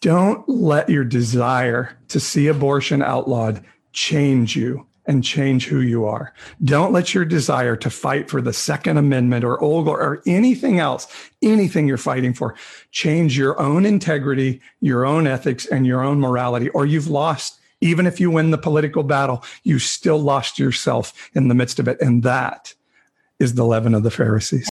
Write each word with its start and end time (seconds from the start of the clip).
Don't 0.00 0.48
let 0.48 0.88
your 0.88 1.04
desire 1.04 1.98
to 2.08 2.18
see 2.18 2.46
abortion 2.46 3.02
outlawed 3.02 3.62
change 3.92 4.56
you 4.56 4.86
and 5.04 5.22
change 5.22 5.66
who 5.66 5.80
you 5.80 6.06
are. 6.06 6.32
Don't 6.64 6.92
let 6.92 7.12
your 7.12 7.26
desire 7.26 7.76
to 7.76 7.90
fight 7.90 8.30
for 8.30 8.40
the 8.40 8.52
Second 8.54 8.96
Amendment 8.96 9.44
or 9.44 9.58
OLGA 9.58 9.88
or 9.88 10.22
anything 10.26 10.78
else, 10.78 11.06
anything 11.42 11.86
you're 11.86 11.98
fighting 11.98 12.32
for, 12.32 12.54
change 12.92 13.36
your 13.36 13.60
own 13.60 13.84
integrity, 13.84 14.62
your 14.80 15.04
own 15.04 15.26
ethics, 15.26 15.66
and 15.66 15.86
your 15.86 16.02
own 16.02 16.18
morality, 16.18 16.70
or 16.70 16.86
you've 16.86 17.08
lost. 17.08 17.60
Even 17.82 18.06
if 18.06 18.18
you 18.20 18.30
win 18.30 18.52
the 18.52 18.58
political 18.58 19.02
battle, 19.02 19.44
you 19.64 19.78
still 19.78 20.18
lost 20.18 20.58
yourself 20.58 21.30
in 21.34 21.48
the 21.48 21.54
midst 21.54 21.78
of 21.78 21.88
it. 21.88 22.00
And 22.00 22.22
that 22.22 22.74
is 23.38 23.54
the 23.54 23.64
leaven 23.64 23.94
of 23.94 24.02
the 24.02 24.10
Pharisees. 24.10 24.68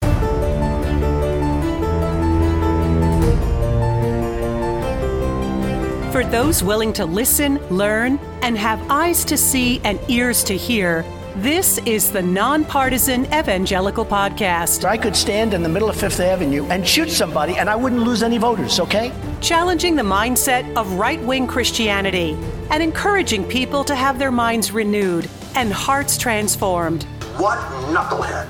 Those 6.32 6.62
willing 6.62 6.94
to 6.94 7.04
listen, 7.04 7.58
learn, 7.68 8.18
and 8.40 8.56
have 8.56 8.80
eyes 8.90 9.22
to 9.22 9.36
see 9.36 9.82
and 9.84 10.00
ears 10.08 10.42
to 10.42 10.56
hear, 10.56 11.04
this 11.36 11.76
is 11.84 12.10
the 12.10 12.22
Nonpartisan 12.22 13.26
Evangelical 13.26 14.06
Podcast. 14.06 14.86
I 14.86 14.96
could 14.96 15.14
stand 15.14 15.52
in 15.52 15.62
the 15.62 15.68
middle 15.68 15.90
of 15.90 15.96
Fifth 15.96 16.20
Avenue 16.20 16.64
and 16.70 16.88
shoot 16.88 17.10
somebody 17.10 17.58
and 17.58 17.68
I 17.68 17.76
wouldn't 17.76 18.00
lose 18.00 18.22
any 18.22 18.38
voters, 18.38 18.80
okay? 18.80 19.12
Challenging 19.42 19.94
the 19.94 20.02
mindset 20.02 20.74
of 20.74 20.90
right 20.94 21.20
wing 21.22 21.46
Christianity 21.46 22.34
and 22.70 22.82
encouraging 22.82 23.44
people 23.44 23.84
to 23.84 23.94
have 23.94 24.18
their 24.18 24.32
minds 24.32 24.72
renewed 24.72 25.28
and 25.54 25.70
hearts 25.70 26.16
transformed. 26.16 27.02
What 27.36 27.58
knucklehead, 27.92 28.48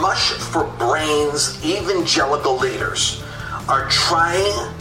mush 0.00 0.30
for 0.30 0.64
brains 0.78 1.58
evangelical 1.64 2.56
leaders 2.56 3.20
are 3.68 3.88
trying 3.88 4.79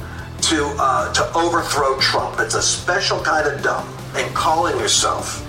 to 0.50 0.76
uh, 0.80 1.14
to 1.14 1.32
overthrow 1.38 2.00
Trump. 2.00 2.40
It's 2.40 2.56
a 2.56 2.62
special 2.62 3.22
kind 3.22 3.48
of 3.48 3.62
dumb. 3.62 3.88
And 4.16 4.34
calling 4.36 4.76
yourself 4.80 5.46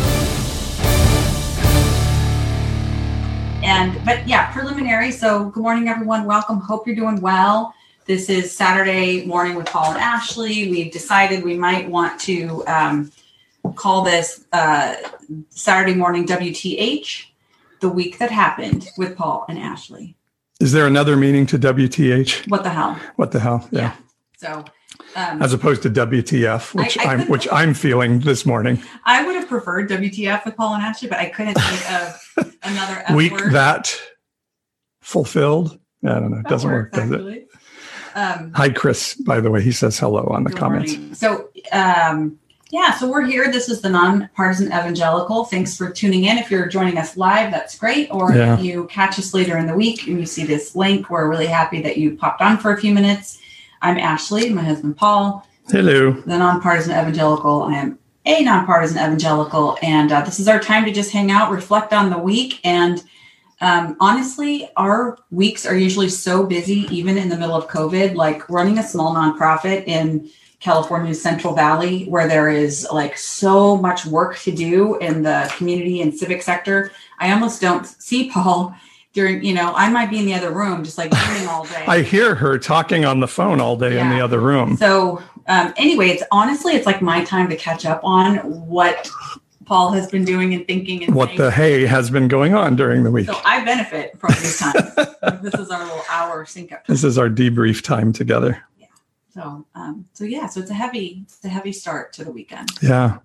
And 3.64 4.04
but 4.04 4.28
yeah, 4.28 4.52
preliminary. 4.52 5.10
So 5.10 5.46
good 5.48 5.62
morning, 5.62 5.88
everyone. 5.88 6.26
Welcome. 6.26 6.60
Hope 6.60 6.86
you're 6.86 6.94
doing 6.94 7.22
well. 7.22 7.74
This 8.04 8.28
is 8.28 8.54
Saturday 8.54 9.24
morning 9.24 9.54
with 9.54 9.64
Paul 9.64 9.92
and 9.92 9.98
Ashley. 9.98 10.68
We've 10.70 10.92
decided 10.92 11.42
we 11.42 11.56
might 11.56 11.88
want 11.88 12.20
to 12.20 12.62
um, 12.66 13.10
call 13.74 14.04
this 14.04 14.44
uh, 14.52 14.96
Saturday 15.48 15.94
morning 15.94 16.26
WTH, 16.26 17.24
the 17.80 17.88
week 17.88 18.18
that 18.18 18.30
happened 18.30 18.86
with 18.98 19.16
Paul 19.16 19.46
and 19.48 19.58
Ashley. 19.58 20.14
Is 20.60 20.72
there 20.72 20.86
another 20.86 21.16
meaning 21.16 21.46
to 21.46 21.58
WTH? 21.58 22.46
What 22.50 22.64
the 22.64 22.70
hell? 22.70 23.00
What 23.16 23.32
the 23.32 23.40
hell? 23.40 23.66
Yeah. 23.70 23.80
Yeah. 23.80 23.96
So 24.36 24.64
um, 25.16 25.42
As 25.42 25.52
opposed 25.52 25.82
to 25.82 25.90
WTF, 25.90 26.74
which 26.74 26.98
I- 26.98 27.14
am 27.14 27.28
which 27.28 27.46
I'm 27.52 27.74
feeling 27.74 28.20
this 28.20 28.44
morning. 28.46 28.82
I 29.04 29.24
would 29.24 29.34
have 29.36 29.48
preferred 29.48 29.88
WTF 29.90 30.44
with 30.44 30.56
Paul 30.56 30.74
and 30.74 30.82
Ashley, 30.82 31.08
but 31.08 31.18
I 31.18 31.26
couldn't 31.26 31.54
think 31.54 31.92
of 31.92 32.56
another 32.62 33.02
F 33.06 33.14
Week 33.16 33.32
word. 33.32 33.52
that 33.52 33.98
fulfilled. 35.00 35.78
I 36.04 36.08
don't 36.20 36.30
know. 36.30 36.38
It 36.38 36.42
That 36.44 36.48
doesn't 36.50 36.70
work, 36.70 36.92
does 36.92 37.10
it? 37.10 37.48
Um, 38.14 38.52
Hi, 38.54 38.68
Chris. 38.70 39.14
By 39.14 39.40
the 39.40 39.50
way, 39.50 39.62
he 39.62 39.72
says 39.72 39.98
hello 39.98 40.24
on 40.30 40.44
the 40.44 40.52
comments. 40.52 40.92
morning. 40.92 41.14
So, 41.14 41.48
um, 41.72 42.38
yeah, 42.70 42.94
so 42.94 43.08
we're 43.10 43.22
here. 43.24 43.50
This 43.50 43.68
is 43.68 43.80
the 43.82 43.88
Nonpartisan 43.88 44.68
Evangelical. 44.68 45.44
Thanks 45.44 45.76
for 45.76 45.90
tuning 45.90 46.24
in. 46.24 46.38
If 46.38 46.50
you're 46.50 46.66
joining 46.68 46.98
us 46.98 47.16
live, 47.16 47.50
that's 47.52 47.76
great. 47.78 48.08
Or 48.10 48.32
Yeah. 48.32 48.54
if 48.58 48.64
you 48.64 48.86
catch 48.86 49.18
us 49.18 49.32
later 49.34 49.56
in 49.58 49.66
the 49.66 49.74
week 49.74 50.06
and 50.06 50.18
you 50.18 50.26
see 50.26 50.44
this 50.44 50.74
link, 50.76 51.10
we're 51.10 51.28
really 51.28 51.46
happy 51.46 51.82
that 51.82 51.98
you 51.98 52.16
popped 52.16 52.40
on 52.40 52.58
for 52.58 52.72
a 52.72 52.80
few 52.80 52.92
minutes. 52.94 53.38
I'm 53.84 53.98
Ashley, 53.98 54.48
my 54.48 54.62
husband 54.62 54.96
Paul, 54.96 55.46
Hello. 55.68 56.12
the 56.12 56.38
Nonpartisan 56.38 56.92
Evangelical. 56.92 57.64
I 57.64 57.74
am 57.74 57.98
a 58.24 58.42
Nonpartisan 58.42 58.96
Evangelical, 58.96 59.76
and 59.82 60.10
uh, 60.10 60.22
this 60.22 60.40
is 60.40 60.48
our 60.48 60.58
time 60.58 60.86
to 60.86 60.90
just 60.90 61.12
hang 61.12 61.30
out, 61.30 61.50
reflect 61.50 61.92
on 61.92 62.08
the 62.08 62.16
week, 62.16 62.60
and 62.64 63.04
um, 63.60 63.94
honestly, 64.00 64.70
our 64.78 65.18
weeks 65.30 65.66
are 65.66 65.76
usually 65.76 66.08
so 66.08 66.46
busy, 66.46 66.86
even 66.90 67.18
in 67.18 67.28
the 67.28 67.36
middle 67.36 67.54
of 67.54 67.68
COVID. 67.68 68.14
Like 68.14 68.48
running 68.48 68.78
a 68.78 68.82
small 68.82 69.14
nonprofit 69.14 69.86
in 69.86 70.30
California's 70.60 71.20
Central 71.20 71.54
Valley, 71.54 72.04
where 72.04 72.26
there 72.26 72.48
is 72.48 72.88
like 72.90 73.18
so 73.18 73.76
much 73.76 74.06
work 74.06 74.38
to 74.38 74.50
do 74.50 74.96
in 74.96 75.22
the 75.22 75.52
community 75.58 76.00
and 76.00 76.14
civic 76.14 76.40
sector. 76.40 76.90
I 77.18 77.32
almost 77.32 77.60
don't 77.60 77.86
see 77.86 78.30
Paul 78.30 78.74
during, 79.14 79.42
you 79.44 79.54
know, 79.54 79.72
I 79.74 79.88
might 79.88 80.10
be 80.10 80.18
in 80.18 80.26
the 80.26 80.34
other 80.34 80.50
room 80.50 80.84
just 80.84 80.98
like 80.98 81.14
Zooming 81.14 81.48
all 81.48 81.64
day. 81.76 81.84
I 81.86 82.02
hear 82.02 82.34
her 82.34 82.58
talking 82.58 83.04
on 83.04 83.20
the 83.20 83.28
phone 83.28 83.60
all 83.60 83.76
day 83.76 83.98
in 83.98 84.10
the 84.10 84.20
other 84.20 84.40
room. 84.40 84.76
So 84.76 85.22
um, 85.46 85.72
anyway, 85.76 86.08
it's 86.08 86.22
honestly 86.30 86.72
it's 86.74 86.84
like 86.84 87.00
my 87.00 87.24
time 87.24 87.48
to 87.48 87.56
catch 87.56 87.86
up 87.86 88.00
on 88.02 88.36
what 88.66 89.08
Paul 89.66 89.92
has 89.92 90.10
been 90.10 90.24
doing 90.24 90.52
and 90.52 90.66
thinking 90.66 91.04
and 91.04 91.14
What 91.14 91.28
saying. 91.28 91.38
the 91.38 91.50
hey 91.50 91.86
has 91.86 92.10
been 92.10 92.28
going 92.28 92.54
on 92.54 92.76
during 92.76 93.04
the 93.04 93.10
week? 93.10 93.26
So 93.26 93.40
I 93.44 93.64
benefit 93.64 94.18
from 94.18 94.34
these 94.34 94.58
times. 94.58 94.94
this 95.42 95.54
is 95.54 95.70
our 95.70 95.84
little 95.84 96.04
hour 96.10 96.44
sync 96.44 96.72
up. 96.72 96.86
This 96.86 97.04
is 97.04 97.16
our 97.16 97.28
debrief 97.30 97.82
time 97.82 98.12
together. 98.12 98.62
Yeah. 98.78 98.86
So 99.32 99.64
um, 99.74 100.06
so 100.12 100.24
yeah, 100.24 100.48
so 100.48 100.60
it's 100.60 100.70
a 100.70 100.74
heavy 100.74 101.22
it's 101.22 101.44
a 101.44 101.48
heavy 101.48 101.72
start 101.72 102.12
to 102.14 102.24
the 102.24 102.32
weekend. 102.32 102.70
Yeah. 102.82 103.18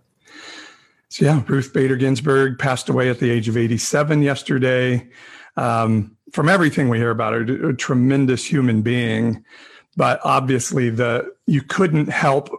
So 1.09 1.25
yeah, 1.25 1.41
Ruth 1.47 1.73
Bader 1.73 1.95
Ginsburg 1.95 2.59
passed 2.59 2.87
away 2.89 3.09
at 3.09 3.19
the 3.19 3.31
age 3.31 3.49
of 3.49 3.57
87 3.57 4.21
yesterday. 4.21 5.07
Um, 5.57 6.15
from 6.31 6.47
everything 6.47 6.89
we 6.89 6.97
hear 6.97 7.09
about 7.11 7.33
her, 7.33 7.69
a 7.69 7.75
tremendous 7.75 8.45
human 8.45 8.81
being, 8.81 9.43
but 9.97 10.19
obviously 10.23 10.89
the 10.89 11.31
you 11.47 11.61
couldn't 11.61 12.09
help. 12.09 12.49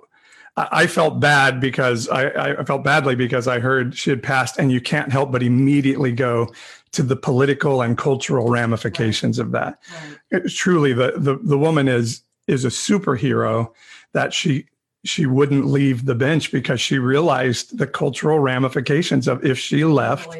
I 0.57 0.89
felt 0.89 1.21
bad 1.21 1.61
because 1.61 2.09
I, 2.09 2.57
I 2.59 2.65
felt 2.65 2.85
badly 2.85 3.15
because 3.15 3.47
I 3.49 3.61
heard 3.61 3.97
she 3.97 4.11
had 4.11 4.23
passed, 4.23 4.59
and 4.59 4.71
you 4.71 4.81
can't 4.81 5.11
help 5.13 5.31
but 5.31 5.43
immediately 5.43 6.13
go 6.13 6.53
to 6.93 7.03
the 7.03 7.17
political 7.17 7.81
and 7.83 7.97
cultural 7.97 8.49
ramifications 8.49 9.39
of 9.39 9.53
that 9.53 9.79
Right. 9.93 10.19
it's 10.33 10.55
truly 10.55 10.93
the, 10.93 11.13
the 11.17 11.37
the 11.37 11.57
woman 11.57 11.87
is 11.87 12.23
is 12.49 12.65
a 12.65 12.69
superhero 12.69 13.71
that 14.13 14.35
she 14.35 14.67
she 15.05 15.25
wouldn't 15.25 15.67
leave 15.67 16.05
the 16.05 16.15
bench 16.15 16.53
because 16.53 16.81
she 16.81 16.99
realized 16.99 17.79
the 17.79 17.87
cultural 17.87 18.39
ramifications 18.41 19.29
of 19.29 19.45
if 19.45 19.59
she 19.59 19.85
left. 19.85 20.37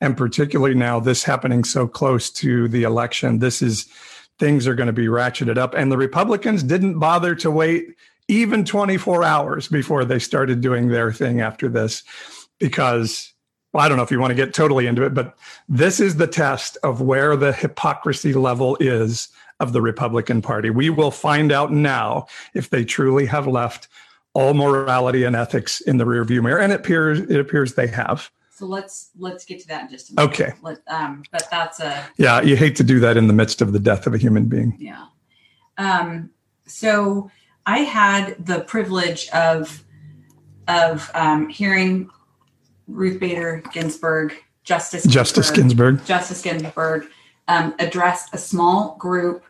And 0.00 0.16
particularly 0.16 0.74
now 0.74 1.00
this 1.00 1.24
happening 1.24 1.64
so 1.64 1.86
close 1.86 2.30
to 2.30 2.68
the 2.68 2.82
election 2.82 3.38
this 3.38 3.62
is 3.62 3.86
things 4.38 4.66
are 4.66 4.74
going 4.74 4.86
to 4.86 4.92
be 4.92 5.06
ratcheted 5.06 5.56
up 5.56 5.74
and 5.74 5.90
the 5.90 5.96
republicans 5.96 6.62
didn't 6.62 6.98
bother 6.98 7.34
to 7.34 7.50
wait 7.50 7.96
even 8.28 8.64
24 8.64 9.24
hours 9.24 9.68
before 9.68 10.04
they 10.04 10.18
started 10.18 10.60
doing 10.60 10.88
their 10.88 11.12
thing 11.12 11.40
after 11.40 11.68
this 11.68 12.02
because 12.58 13.32
well, 13.72 13.84
I 13.84 13.88
don't 13.88 13.98
know 13.98 14.04
if 14.04 14.10
you 14.10 14.18
want 14.18 14.30
to 14.30 14.34
get 14.34 14.54
totally 14.54 14.86
into 14.86 15.02
it, 15.02 15.12
but 15.12 15.36
this 15.68 16.00
is 16.00 16.16
the 16.16 16.26
test 16.26 16.78
of 16.82 17.02
where 17.02 17.36
the 17.36 17.52
hypocrisy 17.52 18.32
level 18.32 18.74
is 18.80 19.28
of 19.60 19.74
the 19.74 19.82
Republican 19.82 20.40
Party. 20.40 20.70
We 20.70 20.88
will 20.88 21.10
find 21.10 21.52
out 21.52 21.70
now 21.70 22.26
if 22.54 22.70
they 22.70 22.86
truly 22.86 23.26
have 23.26 23.46
left 23.46 23.88
all 24.32 24.54
morality 24.54 25.24
and 25.24 25.36
ethics 25.36 25.82
in 25.82 25.98
the 25.98 26.06
rearview 26.06 26.42
mirror, 26.42 26.58
and 26.58 26.72
it 26.72 26.80
appears 26.80 27.20
it 27.20 27.38
appears 27.38 27.74
they 27.74 27.86
have. 27.88 28.30
So 28.56 28.64
let's 28.64 29.10
let's 29.18 29.44
get 29.44 29.60
to 29.60 29.68
that 29.68 29.82
in 29.82 29.90
just 29.90 30.10
a 30.10 30.14
minute. 30.14 30.30
Okay. 30.30 30.52
Let, 30.62 30.78
um, 30.88 31.24
but 31.30 31.46
that's 31.50 31.78
a 31.78 32.08
Yeah, 32.16 32.40
you 32.40 32.56
hate 32.56 32.74
to 32.76 32.82
do 32.82 32.98
that 33.00 33.18
in 33.18 33.26
the 33.26 33.34
midst 33.34 33.60
of 33.60 33.74
the 33.74 33.78
death 33.78 34.06
of 34.06 34.14
a 34.14 34.18
human 34.18 34.46
being. 34.46 34.74
Yeah. 34.78 35.08
Um, 35.76 36.30
so 36.66 37.30
I 37.66 37.80
had 37.80 38.46
the 38.46 38.60
privilege 38.60 39.28
of 39.28 39.84
of 40.68 41.10
um, 41.12 41.50
hearing 41.50 42.08
Ruth 42.88 43.20
Bader 43.20 43.62
Ginsburg, 43.74 44.32
Justice 44.64 45.04
Justice 45.04 45.50
Ginsburg. 45.50 46.02
Justice 46.06 46.40
Ginsburg 46.40 47.08
um, 47.48 47.74
addressed 47.78 48.34
a 48.34 48.38
small 48.38 48.96
group 48.96 49.44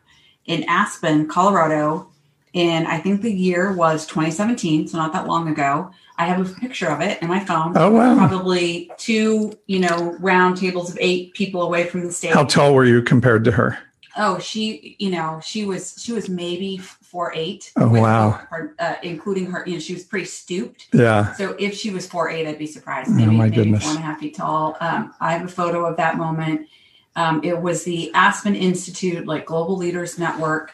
in 0.47 0.65
Aspen, 0.69 1.29
Colorado, 1.29 2.11
in 2.55 2.87
I 2.87 2.99
think 2.99 3.23
the 3.23 3.33
year 3.33 3.73
was 3.73 4.05
2017, 4.07 4.89
so 4.89 4.99
not 4.99 5.13
that 5.13 5.29
long 5.29 5.47
ago. 5.47 5.93
I 6.19 6.27
have 6.27 6.41
a 6.51 6.55
picture 6.61 6.89
of 6.89 7.01
it 7.01 7.21
in 7.23 7.29
my 7.29 7.41
phone. 7.45 7.73
Oh 7.77 7.91
wow! 7.91 8.17
Probably 8.17 8.91
two, 8.97 9.53
you 9.67 9.79
know, 9.81 10.17
round 10.21 10.57
tables 10.57 10.91
of 10.91 10.99
eight 11.01 11.35
people 11.35 11.63
away 11.63 11.85
from 11.87 12.05
the 12.05 12.13
stage. 12.13 12.33
How 12.33 12.45
tall 12.45 12.75
were 12.75 12.85
you 12.85 13.03
compared 13.03 13.45
to 13.45 13.53
her? 13.53 13.79
Oh, 14.19 14.39
she, 14.39 14.97
you 14.99 15.11
know, 15.11 15.41
she 15.45 15.67
was 15.67 15.95
she 15.99 16.13
was 16.13 16.29
maybe 16.31 16.79
four 16.79 17.33
eight. 17.35 17.71
Oh, 17.77 17.89
wow. 17.91 18.31
Her, 18.51 18.75
uh, 18.79 18.95
including 19.03 19.45
her, 19.51 19.63
you 19.67 19.75
know, 19.75 19.79
she 19.79 19.93
was 19.93 20.05
pretty 20.05 20.25
stooped. 20.25 20.87
Yeah. 20.95 21.35
So 21.35 21.55
if 21.59 21.75
she 21.75 21.91
was 21.91 22.07
four 22.07 22.31
eight, 22.31 22.47
I'd 22.49 22.59
be 22.59 22.67
surprised. 22.67 23.11
Oh, 23.11 23.15
Maybe, 23.15 23.31
my 23.37 23.45
maybe 23.51 23.57
goodness. 23.57 23.83
four 23.83 23.91
and 23.93 23.99
a 23.99 24.03
half 24.03 24.19
feet 24.21 24.35
tall. 24.37 24.77
Um, 24.81 25.13
I 25.21 25.33
have 25.33 25.45
a 25.45 25.49
photo 25.49 25.85
of 25.85 25.99
that 25.99 26.17
moment. 26.17 26.67
Um, 27.15 27.43
it 27.45 27.61
was 27.61 27.85
the 27.85 28.11
Aspen 28.15 28.55
Institute, 28.55 29.27
like 29.27 29.45
Global 29.47 29.77
Leaders 29.77 30.19
Network, 30.19 30.73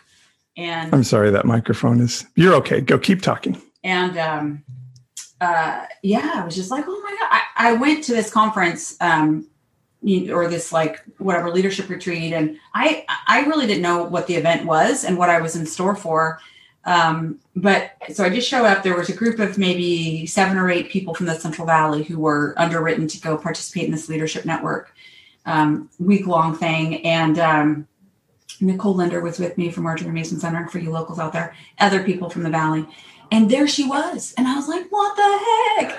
And 0.56 0.92
I'm 0.94 1.02
sorry 1.04 1.30
that 1.32 1.44
microphone 1.44 2.00
is. 2.00 2.24
You're 2.36 2.54
okay. 2.54 2.80
Go 2.80 2.96
keep 2.98 3.22
talking. 3.22 3.60
and 3.82 4.16
um, 4.18 4.62
uh, 5.42 5.86
yeah, 6.02 6.34
I 6.36 6.44
was 6.44 6.54
just 6.54 6.70
like, 6.70 6.84
oh 6.86 7.00
my 7.00 7.10
god! 7.18 7.28
I, 7.30 7.70
I 7.70 7.72
went 7.72 8.04
to 8.04 8.12
this 8.12 8.30
conference 8.30 8.96
um, 9.00 9.48
or 10.30 10.48
this 10.48 10.72
like 10.72 11.02
whatever 11.18 11.50
leadership 11.50 11.88
retreat, 11.88 12.32
and 12.32 12.60
I 12.74 13.04
I 13.26 13.40
really 13.46 13.66
didn't 13.66 13.82
know 13.82 14.04
what 14.04 14.28
the 14.28 14.36
event 14.36 14.64
was 14.64 15.04
and 15.04 15.18
what 15.18 15.30
I 15.30 15.40
was 15.40 15.56
in 15.56 15.66
store 15.66 15.96
for. 15.96 16.38
Um, 16.84 17.40
but 17.56 17.92
so 18.12 18.22
I 18.24 18.30
just 18.30 18.48
showed 18.48 18.66
up. 18.66 18.84
There 18.84 18.96
was 18.96 19.08
a 19.08 19.16
group 19.16 19.40
of 19.40 19.58
maybe 19.58 20.26
seven 20.26 20.56
or 20.56 20.70
eight 20.70 20.90
people 20.90 21.12
from 21.12 21.26
the 21.26 21.34
Central 21.34 21.66
Valley 21.66 22.04
who 22.04 22.20
were 22.20 22.54
underwritten 22.56 23.08
to 23.08 23.20
go 23.20 23.36
participate 23.36 23.86
in 23.86 23.90
this 23.90 24.08
leadership 24.08 24.44
network 24.44 24.94
um, 25.44 25.90
week 25.98 26.28
long 26.28 26.56
thing, 26.56 27.04
and 27.04 27.40
um, 27.40 27.88
Nicole 28.60 28.94
Linder 28.94 29.20
was 29.20 29.40
with 29.40 29.58
me 29.58 29.70
from 29.70 29.84
Marjorie 29.84 30.12
Mason 30.12 30.38
Center 30.38 30.68
for 30.68 30.78
you 30.78 30.92
locals 30.92 31.18
out 31.18 31.32
there, 31.32 31.56
other 31.80 32.04
people 32.04 32.30
from 32.30 32.44
the 32.44 32.50
Valley. 32.50 32.86
And 33.32 33.50
there 33.50 33.66
she 33.66 33.84
was. 33.84 34.34
And 34.36 34.46
I 34.46 34.54
was 34.54 34.68
like, 34.68 34.86
what 34.90 35.16
the 35.16 35.86
heck? 35.86 35.98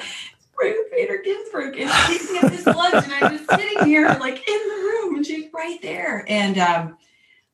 Ruth 0.55 0.91
Bader 0.91 1.17
Ginsburg 1.17 1.75
is 1.75 1.91
speaking 1.91 2.37
at 2.37 2.51
this 2.51 2.65
lunch. 2.67 3.03
And 3.03 3.11
I'm 3.11 3.35
just 3.35 3.49
sitting 3.49 3.87
here 3.87 4.07
like 4.19 4.47
in 4.47 4.67
the 4.67 4.75
room 4.75 5.15
and 5.15 5.25
she's 5.25 5.51
right 5.51 5.81
there. 5.81 6.25
And 6.27 6.59
um, 6.59 6.97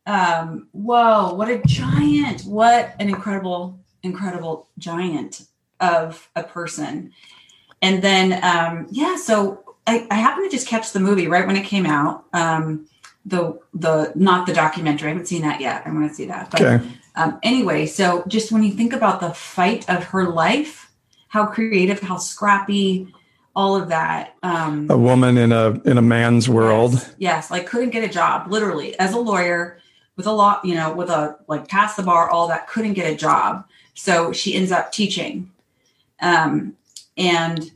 um, 0.05 0.67
whoa, 0.73 1.33
what 1.33 1.49
a 1.49 1.61
giant. 1.65 2.41
What 2.41 2.93
an 2.99 3.07
incredible, 3.07 3.79
incredible 4.03 4.67
giant 4.77 5.45
of 5.79 6.29
a 6.35 6.43
person. 6.43 7.13
And 7.81 8.01
then 8.01 8.33
um, 8.43 8.87
yeah, 8.91 9.15
so 9.15 9.63
I, 9.87 10.05
I 10.11 10.15
happened 10.15 10.51
to 10.51 10.57
just 10.57 10.67
catch 10.67 10.91
the 10.91 10.99
movie 10.99 11.27
right 11.27 11.47
when 11.47 11.55
it 11.55 11.63
came 11.63 11.85
out. 11.85 12.25
Um, 12.33 12.88
the 13.29 13.59
the 13.73 14.11
not 14.15 14.47
the 14.47 14.53
documentary. 14.53 15.07
I 15.09 15.11
haven't 15.11 15.27
seen 15.27 15.41
that 15.43 15.61
yet. 15.61 15.83
I 15.85 15.91
want 15.91 16.09
to 16.09 16.15
see 16.15 16.25
that. 16.25 16.51
But 16.51 16.61
Okay. 16.61 16.87
um, 17.15 17.39
anyway, 17.43 17.85
so 17.85 18.23
just 18.27 18.51
when 18.51 18.63
you 18.63 18.71
think 18.71 18.93
about 18.93 19.19
the 19.21 19.31
fight 19.31 19.89
of 19.89 20.03
her 20.05 20.29
life, 20.29 20.91
how 21.27 21.45
creative, 21.45 21.99
how 21.99 22.17
scrappy, 22.17 23.13
all 23.55 23.75
of 23.75 23.89
that. 23.89 24.35
Um, 24.43 24.87
A 24.89 24.97
woman 24.97 25.37
in 25.37 25.51
a 25.51 25.79
in 25.85 25.97
a 25.97 26.01
man's 26.01 26.49
world. 26.49 26.93
Yes, 26.93 27.15
yes, 27.17 27.51
like 27.51 27.67
couldn't 27.67 27.91
get 27.91 28.03
a 28.03 28.09
job, 28.09 28.51
literally, 28.51 28.97
as 28.99 29.13
a 29.13 29.19
lawyer 29.19 29.79
with 30.15 30.27
a 30.27 30.31
law, 30.31 30.59
you 30.63 30.75
know, 30.75 30.93
with 30.93 31.09
a 31.09 31.37
like 31.47 31.67
pass 31.67 31.95
the 31.95 32.03
bar, 32.03 32.29
all 32.29 32.47
that, 32.47 32.67
couldn't 32.67 32.93
get 32.93 33.11
a 33.11 33.15
job. 33.15 33.65
So 33.93 34.31
she 34.33 34.55
ends 34.55 34.71
up 34.71 34.91
teaching. 34.91 35.51
Um, 36.21 36.75
and 37.17 37.71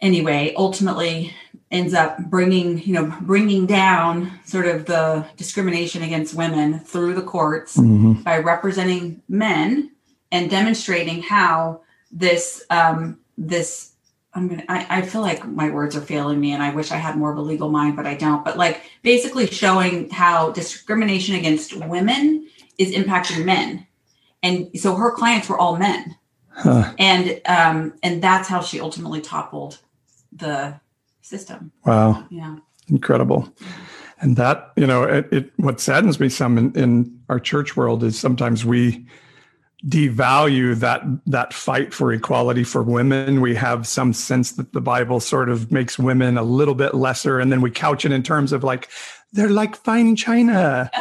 anyway, 0.00 0.54
ultimately 0.56 1.34
ends 1.70 1.94
up 1.94 2.18
bringing, 2.30 2.78
you 2.82 2.92
know, 2.94 3.14
bringing 3.20 3.64
down 3.66 4.30
sort 4.44 4.66
of 4.66 4.86
the 4.86 5.24
discrimination 5.36 6.02
against 6.02 6.34
women 6.34 6.80
through 6.80 7.14
the 7.14 7.22
courts 7.22 7.76
Mhm. 7.76 8.24
by 8.24 8.38
representing 8.38 9.22
men 9.28 9.90
and 10.32 10.50
demonstrating 10.50 11.22
how 11.22 11.80
this 12.10 12.64
um, 12.70 13.18
this 13.38 13.92
I'm 14.34 14.48
gonna 14.48 14.64
I, 14.68 14.98
I 14.98 15.02
feel 15.02 15.20
like 15.22 15.46
my 15.46 15.70
words 15.70 15.96
are 15.96 16.00
failing 16.00 16.40
me 16.40 16.52
and 16.52 16.62
I 16.62 16.74
wish 16.74 16.92
I 16.92 16.96
had 16.96 17.16
more 17.16 17.32
of 17.32 17.38
a 17.38 17.42
legal 17.42 17.68
mind, 17.68 17.96
but 17.96 18.06
I 18.06 18.14
don't. 18.14 18.44
But 18.44 18.56
like 18.56 18.82
basically 19.02 19.46
showing 19.46 20.10
how 20.10 20.50
discrimination 20.52 21.34
against 21.36 21.76
women 21.76 22.48
is 22.78 22.92
impacting 22.92 23.44
men. 23.44 23.86
And 24.42 24.70
so 24.74 24.94
her 24.94 25.10
clients 25.12 25.48
were 25.48 25.58
all 25.58 25.76
men. 25.76 26.16
Huh. 26.48 26.92
And 26.98 27.40
um 27.46 27.94
and 28.02 28.22
that's 28.22 28.48
how 28.48 28.60
she 28.60 28.80
ultimately 28.80 29.20
toppled 29.20 29.78
the 30.32 30.74
system. 31.30 31.72
Wow. 31.86 32.26
Yeah. 32.30 32.56
incredible 32.88 33.48
and 34.20 34.36
that 34.36 34.70
you 34.76 34.86
know 34.86 35.02
it, 35.04 35.28
it 35.32 35.52
what 35.56 35.80
saddens 35.80 36.20
me 36.20 36.28
some 36.28 36.58
in, 36.58 36.72
in 36.76 37.20
our 37.28 37.40
church 37.40 37.76
world 37.76 38.04
is 38.04 38.18
sometimes 38.18 38.64
we 38.64 39.06
devalue 39.86 40.78
that 40.78 41.02
that 41.26 41.54
fight 41.54 41.94
for 41.94 42.12
equality 42.12 42.62
for 42.64 42.82
women 42.82 43.40
we 43.40 43.54
have 43.54 43.86
some 43.86 44.12
sense 44.12 44.52
that 44.52 44.72
the 44.72 44.80
bible 44.80 45.20
sort 45.20 45.48
of 45.48 45.72
makes 45.72 45.98
women 45.98 46.36
a 46.36 46.42
little 46.42 46.74
bit 46.74 46.94
lesser 46.94 47.40
and 47.40 47.50
then 47.50 47.62
we 47.62 47.70
couch 47.70 48.04
it 48.04 48.12
in 48.12 48.22
terms 48.22 48.52
of 48.52 48.62
like 48.62 48.88
they're 49.32 49.48
like 49.48 49.74
fine 49.74 50.14
china 50.16 50.90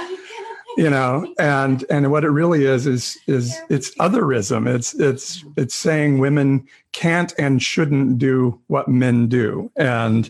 you 0.77 0.89
know 0.89 1.33
and 1.39 1.83
and 1.89 2.11
what 2.11 2.23
it 2.23 2.29
really 2.29 2.65
is 2.65 2.87
is 2.87 3.17
is 3.27 3.55
it's 3.69 3.95
otherism. 3.95 4.67
It's 4.73 4.93
it's 4.95 5.43
it's 5.57 5.75
saying 5.75 6.19
women 6.19 6.67
can't 6.91 7.33
and 7.37 7.61
shouldn't 7.61 8.17
do 8.17 8.59
what 8.67 8.87
men 8.87 9.27
do. 9.27 9.71
And 9.75 10.29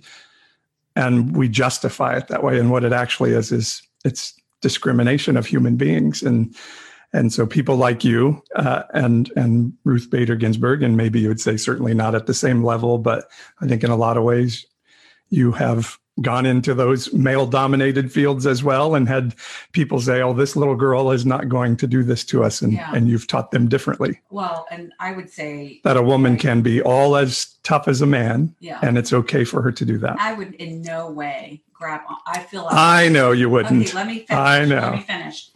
and 0.96 1.36
we 1.36 1.50
justify 1.50 2.18
it 2.18 2.28
that 2.28 2.44
way. 2.44 2.60
And 2.60 2.72
what 2.72 2.84
it 2.84 2.94
actually 2.94 3.32
is 3.32 3.52
is 3.52 3.82
it's 4.04 4.34
discrimination 4.62 5.38
of 5.38 5.46
human 5.46 5.76
beings. 5.76 6.24
And 6.24 6.56
and 7.12 7.34
so 7.34 7.46
people 7.46 7.76
like 7.76 8.04
you 8.04 8.42
uh, 8.56 8.84
and 8.94 9.32
and 9.36 9.74
Ruth 9.84 10.10
Bader 10.10 10.36
Ginsburg 10.36 10.84
and 10.84 10.96
maybe 10.96 11.20
you 11.20 11.28
would 11.28 11.42
say 11.42 11.58
certainly 11.58 11.94
not 11.94 12.16
at 12.16 12.28
the 12.28 12.34
same 12.34 12.64
level 12.64 12.98
but 12.98 13.30
I 13.62 13.68
think 13.68 13.84
in 13.84 13.92
a 13.92 13.96
lot 13.96 14.18
of 14.18 14.24
ways 14.24 14.66
you 15.30 15.52
have 15.52 15.99
gone 16.22 16.46
into 16.46 16.74
those 16.74 17.12
male 17.14 17.46
dominated 17.46 18.12
fields 18.12 18.46
as 18.46 18.64
well 18.64 18.96
and 18.96 19.08
had 19.08 19.34
people 19.72 20.00
say 20.02 20.22
oh 20.22 20.34
this 20.34 20.56
little 20.56 20.76
girl 20.76 21.12
is 21.12 21.26
not 21.26 21.48
going 21.50 21.78
to 21.78 21.88
do 21.88 22.04
this 22.04 22.24
to 22.26 22.44
us 22.44 22.62
and 22.62 22.74
Yeah. 22.74 22.92
and 22.94 23.08
you've 23.08 23.28
taught 23.28 23.52
them 23.52 23.68
differently 23.70 24.20
Well, 24.30 24.68
and 24.72 24.92
I 25.00 25.14
would 25.14 25.30
say 25.30 25.80
that 25.84 25.98
a 25.98 26.02
woman 26.04 26.34
Right. 26.34 26.42
can 26.42 26.62
be 26.62 26.82
all 26.82 27.16
as 27.16 27.56
tough 27.64 27.88
as 27.88 28.02
a 28.02 28.06
man 28.06 28.54
yeah. 28.60 28.80
and 28.82 28.98
it's 28.98 29.14
okay 29.14 29.44
for 29.44 29.62
her 29.62 29.72
to 29.72 29.86
do 29.86 29.98
that 30.00 30.18
I 30.20 30.34
would 30.34 30.56
in 30.56 30.82
no 30.82 31.10
way 31.12 31.62
grab 31.74 32.02
on. 32.10 32.18
I 32.28 32.40
feel 32.40 32.64
like 32.66 32.74
I 32.76 33.08
know 33.08 33.32
you 33.32 33.50
wouldn't 33.50 33.88
Okay, 33.88 33.96
let 33.96 34.08
me 34.08 34.20
finish. 34.26 34.30
I 34.32 34.66
know. 34.66 34.76
Let 34.82 34.92
me 34.96 35.02
finish. 35.02 35.50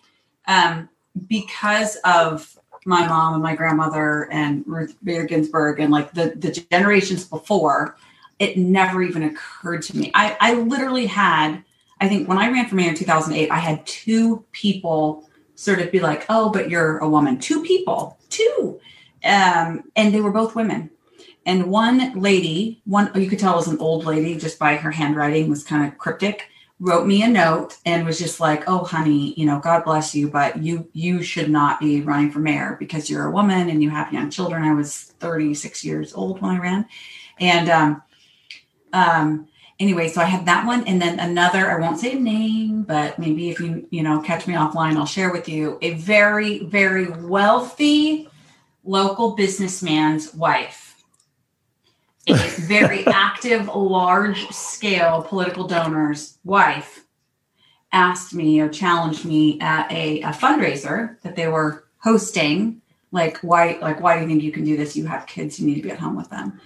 Um, 0.48 0.89
because 1.27 1.98
of 2.06 2.57
my 2.86 3.06
mom 3.07 3.33
and 3.36 3.44
my 3.44 3.56
grandmother 3.56 4.30
and 4.31 4.63
Ruth 4.65 4.95
Bader 5.04 5.25
Ginsburg 5.25 5.80
and 5.80 5.92
like 5.92 6.13
the, 6.13 6.33
the 6.36 6.51
generations 6.51 7.25
before, 7.25 7.95
it 8.40 8.58
never 8.58 9.02
even 9.02 9.24
occurred 9.24 9.84
to 9.84 9.98
me. 9.98 10.12
I, 10.14 10.38
I 10.40 10.54
literally 10.56 11.06
had, 11.06 11.64
I 12.00 12.10
think 12.10 12.28
when 12.28 12.38
I 12.38 12.50
ran 12.50 12.68
for 12.68 12.76
mayor 12.76 12.90
in 12.90 12.96
2008, 12.96 13.52
I 13.52 13.58
had 13.58 13.86
two 13.86 14.46
people 14.52 15.30
sort 15.56 15.80
of 15.80 15.92
be 15.92 16.00
like, 16.00 16.26
oh, 16.30 16.50
but 16.50 16.70
you're 16.70 16.98
a 16.98 17.10
woman. 17.10 17.40
Two 17.40 17.64
people, 17.64 18.18
two. 18.30 18.80
Um, 19.24 19.84
and 19.96 20.14
they 20.14 20.22
were 20.22 20.32
both 20.32 20.56
women. 20.56 20.90
And 21.46 21.68
one 21.68 22.20
lady, 22.20 22.82
one 22.86 23.12
you 23.16 23.30
could 23.30 23.40
tell 23.40 23.56
was 23.56 23.68
an 23.68 23.80
old 23.80 24.06
lady 24.06 24.38
just 24.38 24.58
by 24.58 24.76
her 24.76 24.92
handwriting 24.92 25.50
was 25.50 25.64
kind 25.64 25.86
of 25.86 25.98
cryptic 25.98 26.50
wrote 26.84 27.08
me 27.08 27.24
a 27.24 27.28
note 27.28 27.78
and 27.86 28.06
was 28.06 28.20
just 28.20 28.40
like, 28.40 28.64
"Oh, 28.68 28.84
honey, 28.84 29.34
you 29.38 29.46
know, 29.46 29.60
God 29.60 29.86
bless 29.86 30.14
you, 30.14 30.30
but 30.30 30.62
you 30.62 30.88
you 30.94 31.24
should 31.24 31.50
not 31.50 31.80
be 31.80 32.02
running 32.02 32.30
for 32.30 32.40
mayor 32.40 32.75
because 32.80 33.10
you're 33.10 33.25
a 33.25 33.32
woman 33.32 33.70
and 33.70 33.82
you 33.82 33.90
have 33.90 34.13
young 34.13 34.30
children." 34.30 34.63
I 34.63 34.74
was 34.74 35.13
36 35.20 35.84
years 35.86 36.13
old 36.13 36.42
when 36.42 36.52
I 36.52 36.60
ran, 36.60 36.86
and 37.40 37.70
um, 37.70 38.04
um, 38.94 39.48
anyway, 39.80 40.08
so 40.08 40.22
I 40.22 40.26
had 40.26 40.46
that 40.46 40.66
one, 40.66 40.88
and 40.88 41.02
then 41.02 41.20
another. 41.20 41.72
I 41.72 41.80
won't 41.80 42.00
say 42.00 42.14
a 42.14 42.20
name, 42.20 42.84
but 42.84 43.20
maybe 43.20 43.50
if 43.50 43.60
you 43.60 43.88
you 43.90 44.04
know 44.04 44.22
catch 44.22 44.48
me 44.48 44.54
offline, 44.54 44.96
I'll 44.96 45.06
share 45.06 45.32
with 45.32 45.50
you 45.50 45.78
a 45.82 45.96
very 45.96 46.60
very 46.60 47.10
wealthy 47.10 48.30
local 48.86 49.36
businessman's 49.36 50.34
wife 50.34 50.94
a 52.28 52.34
very 52.34 53.06
active, 53.08 53.68
large 53.68 54.48
scale 54.50 55.22
political 55.24 55.68
donor's 55.68 56.38
wife 56.44 57.06
asked 57.92 58.34
me 58.34 58.60
or 58.60 58.70
challenged 58.70 59.26
me 59.26 59.60
at 59.60 59.92
a, 59.92 60.22
a 60.22 60.30
fundraiser 60.30 61.20
that 61.22 61.36
they 61.36 61.48
were 61.48 61.86
hosting. 62.00 62.82
Like, 63.12 63.38
why, 63.40 63.78
like, 63.82 64.02
why 64.02 64.16
do 64.16 64.22
you 64.22 64.28
think 64.28 64.42
you 64.42 64.52
can 64.52 64.64
do 64.64 64.76
this? 64.76 64.96
You 64.96 65.06
have 65.06 65.28
kids, 65.28 65.60
you 65.60 65.68
need 65.68 65.76
to 65.76 65.84
be 65.84 65.92
at 65.92 66.00
home 66.00 66.16
with 66.16 66.30
them. 66.30 66.60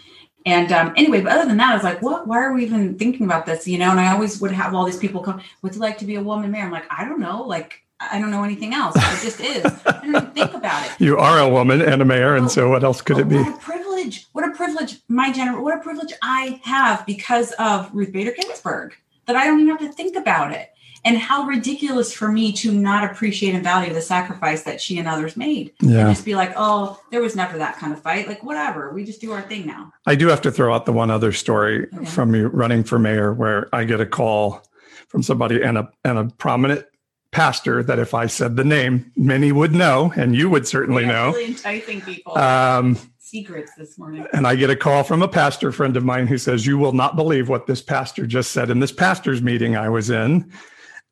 And 0.48 0.72
um, 0.72 0.94
anyway, 0.96 1.20
but 1.20 1.34
other 1.34 1.46
than 1.46 1.58
that, 1.58 1.72
I 1.72 1.74
was 1.74 1.84
like, 1.84 2.02
what? 2.02 2.26
Why 2.26 2.38
are 2.38 2.54
we 2.54 2.64
even 2.64 2.98
thinking 2.98 3.26
about 3.26 3.46
this? 3.46 3.68
You 3.68 3.78
know, 3.78 3.92
and 3.92 4.00
I 4.00 4.14
always 4.14 4.40
would 4.40 4.54
have 4.54 4.74
all 4.74 4.86
these 4.86 4.96
people 4.98 5.22
come, 5.22 5.42
what's 5.60 5.76
it 5.76 5.82
like 5.82 5.98
to 5.98 6.06
be 6.06 6.16
a 6.16 6.24
woman 6.24 6.50
mayor? 6.52 6.64
I'm 6.64 6.72
like, 6.72 6.86
I 6.90 7.04
don't 7.04 7.20
know. 7.20 7.44
Like, 7.44 7.84
I 8.00 8.18
don't 8.18 8.32
know 8.32 8.46
anything 8.46 8.74
else. 8.74 8.96
It 8.96 9.26
just 9.26 9.42
is. 9.42 9.66
I 9.86 9.92
don't 9.92 10.16
even 10.16 10.32
think 10.32 10.54
about 10.54 10.86
it. 10.86 10.94
You 11.00 11.18
are 11.18 11.40
a 11.40 11.50
woman 11.50 11.82
and 11.82 12.02
a 12.02 12.06
mayor, 12.06 12.38
and 12.38 12.50
so 12.50 12.70
what 12.70 12.86
else 12.86 13.02
could 13.02 13.18
Oh, 13.18 13.22
it 13.22 13.28
be? 13.30 13.36
What 13.36 13.56
a 13.56 13.58
privilege! 13.58 14.28
What 14.32 14.48
a 14.48 14.52
privilege! 14.52 15.00
My 15.10 15.34
general, 15.34 15.66
what 15.66 15.78
a 15.78 15.82
privilege 15.82 16.14
I 16.22 16.62
have 16.64 17.06
because 17.06 17.52
of 17.60 17.90
Ruth 17.94 18.14
Bader 18.14 18.32
Ginsburg 18.32 18.96
that 19.26 19.36
I 19.36 19.44
don't 19.48 19.60
even 19.60 19.76
have 19.76 19.86
to 19.86 19.92
think 19.92 20.16
about 20.16 20.54
it. 20.54 20.70
And 21.06 21.18
how 21.18 21.44
ridiculous 21.46 22.12
for 22.14 22.32
me 22.32 22.52
to 22.54 22.72
not 22.72 23.10
appreciate 23.10 23.54
and 23.56 23.64
value 23.64 23.94
the 23.94 24.02
sacrifice 24.02 24.64
that 24.64 24.82
she 24.82 24.98
and 25.00 25.08
others 25.08 25.38
made. 25.38 25.72
And 25.80 25.90
just 25.92 26.26
be 26.26 26.36
like, 26.36 26.54
oh, 26.58 27.00
there 27.12 27.22
was 27.22 27.36
never 27.36 27.58
that 27.58 27.78
kind 27.78 27.94
of 27.94 28.02
fight. 28.02 28.28
Like, 28.28 28.44
whatever. 28.44 28.92
We 28.94 29.04
just 29.06 29.22
do 29.22 29.32
our 29.32 29.42
thing 29.44 29.66
now. 29.68 29.94
I 30.06 30.16
do 30.16 30.28
have 30.28 30.42
to 30.42 30.52
throw 30.52 30.74
out 30.74 30.86
the 30.86 30.94
one 30.94 31.10
other 31.12 31.32
story 31.32 31.88
Okay. 31.96 32.06
from 32.06 32.36
you 32.36 32.48
running 32.48 32.84
for 32.84 33.00
mayor, 33.00 33.34
where 33.34 33.70
I 33.74 33.84
get 33.86 34.02
a 34.02 34.06
call 34.06 34.64
from 35.08 35.24
somebody 35.24 35.62
and 35.62 35.78
a 35.78 35.90
and 36.04 36.18
a 36.18 36.26
prominent 36.38 36.86
pastor 37.32 37.84
that 37.84 38.00
if 38.00 38.14
I 38.14 38.26
said 38.26 38.56
the 38.56 38.64
name, 38.64 39.12
many 39.16 39.52
would 39.52 39.74
know, 39.74 40.12
and 40.16 40.36
you 40.36 40.50
would 40.50 40.68
certainly 40.68 41.04
Yeah, 41.04 41.10
know. 41.12 41.32
Really 41.32 41.46
enticing 41.46 42.02
people. 42.02 42.38
Um, 42.38 42.98
Secrets 43.20 43.74
this 43.78 43.98
morning. 44.00 44.26
and 44.34 44.48
I 44.48 44.56
get 44.56 44.70
a 44.70 44.76
call 44.76 45.04
from 45.04 45.22
a 45.22 45.28
pastor 45.28 45.72
friend 45.74 45.98
of 45.98 46.04
mine 46.06 46.28
who 46.28 46.38
says, 46.38 46.66
"You 46.66 46.78
will 46.78 46.94
not 46.94 47.16
believe 47.18 47.50
what 47.50 47.68
this 47.68 47.82
pastor 47.82 48.26
just 48.26 48.52
said 48.52 48.70
in 48.70 48.80
this 48.80 48.92
pastors 48.94 49.42
meeting 49.42 49.76
I 49.76 49.90
was 49.90 50.10
in," 50.10 50.50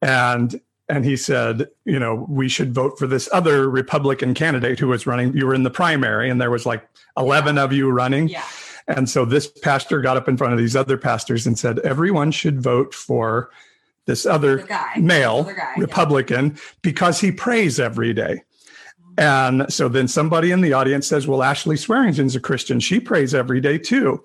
and 0.05 0.61
and 0.87 1.03
he 1.03 1.17
said, 1.17 1.67
you 1.83 1.97
know, 1.97 2.27
we 2.29 2.47
should 2.47 2.73
vote 2.73 2.99
for 2.99 3.07
this 3.07 3.27
other 3.33 3.67
Republican 3.67 4.35
candidate 4.35 4.79
who 4.79 4.87
was 4.87 5.07
running. 5.07 5.35
You 5.35 5.47
were 5.47 5.55
in 5.55 5.63
the 5.63 5.71
primary, 5.71 6.29
and 6.29 6.39
there 6.39 6.51
was 6.51 6.65
like 6.65 6.87
11 7.17 7.57
of 7.57 7.73
you 7.73 7.89
running. 7.89 8.27
Yeah. 8.27 8.43
And 8.87 9.09
so 9.09 9.25
this 9.25 9.47
pastor 9.47 9.99
got 10.01 10.15
up 10.15 10.27
in 10.27 10.37
front 10.37 10.53
of 10.53 10.59
these 10.59 10.75
other 10.75 10.95
pastors 10.95 11.47
and 11.47 11.57
said, 11.57 11.79
everyone 11.79 12.29
should 12.29 12.61
vote 12.61 12.93
for 12.93 13.49
this 14.05 14.27
other 14.27 14.59
guy. 14.59 14.93
male 14.97 15.45
guy, 15.45 15.53
yeah. 15.55 15.73
Republican 15.81 16.55
because 16.83 17.19
he 17.19 17.31
prays 17.31 17.79
every 17.79 18.13
day. 18.13 18.43
And 19.17 19.65
so 19.73 19.87
then 19.89 20.07
somebody 20.07 20.51
in 20.51 20.61
the 20.61 20.73
audience 20.73 21.07
says, 21.07 21.25
Well, 21.25 21.41
Ashley 21.41 21.77
Swearingen's 21.77 22.35
a 22.35 22.39
Christian. 22.39 22.79
She 22.79 22.99
prays 22.99 23.33
every 23.33 23.61
day 23.61 23.79
too. 23.79 24.23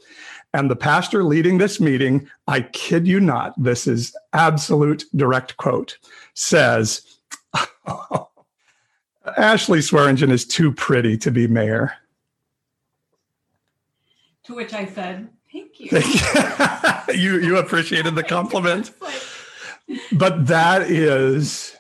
And 0.53 0.71
the 0.71 0.77
pastor 0.77 1.23
leading 1.23 1.59
this 1.59 1.81
meeting, 1.81 2.29
I 2.49 2.63
kid 2.63 3.07
you 3.07 3.21
not, 3.21 3.55
this 3.63 3.87
is 3.87 4.17
absolute 4.33 5.05
direct 5.15 5.57
quote, 5.57 5.97
says, 6.35 7.19
Ashley 9.37 9.81
Swearingen 9.81 10.31
is 10.31 10.45
too 10.45 10.73
pretty 10.73 11.17
to 11.19 11.31
be 11.31 11.47
mayor. 11.47 11.93
To 14.45 14.55
which 14.55 14.73
I 14.75 14.87
said, 14.87 15.29
"Thank 15.53 15.79
you." 15.79 15.91
you 17.15 17.39
you 17.39 17.59
appreciated 17.59 18.15
the 18.15 18.23
compliment. 18.29 18.91
But 20.13 20.47
that 20.47 20.83
is, 20.83 21.77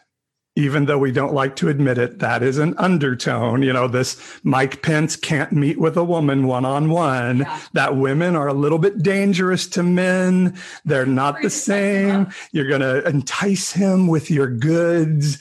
even 0.57 0.87
though 0.87 0.99
we 0.99 1.12
don't 1.12 1.33
like 1.33 1.57
to 1.57 1.69
admit 1.69 1.97
it, 1.99 2.19
that 2.19 2.42
is 2.42 2.59
an 2.59 2.75
undertone. 2.76 3.62
You 3.62 3.73
know, 3.73 3.88
this 3.88 4.21
Mike 4.42 4.83
Pence 4.83 5.16
can't 5.16 5.52
meet 5.52 5.78
with 5.78 5.97
a 5.97 6.04
woman 6.04 6.47
one 6.47 6.64
on 6.64 6.90
one, 6.90 7.47
that 7.73 7.97
women 7.97 8.37
are 8.37 8.49
a 8.49 8.54
little 8.54 8.78
bit 8.78 9.02
dangerous 9.02 9.66
to 9.69 9.83
men. 9.83 10.59
They're 10.85 11.07
not 11.07 11.37
the 11.37 11.42
to 11.42 11.50
set 11.50 12.02
them 12.07 12.26
same. 12.26 12.35
You're 12.52 12.69
going 12.69 12.80
to 12.80 13.07
entice 13.09 13.73
him 13.73 14.07
with 14.09 14.30
your 14.30 14.49
goods. 14.49 15.38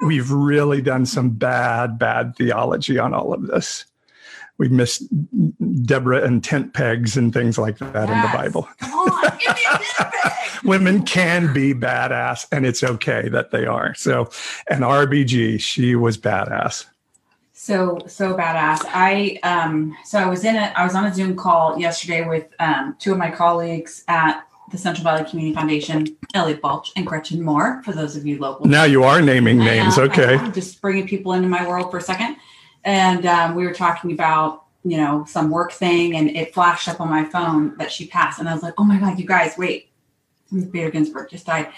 We've 0.00 0.30
really 0.30 0.80
done 0.80 1.06
some 1.06 1.30
bad, 1.30 1.98
bad 1.98 2.36
theology 2.36 2.98
on 2.98 3.14
all 3.14 3.32
of 3.34 3.46
this. 3.46 3.84
We 4.62 4.68
missed 4.68 5.02
Deborah 5.84 6.22
and 6.22 6.44
tent 6.44 6.72
pegs 6.72 7.16
and 7.16 7.32
things 7.32 7.58
like 7.58 7.78
that 7.78 8.08
in 8.08 8.22
the 8.22 8.30
Bible 8.32 8.68
Come 8.78 8.92
on, 8.92 9.36
give 9.36 9.56
me 9.56 9.62
a 9.68 9.76
feedback. 9.76 10.62
women 10.64 11.02
can 11.02 11.52
be 11.52 11.74
badass 11.74 12.46
and 12.52 12.64
it's 12.64 12.84
okay 12.84 13.28
that 13.28 13.50
they 13.50 13.66
are 13.66 13.92
so 13.94 14.30
and 14.68 14.82
rbg 14.82 15.58
she 15.60 15.96
was 15.96 16.16
badass 16.16 16.84
So 17.52 17.98
so 18.06 18.34
badass. 18.36 18.82
I 18.86 19.40
um 19.42 19.96
so 20.04 20.20
I 20.20 20.26
was 20.26 20.44
in 20.44 20.54
a 20.54 20.72
I 20.76 20.84
was 20.84 20.94
on 20.94 21.06
a 21.06 21.12
Zoom 21.12 21.34
call 21.34 21.76
yesterday 21.80 22.24
with 22.28 22.46
um 22.60 22.94
two 23.00 23.10
of 23.10 23.18
my 23.18 23.32
colleagues 23.32 24.04
at 24.06 24.46
the 24.70 24.78
Central 24.78 25.02
Valley 25.02 25.28
Community 25.28 25.56
Foundation, 25.56 26.16
Elliot 26.34 26.62
Balch 26.62 26.92
and 26.94 27.04
Gretchen 27.04 27.42
Moore, 27.42 27.82
for 27.84 27.92
those 27.92 28.14
of 28.16 28.24
you 28.24 28.38
local. 28.38 28.66
now 28.66 28.84
you 28.84 29.02
are 29.02 29.20
naming 29.20 29.58
names 29.58 29.98
okay 29.98 30.36
I 30.36 30.44
am, 30.44 30.52
just 30.52 30.80
bringing 30.80 31.08
people 31.08 31.32
into 31.32 31.48
my 31.48 31.66
world 31.66 31.90
for 31.90 31.98
a 31.98 32.00
second. 32.00 32.36
And 32.84 33.26
um, 33.26 33.54
we 33.54 33.66
were 33.66 33.74
talking 33.74 34.12
about, 34.12 34.64
you 34.84 34.96
know, 34.96 35.24
some 35.28 35.50
work 35.50 35.72
thing, 35.72 36.16
and 36.16 36.30
it 36.30 36.52
flashed 36.52 36.88
up 36.88 37.00
on 37.00 37.08
my 37.08 37.24
phone 37.24 37.76
that 37.78 37.92
she 37.92 38.06
passed. 38.06 38.40
And 38.40 38.48
I 38.48 38.54
was 38.54 38.62
like, 38.62 38.74
oh 38.78 38.84
my 38.84 38.98
God, 38.98 39.18
you 39.18 39.26
guys, 39.26 39.54
wait. 39.56 39.90
Ruth 40.50 40.70
Bader 40.70 40.90
Ginsburg 40.90 41.30
just 41.30 41.46
died. 41.46 41.72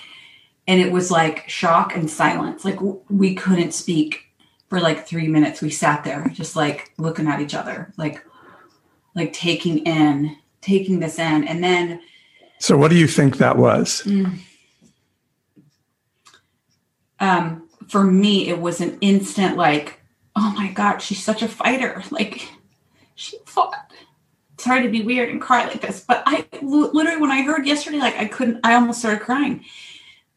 And 0.67 0.81
it 0.81 0.91
was 0.91 1.11
like 1.11 1.49
shock 1.49 1.95
and 1.95 2.11
silence. 2.11 2.65
Like 2.65 2.77
w- 2.77 3.01
we 3.09 3.35
couldn't 3.35 3.73
speak 3.73 4.25
for 4.69 4.81
like 4.81 5.07
three 5.07 5.29
minutes. 5.29 5.63
We 5.63 5.71
sat 5.71 6.03
there 6.03 6.29
just 6.33 6.57
like 6.57 6.93
looking 6.99 7.29
at 7.29 7.41
each 7.41 7.55
other, 7.55 7.93
like, 7.97 8.25
like 9.15 9.33
taking 9.33 9.79
in, 9.87 10.37
taking 10.61 10.99
this 10.99 11.19
in. 11.19 11.47
And 11.47 11.63
then 11.63 12.01
so 12.59 12.77
what 12.77 12.91
do 12.91 12.97
you 12.97 13.07
think 13.07 13.37
that 13.37 13.59
was 13.59 14.07
um, 17.21 17.69
for 17.89 18.05
me, 18.05 18.49
it 18.49 18.61
was 18.61 18.81
an 18.81 18.99
instant 19.01 19.57
like, 19.57 20.01
my 20.55 20.69
God, 20.73 20.99
she's 20.99 21.23
such 21.23 21.43
a 21.43 21.49
fighter. 21.49 22.03
Like, 22.11 22.49
she 23.15 23.39
fought. 23.45 23.93
Sorry 24.59 24.83
to 24.83 24.89
be 24.89 25.03
weird 25.03 25.29
and 25.29 25.41
cry 25.41 25.67
like 25.67 25.81
this, 25.81 26.01
but 26.01 26.23
I 26.25 26.47
literally, 26.63 27.21
when 27.21 27.31
I 27.31 27.43
heard 27.43 27.67
yesterday, 27.67 27.99
like, 27.99 28.17
I 28.17 28.27
couldn't, 28.27 28.61
I 28.65 28.75
almost 28.75 29.01
started 29.01 29.21
crying. 29.21 29.65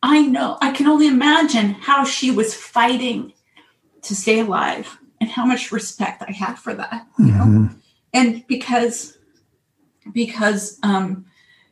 I 0.03 0.21
know, 0.23 0.57
I 0.61 0.71
can 0.71 0.87
only 0.87 1.07
imagine 1.07 1.69
how 1.73 2.03
she 2.03 2.31
was 2.31 2.53
fighting 2.53 3.33
to 4.01 4.15
stay 4.15 4.39
alive 4.39 4.97
and 5.21 5.29
how 5.29 5.45
much 5.45 5.71
respect 5.71 6.23
I 6.27 6.31
have 6.31 6.59
for 6.59 6.73
that, 6.73 7.07
you 7.17 7.31
know? 7.31 7.69
And 8.13 8.45
because, 8.47 9.17
because, 10.11 10.79
um, 10.83 11.25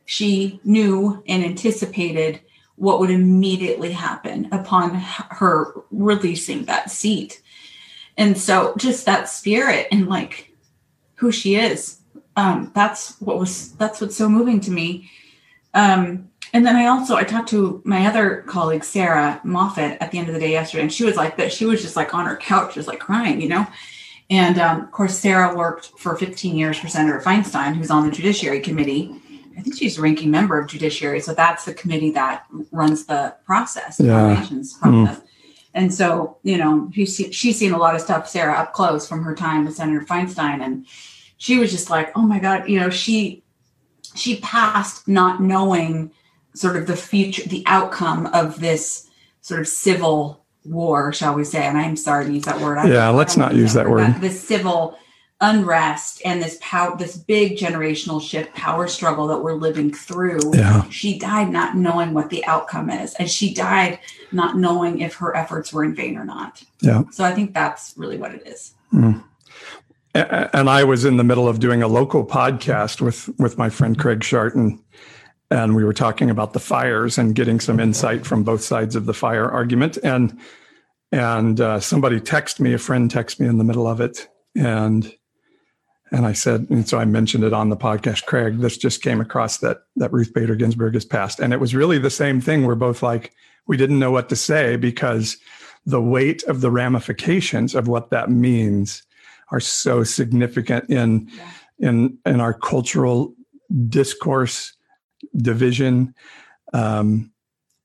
she 0.06 0.60
knew 0.64 1.22
and 1.26 1.44
anticipated 1.44 2.40
what 2.76 3.00
would 3.00 3.10
immediately 3.10 3.92
happen 3.92 4.48
upon 4.52 4.94
her 4.94 5.72
releasing 5.90 6.64
that 6.66 6.90
seat. 6.90 7.42
And 8.16 8.36
so 8.38 8.74
just 8.78 9.06
that 9.06 9.28
spirit 9.28 9.88
and 9.90 10.08
like 10.08 10.52
who 11.16 11.30
she 11.30 11.56
is, 11.56 12.00
um, 12.36 12.70
that's 12.74 13.20
what 13.20 13.38
was 13.38 13.72
that's 13.72 14.00
what's 14.00 14.16
so 14.16 14.28
moving 14.28 14.60
to 14.60 14.70
me. 14.70 15.10
Um, 15.74 16.30
and 16.52 16.64
then 16.64 16.76
I 16.76 16.86
also 16.86 17.16
I 17.16 17.24
talked 17.24 17.48
to 17.50 17.82
my 17.84 18.06
other 18.06 18.42
colleague 18.46 18.84
Sarah 18.84 19.40
Moffat 19.44 19.98
at 20.00 20.10
the 20.10 20.18
end 20.18 20.28
of 20.28 20.34
the 20.34 20.40
day 20.40 20.52
yesterday, 20.52 20.82
and 20.82 20.92
she 20.92 21.04
was 21.04 21.16
like 21.16 21.36
that. 21.36 21.52
She 21.52 21.66
was 21.66 21.82
just 21.82 21.96
like 21.96 22.14
on 22.14 22.26
her 22.26 22.36
couch, 22.36 22.74
just 22.74 22.88
like 22.88 23.00
crying, 23.00 23.40
you 23.40 23.48
know. 23.48 23.66
And 24.30 24.58
um, 24.58 24.80
of 24.82 24.90
course, 24.90 25.18
Sarah 25.18 25.54
worked 25.54 25.92
for 25.98 26.16
15 26.16 26.56
years 26.56 26.78
for 26.78 26.88
Senator 26.88 27.20
Feinstein, 27.20 27.76
who's 27.76 27.90
on 27.90 28.06
the 28.08 28.14
Judiciary 28.14 28.60
Committee. 28.60 29.14
I 29.56 29.62
think 29.62 29.76
she's 29.76 29.98
a 29.98 30.02
ranking 30.02 30.30
member 30.30 30.58
of 30.58 30.66
Judiciary, 30.68 31.20
so 31.20 31.32
that's 31.32 31.64
the 31.64 31.74
committee 31.74 32.10
that 32.12 32.44
runs 32.72 33.06
the 33.06 33.34
process, 33.46 33.98
the 33.98 34.04
Yeah. 34.04 34.12
nominations 34.12 34.74
process. 34.74 35.20
And 35.76 35.92
so, 35.92 36.38
you 36.42 36.56
know, 36.56 36.90
she's 36.94 37.14
seen, 37.16 37.30
she's 37.32 37.58
seen 37.58 37.72
a 37.72 37.78
lot 37.78 37.94
of 37.94 38.00
stuff, 38.00 38.26
Sarah, 38.28 38.54
up 38.58 38.72
close 38.72 39.06
from 39.06 39.22
her 39.22 39.34
time 39.34 39.66
with 39.66 39.74
Senator 39.76 40.00
Feinstein, 40.06 40.62
and 40.62 40.86
she 41.36 41.58
was 41.58 41.70
just 41.70 41.90
like, 41.90 42.10
"Oh 42.16 42.22
my 42.22 42.38
God!" 42.38 42.66
You 42.66 42.80
know, 42.80 42.88
she 42.90 43.44
she 44.14 44.36
passed 44.40 45.06
not 45.06 45.42
knowing 45.42 46.10
sort 46.54 46.76
of 46.76 46.86
the 46.86 46.96
future, 46.96 47.46
the 47.46 47.62
outcome 47.66 48.26
of 48.28 48.58
this 48.60 49.06
sort 49.42 49.60
of 49.60 49.68
civil 49.68 50.42
war, 50.64 51.12
shall 51.12 51.34
we 51.34 51.44
say? 51.44 51.62
And 51.66 51.76
I'm 51.76 51.94
sorry 51.96 52.24
to 52.24 52.32
use 52.32 52.44
that 52.44 52.58
word. 52.60 52.78
I- 52.78 52.88
Yeah, 52.88 53.10
let's 53.10 53.34
don't 53.36 53.54
use 53.54 53.74
that 53.74 53.88
word. 53.90 54.20
The 54.22 54.30
civil 54.30 54.96
unrest 55.40 56.22
and 56.24 56.42
this 56.42 56.58
power, 56.60 56.96
this 56.96 57.16
big 57.16 57.56
generational 57.56 58.22
shift, 58.22 58.54
power 58.54 58.88
struggle 58.88 59.26
that 59.26 59.38
we're 59.38 59.54
living 59.54 59.92
through. 59.92 60.40
Yeah. 60.54 60.88
She 60.88 61.18
died 61.18 61.50
not 61.50 61.76
knowing 61.76 62.14
what 62.14 62.30
the 62.30 62.44
outcome 62.46 62.90
is, 62.90 63.14
and 63.14 63.30
she 63.30 63.52
died 63.52 63.98
not 64.32 64.56
knowing 64.56 65.00
if 65.00 65.14
her 65.16 65.36
efforts 65.36 65.72
were 65.72 65.84
in 65.84 65.94
vain 65.94 66.16
or 66.16 66.24
not. 66.24 66.62
Yeah. 66.80 67.02
So 67.10 67.24
I 67.24 67.32
think 67.32 67.52
that's 67.54 67.94
really 67.96 68.16
what 68.16 68.34
it 68.34 68.46
is. 68.46 68.74
A- 68.92 70.56
and 70.56 70.70
i 70.70 70.82
was 70.82 71.04
in 71.04 71.18
the 71.18 71.24
middle 71.24 71.46
of 71.46 71.60
doing 71.60 71.82
a 71.82 71.88
local 71.88 72.24
podcast 72.24 73.02
with 73.02 73.28
with 73.38 73.58
my 73.58 73.68
friend 73.68 73.98
craig 73.98 74.24
sharton 74.24 74.82
and 75.50 75.76
we 75.76 75.84
were 75.84 75.92
talking 75.92 76.30
about 76.30 76.54
the 76.54 76.60
fires 76.60 77.18
and 77.18 77.34
getting 77.34 77.60
some 77.60 77.78
insight 77.78 78.24
from 78.26 78.42
both 78.42 78.62
sides 78.62 78.96
of 78.96 79.04
the 79.04 79.12
fire 79.12 79.50
argument 79.50 79.98
and 80.02 80.38
and 81.12 81.60
uh, 81.60 81.78
somebody 81.78 82.18
texted 82.18 82.60
me 82.60 82.72
a 82.72 82.78
friend 82.78 83.10
texted 83.12 83.40
me 83.40 83.46
in 83.48 83.58
the 83.58 83.64
middle 83.64 83.86
of 83.86 84.00
it 84.00 84.28
and 84.56 85.12
and 86.12 86.26
i 86.26 86.32
said 86.32 86.66
and 86.70 86.88
so 86.88 86.98
i 86.98 87.04
mentioned 87.04 87.44
it 87.44 87.52
on 87.52 87.68
the 87.68 87.76
podcast 87.76 88.24
craig 88.26 88.58
this 88.58 88.76
just 88.76 89.02
came 89.02 89.20
across 89.20 89.58
that 89.58 89.78
that 89.96 90.12
ruth 90.12 90.32
bader 90.34 90.54
ginsburg 90.54 90.94
has 90.94 91.04
passed. 91.04 91.40
And 91.40 91.52
it 91.52 91.60
was 91.60 91.74
really 91.74 91.98
the 91.98 92.10
same 92.10 92.40
thing. 92.40 92.64
We're 92.64 92.74
both 92.76 93.02
like 93.02 93.32
we 93.66 93.76
didn't 93.76 93.98
know 93.98 94.12
what 94.12 94.28
to 94.28 94.36
say 94.36 94.76
because 94.76 95.36
the 95.84 96.00
weight 96.00 96.42
of 96.44 96.60
the 96.60 96.70
ramifications 96.70 97.74
of 97.74 97.88
what 97.88 98.10
that 98.10 98.30
means 98.30 99.02
are 99.50 99.60
so 99.60 100.04
significant 100.04 100.88
in 100.90 101.28
Yeah. 101.32 101.88
in 101.88 102.18
in 102.24 102.40
our 102.40 102.54
cultural 102.54 103.34
discourse 103.88 104.72
division 105.36 106.14
um, 106.72 107.32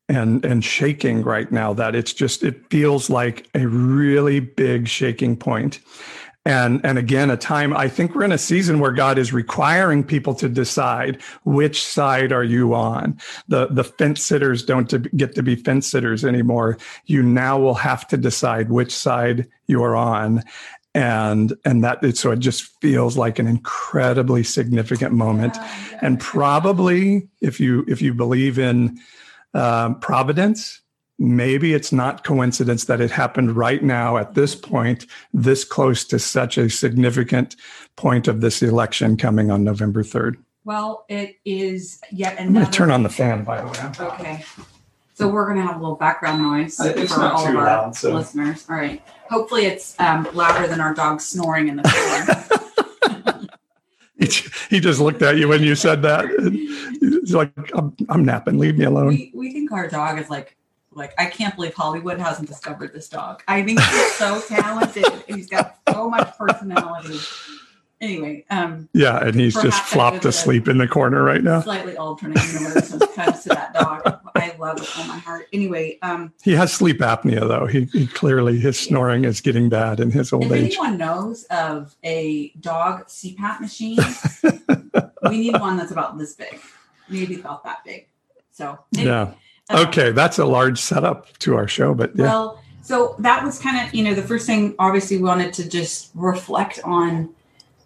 and 0.10 0.46
and 0.46 0.64
shaking 0.64 1.24
right 1.24 1.52
now 1.52 1.74
that 1.74 1.96
it's 1.96 2.14
just 2.14 2.44
it 2.44 2.70
feels 2.70 3.10
like 3.10 3.48
a 3.56 3.66
really 3.68 4.40
big 4.40 4.88
shaking 4.88 5.36
point 5.38 5.80
and 6.46 6.82
and 6.84 6.98
again 6.98 7.30
a 7.30 7.38
time 7.38 7.76
i 7.78 7.88
think 7.88 8.16
we're 8.16 8.24
in 8.24 8.32
a 8.32 8.38
season 8.38 8.80
where 8.80 8.92
god 8.92 9.18
is 9.18 9.32
requiring 9.32 10.04
people 10.04 10.34
to 10.34 10.50
decide 10.50 11.22
which 11.44 11.84
side 11.84 12.32
are 12.32 12.44
you 12.44 12.74
on. 12.74 13.18
The 13.48 13.68
the 13.68 13.84
fence 13.84 14.24
sitters 14.24 14.64
don't 14.64 14.90
to 14.90 15.00
get 15.00 15.36
to 15.36 15.44
be 15.44 15.56
fence 15.56 15.88
sitters 15.88 16.24
anymore. 16.26 16.78
You 17.06 17.24
now 17.24 17.60
will 17.60 17.76
have 17.76 18.08
to 18.10 18.18
decide 18.18 18.70
which 18.70 18.94
side 18.94 19.48
you 19.68 19.84
are 19.84 19.96
on. 19.96 20.44
And 20.94 21.54
and 21.64 21.84
that 21.84 22.04
it, 22.04 22.18
so 22.18 22.32
it 22.32 22.40
just 22.40 22.64
feels 22.82 23.18
like 23.18 23.40
an 23.40 23.48
incredibly 23.48 24.44
significant 24.44 25.14
moment. 25.14 25.58
And 26.02 26.20
probably 26.20 27.30
if 27.40 27.60
you 27.60 27.86
if 27.88 28.02
you 28.02 28.14
believe 28.14 28.60
in 28.60 29.00
um, 29.54 30.00
providence 30.00 30.81
maybe 31.24 31.74
it's 31.76 31.92
not 31.92 32.24
coincidence 32.24 32.86
that 32.86 33.00
it 33.00 33.12
happened 33.12 33.56
right 33.56 33.84
now 33.84 34.18
at 34.18 34.34
this 34.34 34.56
point 34.56 35.06
this 35.34 35.64
close 35.64 36.04
to 36.04 36.18
such 36.18 36.58
a 36.58 36.68
significant 36.68 37.56
point 37.96 38.28
of 38.28 38.42
this 38.42 38.64
election 38.64 39.16
coming 39.16 39.52
on 39.52 39.64
november 39.64 40.02
3rd 40.04 40.38
Well, 40.66 41.06
it 41.10 41.36
is 41.46 42.02
yet 42.12 42.34
another. 42.40 42.48
i'm 42.48 42.54
going 42.54 42.66
to 42.66 42.72
turn 42.72 42.90
on 42.92 43.04
the 43.04 43.10
fan 43.10 43.44
by 43.44 43.62
the 43.62 43.68
way 43.68 44.08
Okay. 44.14 44.46
So 45.14 45.28
we're 45.28 45.48
gonna 45.48 45.62
have 45.62 45.76
a 45.76 45.80
little 45.80 45.96
background 45.98 46.42
noise 46.42 46.80
it's 46.80 47.14
for 47.14 47.22
all 47.22 47.48
of 47.48 47.56
our 47.56 47.64
loud, 47.66 47.96
so- 47.96 48.16
listeners. 48.16 48.66
All 48.68 48.76
right. 48.76 49.04
Hopefully 49.30 49.66
it's 49.68 49.94
um, 50.00 50.28
louder 50.34 50.68
than 50.68 50.82
our 50.82 50.96
dog 50.96 51.22
snoring 51.22 51.68
in 51.68 51.76
the 51.76 51.84
corner. 53.14 53.48
He, 54.18 54.28
he 54.70 54.80
just 54.80 55.00
looked 55.00 55.22
at 55.22 55.38
you 55.38 55.48
when 55.48 55.62
you 55.62 55.76
said 55.76 56.02
that. 56.04 56.26
He's 57.00 57.36
like, 57.36 57.52
I'm, 57.76 57.96
I'm 58.10 58.26
napping. 58.26 58.58
Leave 58.58 58.78
me 58.80 58.86
alone. 58.86 59.08
we, 59.10 59.32
we 59.36 59.52
think 59.54 59.72
our 59.72 59.88
dog 59.88 60.18
is 60.20 60.30
like 60.30 60.58
like 60.94 61.14
I 61.18 61.26
can't 61.28 61.56
believe 61.56 61.74
Hollywood 61.74 62.20
hasn't 62.20 62.48
discovered 62.48 62.94
this 62.94 63.08
dog. 63.10 63.44
I 63.48 63.64
think 63.64 63.80
he's 63.82 64.12
so 64.16 64.42
talented 64.48 65.06
and 65.06 65.36
he's 65.38 65.50
got 65.50 65.78
so 65.90 66.10
much 66.10 66.36
personality. 66.38 67.18
Anyway, 68.02 68.44
um, 68.50 68.90
Yeah, 68.94 69.24
and 69.24 69.36
he's 69.40 69.54
just 69.54 69.80
flopped 69.84 70.26
asleep 70.26 70.68
in 70.68 70.80
the 70.80 70.88
corner 70.88 71.24
right 71.24 71.44
now. 71.44 71.62
slightly 71.62 71.96
alternate 71.96 72.44
universe 72.52 72.90
when 72.92 73.02
it 73.04 73.14
comes 73.14 73.44
to 73.44 73.50
that 73.50 73.76
dog. 73.76 74.02
I 74.36 74.56
love 74.58 74.80
it 74.82 74.86
from 74.88 75.08
my 75.08 75.20
heart. 75.20 75.46
Anyway, 75.54 76.00
um, 76.02 76.34
He 76.42 76.54
has 76.56 76.74
sleep 76.74 76.98
apnea, 76.98 77.48
though. 77.48 77.68
He, 77.68 77.86
he 77.86 78.08
clearly 78.08 78.60
his 78.60 78.80
snoring 78.80 79.24
is 79.24 79.40
getting 79.40 79.70
bad 79.70 80.00
in 80.00 80.10
his 80.10 80.34
old 80.34 80.46
if 80.46 80.52
age. 80.54 80.64
anyone 80.74 80.98
knows 80.98 81.44
of 81.52 81.96
a 82.04 82.50
dog 82.60 83.06
CPAP 83.06 83.60
machine, 83.62 84.00
we 85.30 85.38
need 85.38 85.60
one 85.60 85.78
that's 85.78 85.92
about 85.92 86.18
this 86.18 86.34
big, 86.34 86.60
maybe 87.08 87.40
about 87.40 87.64
that 87.66 87.84
big. 87.86 88.08
So 88.52 88.80
anyway, 88.98 89.12
Yeah. 89.12 89.32
Okay, 89.76 90.12
that's 90.12 90.40
a 90.40 90.46
large 90.46 90.80
setup 90.80 91.38
to 91.40 91.56
our 91.56 91.68
show, 91.68 91.94
but 91.94 92.16
yeah, 92.16 92.26
Well, 92.26 92.64
so 92.82 93.16
that 93.20 93.44
was 93.44 93.60
kind 93.60 93.86
of 93.86 93.94
you 93.94 94.04
know 94.04 94.14
the 94.14 94.24
first 94.24 94.46
thing. 94.46 94.76
Obviously, 94.80 95.18
we 95.18 95.24
wanted 95.24 95.54
to 95.54 95.70
just 95.70 96.12
reflect 96.16 96.80
on 96.84 97.30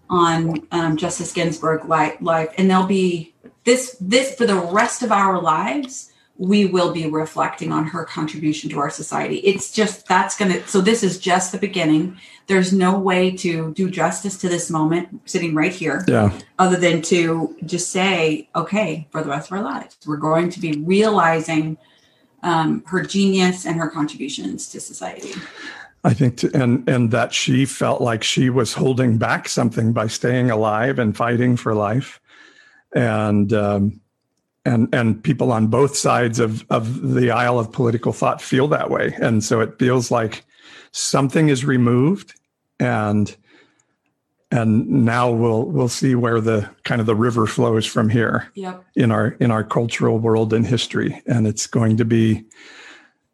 on 0.10 0.68
um, 0.72 0.98
Justice 0.98 1.34
Ginsburg 1.34 1.86
life, 1.86 2.18
life, 2.22 2.50
and 2.58 2.70
there'll 2.70 2.86
be 2.86 3.34
this 3.64 3.98
this 4.00 4.36
for 4.36 4.46
the 4.46 4.56
rest 4.56 5.04
of 5.04 5.12
our 5.12 5.42
lives. 5.42 6.12
We 6.38 6.66
will 6.66 6.92
be 6.92 7.08
reflecting 7.08 7.72
on 7.72 7.86
her 7.86 8.04
contribution 8.04 8.70
to 8.72 8.80
our 8.80 8.90
society. 8.90 9.38
It's 9.38 9.72
just 9.72 10.06
that's 10.08 10.38
gonna. 10.38 10.68
So 10.68 10.82
this 10.82 11.02
is 11.02 11.18
just 11.18 11.52
the 11.52 11.58
beginning. 11.58 12.18
There's 12.48 12.74
no 12.74 13.00
way 13.00 13.32
to 13.38 13.74
do 13.74 13.90
justice 13.90 14.38
to 14.40 14.50
this 14.50 14.70
moment 14.70 15.22
sitting 15.26 15.56
right 15.56 15.72
here 15.72 16.04
yeah, 16.08 16.38
other 16.60 16.76
than 16.76 17.02
to 17.04 17.56
just 17.66 17.92
say, 17.92 18.50
okay, 18.56 19.08
for 19.12 19.24
the 19.24 19.30
rest 19.30 19.50
of 19.50 19.58
our 19.58 19.64
lives, 19.64 19.98
we're 20.06 20.18
going 20.18 20.50
to 20.50 20.60
be 20.60 20.74
realizing 20.74 21.78
um, 22.44 22.84
her 22.86 23.02
genius 23.02 23.66
and 23.66 23.78
her 23.78 23.90
contributions 23.90 24.70
to 24.70 24.80
society. 24.80 25.34
I 26.04 26.14
think, 26.14 26.38
to, 26.38 26.52
and 26.54 26.88
and 26.88 27.10
that 27.12 27.34
she 27.34 27.66
felt 27.66 28.00
like 28.00 28.24
she 28.24 28.52
was 28.52 28.74
holding 28.74 29.18
back 29.18 29.50
something 29.50 29.92
by 29.92 30.06
staying 30.08 30.52
alive 30.52 31.00
and 31.00 31.18
fighting 31.18 31.58
for 31.58 31.74
life, 31.74 32.22
and 32.94 33.52
um, 33.52 34.02
and 34.66 34.94
and 34.94 35.24
people 35.24 35.52
on 35.52 35.68
both 35.68 35.96
sides 35.96 36.40
of 36.40 36.66
of 36.70 37.14
the 37.14 37.32
aisle 37.32 37.60
of 37.60 37.72
political 37.72 38.12
thought 38.14 38.42
feel 38.42 38.68
that 38.70 38.90
way, 38.90 39.16
and 39.22 39.44
so 39.44 39.62
it 39.62 39.78
feels 39.80 40.12
like 40.12 40.44
something 40.92 41.50
is 41.50 41.64
removed, 41.66 42.34
and 42.80 43.36
and 44.52 44.88
now 44.90 45.30
we'll 45.32 45.66
we'll 45.66 45.88
see 45.90 46.16
where 46.16 46.40
the 46.42 46.70
kind 46.84 47.00
of 47.02 47.08
the 47.08 47.16
river 47.16 47.46
flows 47.48 47.86
from 47.86 48.10
here 48.10 48.50
Yep. 48.56 48.84
in 48.96 49.12
our 49.12 49.30
in 49.40 49.52
our 49.52 49.64
cultural 49.64 50.18
world 50.20 50.54
and 50.54 50.66
history, 50.66 51.22
and 51.28 51.48
it's 51.48 51.68
going 51.68 51.98
to 51.98 52.06
be 52.06 52.44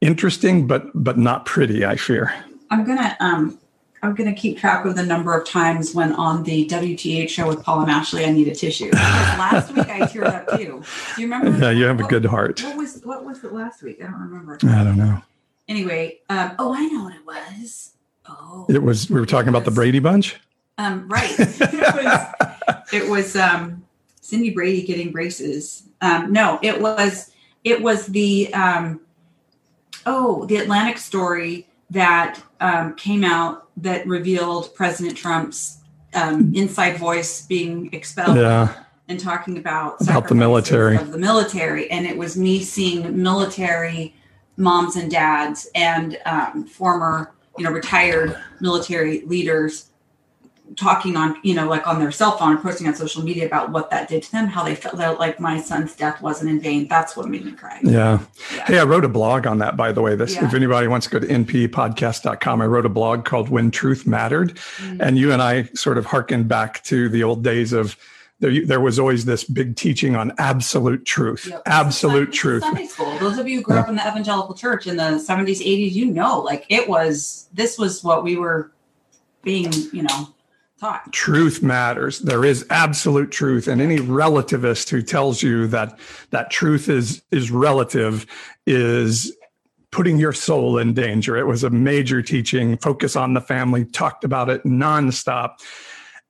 interesting, 0.02 0.68
but 0.68 0.84
but 0.94 1.18
not 1.18 1.46
pretty. 1.46 1.86
I 1.86 1.96
fear. 1.96 2.34
I'm 2.70 2.84
gonna 2.86 3.16
um, 3.20 3.60
I'm 4.04 4.16
gonna 4.16 4.34
keep 4.34 4.58
track 4.58 4.86
of 4.86 4.96
the 4.96 5.04
number 5.04 5.38
of 5.38 5.48
times 5.48 5.94
when 5.94 6.14
on 6.14 6.44
the 6.44 6.68
WTH 6.68 7.30
show 7.30 7.48
with 7.48 7.64
Paul 7.64 7.82
and 7.82 7.92
Ashley 7.92 8.26
I 8.26 8.32
need 8.32 8.48
a 8.48 8.56
tissue. 8.56 8.90
Because 8.90 9.38
last 9.38 9.74
week 9.74 9.90
I 9.90 10.00
teared 10.02 10.34
up 10.34 10.58
too. 10.58 10.84
Do 11.16 11.22
you 11.22 11.28
remember? 11.28 11.52
Yeah, 11.62 11.72
you 11.72 11.86
have 11.86 12.00
a 12.00 12.08
good 12.08 12.26
heart. 12.26 12.64
What 12.64 12.78
was 12.78 13.02
what 13.04 13.24
was 13.26 13.44
it 13.44 13.54
last 13.54 13.84
week? 13.84 14.02
I 14.02 14.06
don't 14.06 14.20
remember. 14.20 14.58
I 14.64 14.84
don't 14.84 14.98
know. 14.98 15.22
Anyway, 15.68 16.20
um, 16.30 16.54
oh, 16.58 16.74
I 16.74 16.86
know 16.88 17.04
what 17.04 17.16
it 17.16 17.26
was. 17.26 17.92
Oh, 18.28 18.66
It 18.70 18.82
was 18.82 19.10
we 19.10 19.20
were 19.20 19.26
talking 19.26 19.50
about 19.50 19.66
the 19.66 19.72
Brady 19.72 20.00
Bunch. 20.00 20.40
Um, 20.78 21.08
right. 21.08 21.34
it 21.38 21.96
was, 21.96 22.94
it 22.94 23.10
was 23.10 23.36
um, 23.36 23.86
Cindy 24.22 24.50
Brady 24.50 24.82
getting 24.84 25.12
braces. 25.12 25.84
Um, 26.02 26.34
no, 26.34 26.58
it 26.64 26.82
was 26.82 27.32
it 27.64 27.82
was 27.82 28.08
the 28.08 28.52
um, 28.54 29.02
oh 30.08 30.46
the 30.48 30.58
Atlantic 30.58 30.98
story 30.98 31.68
that 31.92 32.42
um, 32.60 32.96
came 32.96 33.24
out 33.24 33.61
that 33.82 34.06
revealed 34.08 34.74
President 34.76 35.18
Trump's 35.18 35.78
um, 36.14 36.52
inside 36.56 36.98
voice 36.98 37.46
being 37.46 37.90
expelled 37.94 38.38
Yeah, 38.38 38.74
and 39.08 39.20
talking 39.20 39.58
about 39.58 40.02
About 40.02 40.28
the 40.28 40.36
military. 40.36 40.98
of 40.98 41.12
the 41.12 41.18
military, 41.18 41.90
and 41.92 42.06
it 42.06 42.18
was 42.18 42.38
me 42.38 42.62
seeing 42.64 43.22
military 43.22 44.16
moms 44.58 44.96
and 44.96 45.10
dads 45.10 45.68
and 45.76 46.20
um, 46.26 46.66
former, 46.66 47.34
you 47.58 47.64
know, 47.64 47.72
retired 47.72 48.38
military 48.60 49.22
leaders 49.26 49.91
talking 50.78 51.18
on, 51.18 51.36
you 51.44 51.54
know, 51.54 51.68
like 51.68 51.86
on 51.88 52.00
their 52.00 52.12
cell 52.12 52.38
phone 52.38 52.52
and 52.54 52.62
posting 52.62 52.88
on 52.88 52.96
social 52.96 53.24
media 53.24 53.46
about 53.46 53.72
what 53.72 53.90
that 53.90 54.08
did 54.08 54.24
to 54.24 54.32
them, 54.32 54.48
how 54.48 54.64
they 54.64 54.76
felt 54.76 54.98
that 54.98 55.20
like 55.20 55.40
my 55.40 55.60
son's 55.60 55.96
death 55.96 56.22
wasn't 56.22 56.50
in 56.50 56.60
vain. 56.62 56.88
That's 56.88 57.16
what 57.18 57.28
made 57.28 57.44
me 57.46 57.52
cry. 57.52 57.80
yeah. 57.84 58.20
Yeah. 58.56 58.66
Hey, 58.66 58.80
I 58.80 58.84
wrote 58.84 59.04
a 59.04 59.10
blog 59.10 59.46
on 59.48 59.58
that, 59.60 59.76
by 59.76 59.92
the 59.92 60.02
way. 60.02 60.16
This, 60.16 60.36
Yeah. 60.36 60.46
if 60.46 60.54
anybody 60.54 60.88
wants 60.88 61.08
to 61.08 61.20
go 61.20 61.20
to 61.20 61.28
nppodcast.com, 61.28 62.62
I 62.62 62.66
wrote 62.66 62.86
a 62.86 62.90
blog 62.90 63.26
called 63.26 63.50
When 63.50 63.72
Truth 63.72 64.08
Mattered. 64.08 64.56
Mm. 64.78 65.00
And 65.02 65.18
you 65.18 65.32
and 65.32 65.42
I 65.42 65.64
sort 65.74 65.98
of 65.98 66.06
harkened 66.06 66.48
back 66.48 66.84
to 66.86 67.10
the 67.10 67.24
old 67.24 67.44
days 67.44 67.74
of 67.74 67.98
there, 68.40 68.66
there 68.66 68.82
was 68.82 68.98
always 68.98 69.26
this 69.26 69.44
big 69.44 69.76
teaching 69.76 70.16
on 70.16 70.32
absolute 70.40 71.06
truth, 71.06 71.46
Yep. 71.48 71.62
absolute 71.68 72.30
is 72.30 72.36
truth. 72.36 72.64
Sunday 72.64 72.88
school. 72.88 73.16
Those 73.20 73.38
of 73.38 73.48
you 73.48 73.58
who 73.58 73.62
grew 73.62 73.78
up 73.78 73.88
in 73.88 73.96
the 73.96 74.02
evangelical 74.02 74.56
church 74.56 74.88
in 74.88 74.98
the 74.98 75.20
70s, 75.20 75.60
80s, 75.62 75.92
you 75.94 76.06
know, 76.08 76.40
like 76.40 76.66
it 76.70 76.90
was, 76.90 77.48
this 77.54 77.78
was 77.78 78.04
what 78.04 78.24
we 78.24 78.38
were 78.38 78.72
being, 79.44 79.72
you 79.94 80.02
know, 80.04 80.30
taught. 80.82 81.14
truth 81.14 81.62
matters. 81.62 82.20
There 82.20 82.44
is 82.44 82.66
absolute 82.70 83.32
truth 83.32 83.68
and 83.68 83.82
any 83.82 84.00
relativist 84.00 84.90
who 84.90 85.02
tells 85.02 85.42
you 85.42 85.68
that 85.68 85.98
that 86.32 86.50
truth 86.52 86.90
is 86.90 87.22
is 87.32 87.52
relative 87.52 88.26
is 88.66 89.36
putting 89.92 90.18
your 90.18 90.34
soul 90.34 90.78
in 90.78 90.94
danger. 90.94 91.38
It 91.38 91.46
was 91.46 91.64
a 91.64 91.70
major 91.70 92.22
teaching. 92.22 92.78
Focus 92.78 93.16
on 93.16 93.34
the 93.34 93.42
family. 93.42 93.86
Talked 93.86 94.24
about 94.24 94.50
it 94.50 94.64
nonstop 94.64 95.56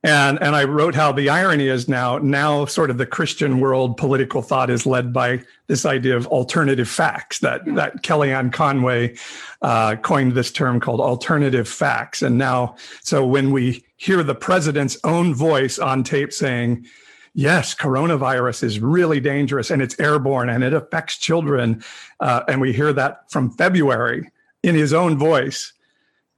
and 0.02 0.40
and 0.42 0.56
i 0.56 0.64
wrote 0.64 0.94
how 0.94 1.12
the 1.12 1.28
irony 1.28 1.68
is 1.68 1.88
now 1.88 2.18
now 2.18 2.64
sort 2.64 2.90
of 2.90 2.98
the 2.98 3.06
christian 3.06 3.60
world 3.60 3.96
political 3.96 4.42
thought 4.42 4.70
is 4.70 4.84
led 4.84 5.12
by 5.12 5.40
this 5.68 5.86
idea 5.86 6.16
of 6.16 6.26
alternative 6.26 6.88
facts 6.88 7.38
that 7.38 7.64
that 7.74 8.02
kellyanne 8.02 8.52
conway 8.52 9.14
uh, 9.62 9.94
coined 9.96 10.32
this 10.32 10.50
term 10.50 10.80
called 10.80 11.00
alternative 11.00 11.68
facts. 11.68 12.20
And 12.20 12.36
now 12.36 12.76
so 13.02 13.24
when 13.24 13.52
we 13.52 13.84
hear 13.96 14.22
the 14.22 14.34
president's 14.34 14.98
own 15.04 15.34
voice 15.34 15.78
on 15.78 16.02
tape 16.02 16.32
saying, 16.32 16.86
yes, 17.34 17.74
coronavirus 17.74 18.64
is 18.64 18.80
really 18.80 19.20
dangerous 19.20 19.70
and 19.70 19.80
it's 19.80 19.98
airborne 19.98 20.48
and 20.48 20.64
it 20.64 20.74
affects 20.74 21.16
children, 21.16 21.82
uh, 22.20 22.42
and 22.48 22.60
we 22.60 22.72
hear 22.72 22.92
that 22.92 23.30
from 23.30 23.50
February 23.52 24.30
in 24.62 24.74
his 24.74 24.92
own 24.92 25.16
voice, 25.16 25.72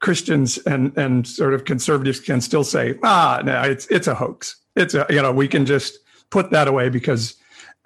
Christians 0.05 0.59
and 0.59 0.97
and 0.99 1.27
sort 1.27 1.55
of 1.55 1.65
conservatives 1.65 2.21
can 2.21 2.43
still 2.43 2.63
say, 2.63 2.99
ah, 3.03 3.41
no, 3.43 3.63
it's 3.63 3.87
it's 3.87 4.07
a 4.07 4.15
hoax. 4.15 4.57
It's 4.77 4.93
a 4.93 5.07
you 5.09 5.23
know 5.23 5.33
we 5.33 5.49
can 5.49 5.65
just 5.65 5.99
put 6.29 6.51
that 6.51 6.69
away 6.69 6.91
because 6.91 7.37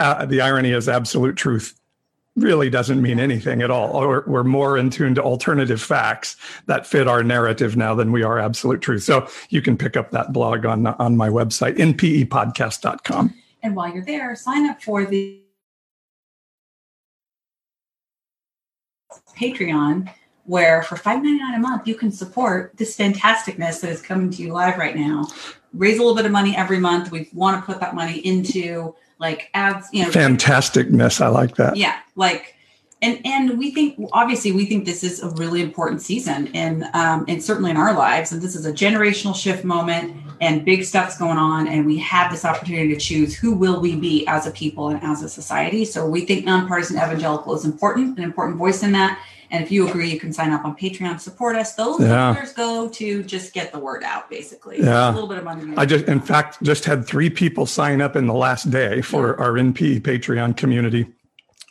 uh, 0.01 0.27
the 0.27 0.41
irony 0.41 0.73
is 0.73 0.89
absolute 0.89 1.37
truth 1.37 1.79
really 2.35 2.71
doesn't 2.71 3.01
mean 3.01 3.21
anything 3.21 3.63
at 3.63 3.71
all. 3.71 3.93
Or 3.93 4.25
we're 4.27 4.43
more 4.43 4.77
in 4.77 4.91
tune 4.91 5.15
to 5.15 5.23
alternative 5.23 5.81
facts 5.81 6.37
that 6.67 6.89
fit 6.89 7.07
our 7.07 7.23
narrative 7.23 7.77
now 7.77 7.95
than 7.95 8.11
we 8.11 8.25
are 8.25 8.41
absolute 8.41 8.81
truth. 8.81 9.05
So 9.05 9.29
you 9.51 9.63
can 9.63 9.77
pick 9.77 9.97
up 9.97 10.11
that 10.11 10.33
blog 10.33 10.67
on 10.67 10.89
on 10.89 11.17
my 11.17 11.29
website, 11.29 11.77
npepodcast.com. 11.77 13.33
And 13.63 13.77
while 13.77 13.95
you're 13.95 14.05
there, 14.05 14.35
sign 14.35 14.69
up 14.69 14.83
for 14.83 15.05
the 15.07 15.41
Patreon, 19.39 20.11
where 20.49 20.83
for 20.83 20.97
$5.99 20.97 21.57
a 21.57 21.59
month, 21.59 21.87
you 21.87 21.95
can 21.95 22.11
support 22.11 22.73
this 22.77 22.97
fantasticness 22.97 23.81
that 23.83 23.91
is 23.91 24.01
coming 24.01 24.31
to 24.31 24.43
you 24.43 24.53
live 24.53 24.79
right 24.79 24.97
now. 24.97 25.27
Raise 25.75 25.97
a 25.99 26.01
little 26.01 26.17
bit 26.17 26.25
of 26.25 26.33
money 26.33 26.57
every 26.57 26.79
month. 26.79 27.11
We 27.11 27.29
want 27.33 27.61
to 27.61 27.67
put 27.71 27.81
that 27.81 27.95
money 27.95 28.19
into 28.27 28.95
like 29.21 29.51
ads, 29.55 29.89
you 29.93 30.05
know, 30.05 30.11
Fantasticness. 30.11 31.21
I 31.21 31.29
like 31.29 31.57
that. 31.57 31.77
yeah 31.77 31.99
like 32.17 32.55
and 33.03 33.21
and 33.25 33.59
we 33.59 33.71
think 33.73 33.99
obviously 34.13 34.53
we 34.53 34.65
think 34.67 34.85
this 34.85 35.05
is 35.05 35.23
a 35.23 35.29
really 35.31 35.61
important 35.63 36.01
season 36.03 36.49
and 36.55 36.85
um 36.95 37.25
and 37.29 37.43
certainly 37.43 37.71
in 37.71 37.77
our 37.77 37.95
lives 37.97 38.33
and 38.33 38.43
this 38.43 38.57
is 38.57 38.67
a 38.67 38.73
generational 38.73 39.35
shift 39.35 39.65
moment 39.65 40.17
and 40.41 40.65
big 40.65 40.83
stuff's 40.85 41.17
going 41.19 41.39
on 41.39 41.69
and 41.69 41.87
we 41.87 41.99
have 41.99 42.31
this 42.31 42.45
opportunity 42.45 42.93
to 42.95 42.99
choose 43.01 43.37
who 43.37 43.55
will 43.55 43.81
we 43.81 43.95
be 43.95 44.27
as 44.27 44.47
a 44.47 44.51
people 44.51 44.89
and 44.89 45.03
as 45.03 45.23
a 45.23 45.29
society 45.29 45.85
so 45.85 46.07
we 46.09 46.25
think 46.25 46.45
nonpartisan 46.45 46.97
evangelical 46.97 47.55
is 47.55 47.65
important 47.65 48.19
an 48.19 48.25
important 48.25 48.57
voice 48.57 48.83
in 48.83 48.93
that 48.93 49.21
and 49.51 49.63
if 49.65 49.71
you 49.71 49.89
agree 49.89 50.11
you 50.11 50.19
can 50.21 50.33
sign 50.33 50.53
up 50.53 50.65
on 50.65 50.77
patreon 50.77 51.19
support 51.21 51.57
us 51.57 51.75
those 51.75 52.01
Yeah. 52.01 52.33
dollars 52.35 52.53
go 52.53 52.89
to 52.89 53.23
just 53.23 53.53
get 53.53 53.73
the 53.73 53.79
word 53.79 54.03
out 54.05 54.29
basically 54.31 54.81
Yeah. 54.83 55.11
a 55.11 55.13
little 55.13 55.29
bit 55.29 55.39
of 55.39 55.45
money 55.45 55.75
I 55.77 55.85
just, 55.87 56.07
in 56.07 56.21
fact, 56.21 56.63
just 56.63 56.85
had 56.85 57.07
three 57.07 57.31
people 57.31 57.67
sign 57.67 58.01
up 58.01 58.17
in 58.17 58.27
the 58.27 58.35
last 58.35 58.71
day 58.71 59.01
for 59.01 59.39
our 59.41 59.53
NP 59.53 60.01
Patreon 60.01 60.57
community. 60.57 61.07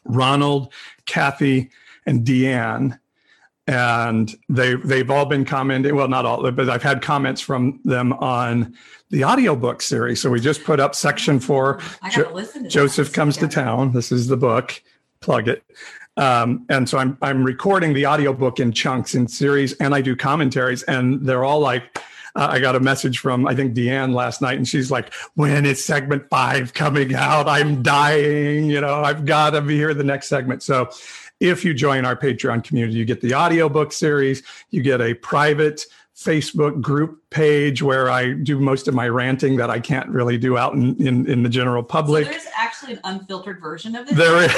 Ronald, 0.05 0.71
Kathy, 1.05 1.69
and 2.05 2.25
Deanne. 2.25 2.99
And 3.67 4.33
they 4.47 4.75
they've 4.75 5.09
all 5.11 5.25
been 5.25 5.43
commenting. 5.43 5.93
Well, 5.95 6.07
not 6.07 6.25
all, 6.25 6.49
but 6.51 6.69
I've 6.69 6.83
had 6.83 7.01
comments 7.01 7.41
from 7.41 7.81
them 7.83 8.13
on 8.13 8.75
the 9.09 9.25
audiobook 9.25 9.81
series. 9.81 10.21
So 10.21 10.29
we 10.29 10.39
just 10.39 10.63
put 10.63 10.79
up 10.79 10.95
section 10.95 11.39
four. 11.41 11.81
I 12.01 12.09
gotta 12.09 12.33
listen 12.33 12.63
to 12.63 12.69
Joseph 12.69 13.11
comes 13.11 13.35
to 13.37 13.47
town. 13.49 13.91
This 13.91 14.09
is 14.11 14.27
the 14.27 14.37
book. 14.37 14.81
Plug 15.19 15.49
it. 15.49 15.63
Um, 16.17 16.65
and 16.69 16.89
so 16.89 16.97
I'm 16.97 17.17
I'm 17.21 17.43
recording 17.43 17.93
the 17.93 18.07
audiobook 18.07 18.59
in 18.59 18.71
chunks 18.71 19.15
in 19.15 19.27
series, 19.27 19.73
and 19.73 19.93
I 19.93 20.01
do 20.01 20.15
commentaries, 20.15 20.83
and 20.83 21.25
they're 21.25 21.45
all 21.45 21.59
like. 21.59 21.99
Uh, 22.35 22.49
I 22.51 22.59
got 22.59 22.75
a 22.75 22.79
message 22.79 23.17
from 23.17 23.47
I 23.47 23.55
think 23.55 23.73
Deanne 23.73 24.13
last 24.13 24.43
night, 24.43 24.57
and 24.57 24.67
she's 24.67 24.91
like, 24.91 25.11
"When 25.35 25.65
is 25.65 25.83
segment 25.83 26.29
five 26.29 26.73
coming 26.73 27.15
out? 27.15 27.47
I'm 27.47 27.81
dying. 27.81 28.69
You 28.69 28.79
know, 28.81 29.01
I've 29.03 29.25
got 29.25 29.51
to 29.51 29.61
be 29.61 29.75
here 29.75 29.93
the 29.93 30.03
next 30.03 30.27
segment." 30.27 30.61
So, 30.61 30.89
if 31.39 31.65
you 31.65 31.73
join 31.73 32.05
our 32.05 32.15
Patreon 32.15 32.63
community, 32.63 32.97
you 32.97 33.05
get 33.05 33.21
the 33.21 33.33
audiobook 33.33 33.91
series, 33.91 34.43
you 34.69 34.83
get 34.83 35.01
a 35.01 35.15
private 35.15 35.85
Facebook 36.17 36.81
group 36.81 37.21
page 37.29 37.83
where 37.83 38.09
I 38.09 38.33
do 38.33 38.59
most 38.59 38.87
of 38.87 38.95
my 38.95 39.07
ranting 39.07 39.55
that 39.57 39.69
I 39.69 39.79
can't 39.79 40.09
really 40.09 40.37
do 40.37 40.57
out 40.57 40.73
in 40.73 40.95
in, 41.05 41.29
in 41.29 41.43
the 41.43 41.49
general 41.49 41.83
So 41.83 41.87
public. 41.87 42.25
there's 42.25 42.47
actually 42.57 42.93
an 42.93 43.01
unfiltered 43.03 43.61
version 43.61 43.95
of 43.95 44.07
this. 44.07 44.17
There 44.17 44.43
is. 44.43 44.51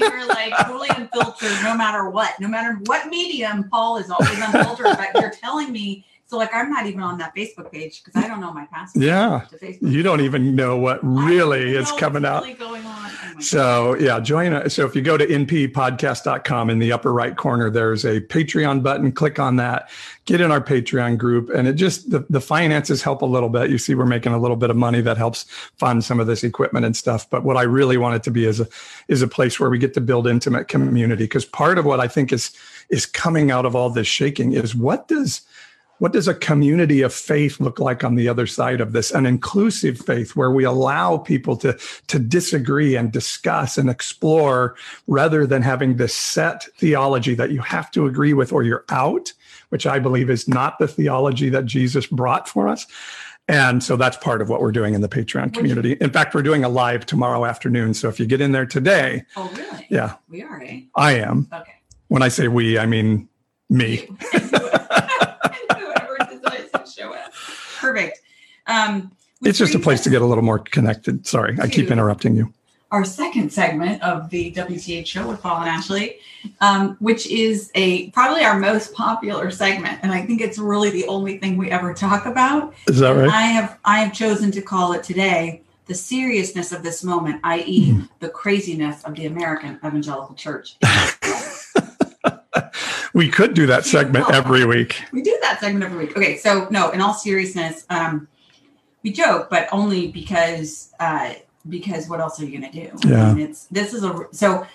You 0.00 0.10
were 0.10 0.26
like 0.26 0.52
totally 0.66 0.88
unfiltered, 0.90 1.52
no 1.62 1.76
matter 1.76 2.10
what, 2.10 2.38
no 2.40 2.48
matter 2.48 2.78
what 2.86 3.06
medium. 3.08 3.68
Paul 3.70 3.98
is 3.98 4.10
always 4.10 4.36
unfiltered, 4.38 4.96
but 4.96 5.20
you're 5.20 5.30
telling 5.30 5.70
me. 5.72 6.04
So 6.28 6.38
like 6.38 6.52
I'm 6.52 6.68
not 6.70 6.86
even 6.86 7.02
on 7.02 7.18
that 7.18 7.36
Facebook 7.36 7.70
page 7.70 8.02
because 8.02 8.20
I 8.20 8.26
don't 8.26 8.40
know 8.40 8.52
my 8.52 8.66
password. 8.66 9.04
Yeah. 9.04 9.42
To 9.48 9.58
Facebook. 9.58 9.92
You 9.92 10.02
don't 10.02 10.20
even 10.22 10.56
know 10.56 10.76
what 10.76 10.98
really 11.04 11.76
is 11.76 11.92
coming 11.92 12.24
out. 12.24 12.42
Really. 12.42 12.56
Oh 12.60 13.36
So 13.38 13.94
yeah, 13.94 14.18
join 14.18 14.52
us. 14.52 14.74
So 14.74 14.84
if 14.84 14.96
you 14.96 15.02
go 15.02 15.16
to 15.16 15.24
nppodcast.com 15.24 16.68
in 16.68 16.80
the 16.80 16.90
upper 16.90 17.12
right 17.12 17.36
corner, 17.36 17.70
there's 17.70 18.04
a 18.04 18.20
Patreon 18.22 18.82
button. 18.82 19.12
Click 19.12 19.38
on 19.38 19.54
that. 19.56 19.88
Get 20.24 20.40
in 20.40 20.50
our 20.50 20.60
Patreon 20.60 21.16
group. 21.16 21.48
And 21.48 21.68
it 21.68 21.74
just 21.74 22.10
the, 22.10 22.26
the 22.28 22.40
finances 22.40 23.02
help 23.02 23.22
a 23.22 23.26
little 23.26 23.48
bit. 23.48 23.70
You 23.70 23.78
see, 23.78 23.94
we're 23.94 24.04
making 24.04 24.32
a 24.32 24.38
little 24.38 24.56
bit 24.56 24.70
of 24.70 24.76
money 24.76 25.00
that 25.02 25.16
helps 25.16 25.44
fund 25.78 26.04
some 26.04 26.18
of 26.18 26.26
this 26.26 26.42
equipment 26.42 26.84
and 26.84 26.96
stuff. 26.96 27.30
But 27.30 27.44
what 27.44 27.56
I 27.56 27.62
really 27.62 27.98
want 27.98 28.16
it 28.16 28.24
to 28.24 28.32
be 28.32 28.46
is 28.46 28.58
a 28.58 28.66
is 29.06 29.22
a 29.22 29.28
place 29.28 29.60
where 29.60 29.70
we 29.70 29.78
get 29.78 29.94
to 29.94 30.00
build 30.00 30.26
intimate 30.26 30.66
community. 30.66 31.24
Because 31.24 31.44
part 31.44 31.78
of 31.78 31.84
what 31.84 32.00
I 32.00 32.08
think 32.08 32.32
is 32.32 32.50
is 32.88 33.06
coming 33.06 33.52
out 33.52 33.64
of 33.64 33.76
all 33.76 33.90
this 33.90 34.08
shaking 34.08 34.54
is 34.54 34.74
what 34.74 35.06
does 35.06 35.42
what 35.98 36.12
does 36.12 36.28
a 36.28 36.34
community 36.34 37.02
of 37.02 37.12
faith 37.14 37.58
look 37.60 37.78
like 37.78 38.04
on 38.04 38.14
the 38.14 38.28
other 38.28 38.46
side 38.46 38.80
of 38.80 38.92
this? 38.92 39.10
An 39.10 39.26
inclusive 39.26 39.98
faith 39.98 40.36
where 40.36 40.50
we 40.50 40.64
allow 40.64 41.16
people 41.18 41.56
to 41.58 41.78
to 42.08 42.18
disagree 42.18 42.96
and 42.96 43.12
discuss 43.12 43.78
and 43.78 43.88
explore 43.88 44.76
rather 45.06 45.46
than 45.46 45.62
having 45.62 45.96
this 45.96 46.14
set 46.14 46.64
theology 46.78 47.34
that 47.34 47.50
you 47.50 47.60
have 47.60 47.90
to 47.92 48.06
agree 48.06 48.32
with 48.32 48.52
or 48.52 48.62
you're 48.62 48.84
out 48.90 49.32
which 49.70 49.86
i 49.86 49.98
believe 49.98 50.30
is 50.30 50.46
not 50.46 50.78
the 50.78 50.86
theology 50.88 51.48
that 51.48 51.64
jesus 51.66 52.06
brought 52.06 52.48
for 52.48 52.68
us. 52.68 52.86
And 53.48 53.82
so 53.82 53.94
that's 53.96 54.16
part 54.16 54.42
of 54.42 54.48
what 54.48 54.60
we're 54.60 54.72
doing 54.72 54.94
in 54.94 55.02
the 55.02 55.08
patreon 55.08 55.54
community. 55.54 55.92
In 56.00 56.10
fact 56.10 56.34
we're 56.34 56.42
doing 56.42 56.64
a 56.64 56.68
live 56.68 57.06
tomorrow 57.06 57.44
afternoon. 57.44 57.94
So 57.94 58.08
if 58.08 58.18
you 58.18 58.26
get 58.26 58.40
in 58.40 58.52
there 58.52 58.66
today 58.66 59.24
Oh 59.36 59.48
really? 59.56 59.86
yeah. 59.88 60.14
We 60.28 60.42
are, 60.42 60.60
eh? 60.62 60.80
i 60.96 61.12
am. 61.12 61.48
Okay. 61.52 61.74
when 62.08 62.22
i 62.22 62.28
say 62.28 62.48
we 62.48 62.78
i 62.78 62.86
mean 62.86 63.28
me 63.70 64.08
to 66.84 66.90
show 66.90 67.12
up. 67.12 67.32
Perfect. 67.78 68.20
Um, 68.66 69.12
it's 69.42 69.58
just 69.58 69.74
a 69.74 69.78
place 69.78 70.00
to 70.02 70.10
get 70.10 70.22
a 70.22 70.24
little 70.24 70.42
more 70.42 70.58
connected 70.58 71.26
sorry 71.26 71.58
i 71.60 71.68
keep 71.68 71.90
interrupting 71.90 72.34
you 72.34 72.52
our 72.92 73.04
second 73.04 73.52
segment 73.52 74.00
of 74.02 74.30
the 74.30 74.52
WTH 74.52 75.06
show 75.06 75.26
with 75.28 75.42
Paul 75.42 75.60
and 75.60 75.68
Ashley, 75.68 76.18
um, 76.60 76.96
which 77.00 77.26
is 77.26 77.72
a 77.74 78.10
probably 78.10 78.44
our 78.44 78.56
most 78.58 78.94
popular 78.94 79.50
segment, 79.50 79.98
and 80.02 80.12
I 80.12 80.24
think 80.24 80.40
it's 80.40 80.56
really 80.56 80.90
the 80.90 81.04
only 81.08 81.38
thing 81.38 81.56
we 81.56 81.68
ever 81.68 81.92
talk 81.92 82.26
about. 82.26 82.74
is 82.86 83.00
that 83.00 83.10
right 83.10 83.28
I 83.28 83.42
have 83.42 83.78
I 83.84 83.98
have 83.98 84.12
chosen 84.14 84.52
to 84.52 84.62
call 84.62 84.92
it 84.92 85.02
today 85.02 85.62
the 85.86 85.94
seriousness 85.94 86.70
of 86.70 86.84
this 86.84 87.02
moment, 87.02 87.40
i.e., 87.42 87.90
Mm-hmm. 87.90 88.04
the 88.20 88.28
craziness 88.28 89.02
of 89.02 89.16
the 89.16 89.26
American 89.26 89.80
evangelical 89.84 90.36
church. 90.36 90.76
we 93.16 93.30
could 93.30 93.54
do 93.54 93.64
that 93.66 93.86
segment 93.86 94.30
every 94.30 94.66
week. 94.66 95.02
we 95.10 95.22
do 95.22 95.36
that 95.40 95.58
segment 95.58 95.82
every 95.82 96.04
week. 96.04 96.14
Okay, 96.14 96.36
so 96.36 96.68
no, 96.70 96.90
in 96.90 97.00
all 97.00 97.14
seriousness, 97.14 97.86
um, 97.88 98.28
we 99.02 99.10
joke, 99.10 99.48
but 99.48 99.68
only 99.72 100.08
because 100.08 100.92
uh, 101.00 101.32
because 101.66 102.10
what 102.10 102.20
else 102.20 102.38
are 102.38 102.44
you 102.44 102.58
going 102.58 102.70
to 102.70 102.88
do? 102.88 103.08
Yeah. 103.08 103.28
I 103.28 103.32
mean, 103.32 103.46
it's 103.46 103.64
this 103.66 103.94
is 103.94 104.04
a 104.04 104.28
so. 104.32 104.66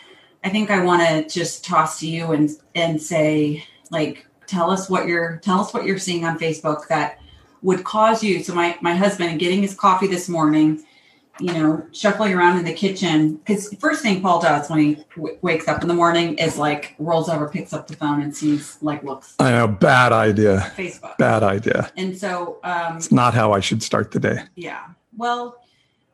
I 0.44 0.50
think 0.50 0.72
I 0.72 0.84
want 0.84 1.08
to 1.08 1.30
just 1.32 1.64
toss 1.64 2.00
to 2.00 2.08
you 2.08 2.32
and 2.32 2.50
and 2.74 3.00
say 3.00 3.64
like 3.92 4.26
tell 4.48 4.72
us 4.72 4.90
what 4.90 5.06
you're 5.06 5.38
tell 5.44 5.60
us 5.60 5.72
what 5.72 5.86
you're 5.86 6.00
seeing 6.00 6.26
on 6.26 6.40
Facebook 6.40 6.88
that 6.88 7.20
would 7.62 7.84
cause 7.84 8.24
you. 8.24 8.44
So 8.44 8.56
my 8.56 8.76
my 8.82 8.96
husband 8.96 9.40
getting 9.40 9.62
his 9.62 9.76
coffee 9.76 10.08
this 10.08 10.28
morning, 10.28 10.84
you 11.42 11.54
know, 11.54 11.86
shuffling 11.92 12.34
around 12.34 12.60
in 12.60 12.66
the 12.66 12.74
kitchen 12.74 13.36
because 13.36 13.74
first 13.80 14.02
thing 14.02 14.22
Paul 14.22 14.42
does 14.42 14.70
when 14.70 14.80
he 14.80 14.96
w- 15.16 15.38
wakes 15.42 15.68
up 15.68 15.82
in 15.82 15.88
the 15.88 15.94
morning 15.94 16.38
is 16.38 16.58
like 16.58 16.96
rolls 17.00 17.28
over, 17.30 17.50
picks 17.50 17.74
up 17.74 17.88
the 17.88 17.96
phone, 17.96 18.22
and 18.22 18.36
sees 18.36 18.78
like 18.82 19.04
looks 19.04 19.36
I 19.40 19.52
know, 19.52 19.68
bad 19.68 20.14
idea. 20.14 20.72
Facebook. 20.78 21.18
Bad 21.18 21.44
idea. 21.44 21.92
And 21.98 22.18
so, 22.18 22.60
um, 22.64 22.98
It's 22.98 23.12
not 23.12 23.34
how 23.34 23.54
I 23.54 23.60
should 23.60 23.82
start 23.84 24.12
the 24.12 24.20
day. 24.20 24.44
yeah. 24.56 24.86
Well, 25.18 25.58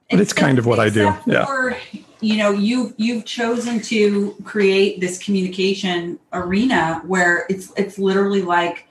But 0.10 0.20
it's 0.22 0.34
kind 0.34 0.58
of 0.58 0.66
what 0.66 0.80
I 0.80 0.90
do, 0.90 1.10
except 1.10 1.28
yeah. 1.28 1.46
For, 1.46 1.78
you 2.22 2.38
know, 2.38 2.52
you've 2.52 2.94
you've 2.98 3.26
chosen 3.26 3.80
to 3.84 4.34
create 4.44 5.00
this 5.02 5.18
communication 5.24 6.18
arena 6.34 7.02
where 7.06 7.46
it's 7.50 7.72
it's 7.78 8.00
literally 8.00 8.42
like, 8.42 8.88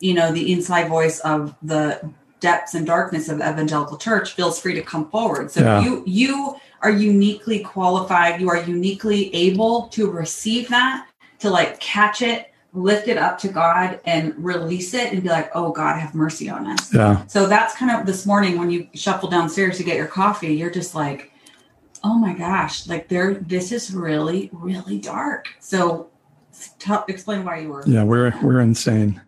you 0.00 0.12
know, 0.14 0.32
the 0.32 0.52
inside 0.52 0.88
voice 0.88 1.20
of 1.20 1.54
the 1.62 2.00
depths 2.44 2.74
and 2.74 2.86
darkness 2.86 3.30
of 3.30 3.38
evangelical 3.38 3.96
church 3.96 4.34
feels 4.34 4.60
free 4.60 4.74
to 4.74 4.82
come 4.82 5.08
forward. 5.10 5.50
So 5.50 5.60
Yeah. 5.60 5.80
you 5.82 6.02
you 6.06 6.56
are 6.82 6.90
uniquely 6.90 7.60
qualified. 7.60 8.38
You 8.42 8.50
are 8.50 8.60
uniquely 8.76 9.34
able 9.34 9.74
to 9.96 10.10
receive 10.10 10.68
that, 10.68 11.06
to 11.38 11.48
like 11.48 11.80
catch 11.80 12.20
it, 12.20 12.52
lift 12.74 13.08
it 13.08 13.16
up 13.16 13.38
to 13.38 13.48
God, 13.48 13.98
and 14.04 14.34
release 14.36 14.92
it, 14.92 15.06
and 15.12 15.22
be 15.22 15.30
like, 15.30 15.50
"Oh 15.54 15.70
God, 15.72 15.98
have 15.98 16.14
mercy 16.14 16.50
on 16.50 16.66
us." 16.66 16.92
Yeah. 16.92 17.24
So 17.26 17.46
that's 17.46 17.74
kind 17.74 17.90
of 17.90 18.04
this 18.04 18.26
morning 18.26 18.58
when 18.58 18.70
you 18.70 18.88
shuffle 18.92 19.30
downstairs 19.30 19.78
to 19.78 19.84
get 19.84 19.96
your 19.96 20.06
coffee, 20.22 20.52
you're 20.54 20.76
just 20.80 20.94
like, 20.94 21.32
oh 22.06 22.16
my 22.26 22.34
gosh, 22.34 22.86
like 22.86 23.08
there, 23.08 23.32
this 23.54 23.72
is 23.72 23.94
really, 23.94 24.50
really 24.52 24.98
dark. 24.98 25.48
So 25.60 26.10
tell, 26.78 27.06
explain 27.08 27.46
why 27.46 27.60
you 27.60 27.68
were. 27.70 27.82
Yeah, 27.86 28.04
we're 28.04 28.34
we're 28.42 28.60
insane. 28.60 29.22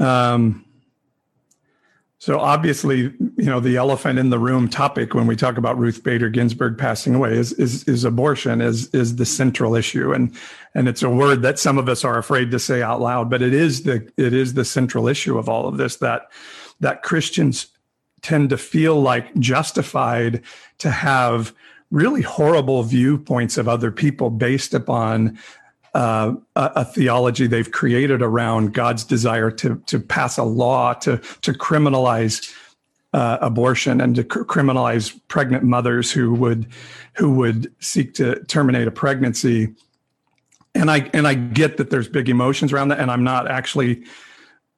Um 0.00 0.64
so 2.22 2.38
obviously, 2.38 3.00
you 3.00 3.46
know, 3.46 3.58
the 3.58 3.76
elephant 3.76 4.16
in 4.16 4.30
the 4.30 4.38
room 4.38 4.68
topic 4.68 5.12
when 5.12 5.26
we 5.26 5.34
talk 5.34 5.56
about 5.56 5.76
Ruth 5.76 6.04
Bader 6.04 6.28
Ginsburg 6.28 6.78
passing 6.78 7.16
away 7.16 7.32
is 7.36 7.52
is 7.54 7.82
is 7.88 8.04
abortion 8.04 8.60
is 8.60 8.86
is 8.94 9.16
the 9.16 9.26
central 9.26 9.74
issue. 9.74 10.12
And 10.12 10.32
and 10.72 10.86
it's 10.86 11.02
a 11.02 11.10
word 11.10 11.42
that 11.42 11.58
some 11.58 11.78
of 11.78 11.88
us 11.88 12.04
are 12.04 12.18
afraid 12.18 12.52
to 12.52 12.60
say 12.60 12.80
out 12.80 13.00
loud, 13.00 13.28
but 13.28 13.42
it 13.42 13.52
is 13.52 13.82
the 13.82 14.08
it 14.16 14.32
is 14.32 14.54
the 14.54 14.64
central 14.64 15.08
issue 15.08 15.36
of 15.36 15.48
all 15.48 15.66
of 15.66 15.78
this 15.78 15.96
that 15.96 16.30
that 16.78 17.02
Christians 17.02 17.66
tend 18.20 18.50
to 18.50 18.56
feel 18.56 19.00
like 19.00 19.34
justified 19.40 20.42
to 20.78 20.92
have 20.92 21.52
really 21.90 22.22
horrible 22.22 22.84
viewpoints 22.84 23.58
of 23.58 23.66
other 23.66 23.90
people 23.90 24.30
based 24.30 24.74
upon 24.74 25.36
uh, 25.94 26.34
a, 26.56 26.84
theology 26.84 27.46
they've 27.46 27.70
created 27.70 28.22
around 28.22 28.72
God's 28.72 29.04
desire 29.04 29.50
to 29.50 29.82
to 29.86 30.00
pass 30.00 30.38
a 30.38 30.42
law 30.42 30.94
to 30.94 31.18
to 31.18 31.52
criminalize 31.52 32.54
uh, 33.12 33.38
abortion 33.40 34.00
and 34.00 34.16
to 34.16 34.24
cr- 34.24 34.44
criminalize 34.44 35.18
pregnant 35.28 35.64
mothers 35.64 36.10
who 36.10 36.32
would 36.34 36.66
who 37.14 37.32
would 37.32 37.72
seek 37.80 38.14
to 38.14 38.42
terminate 38.44 38.88
a 38.88 38.90
pregnancy. 38.90 39.74
And 40.74 40.90
I 40.90 41.10
and 41.12 41.26
I 41.26 41.34
get 41.34 41.76
that 41.76 41.90
there's 41.90 42.08
big 42.08 42.28
emotions 42.28 42.72
around 42.72 42.88
that, 42.88 42.98
and 42.98 43.10
I'm 43.10 43.24
not 43.24 43.50
actually 43.50 44.04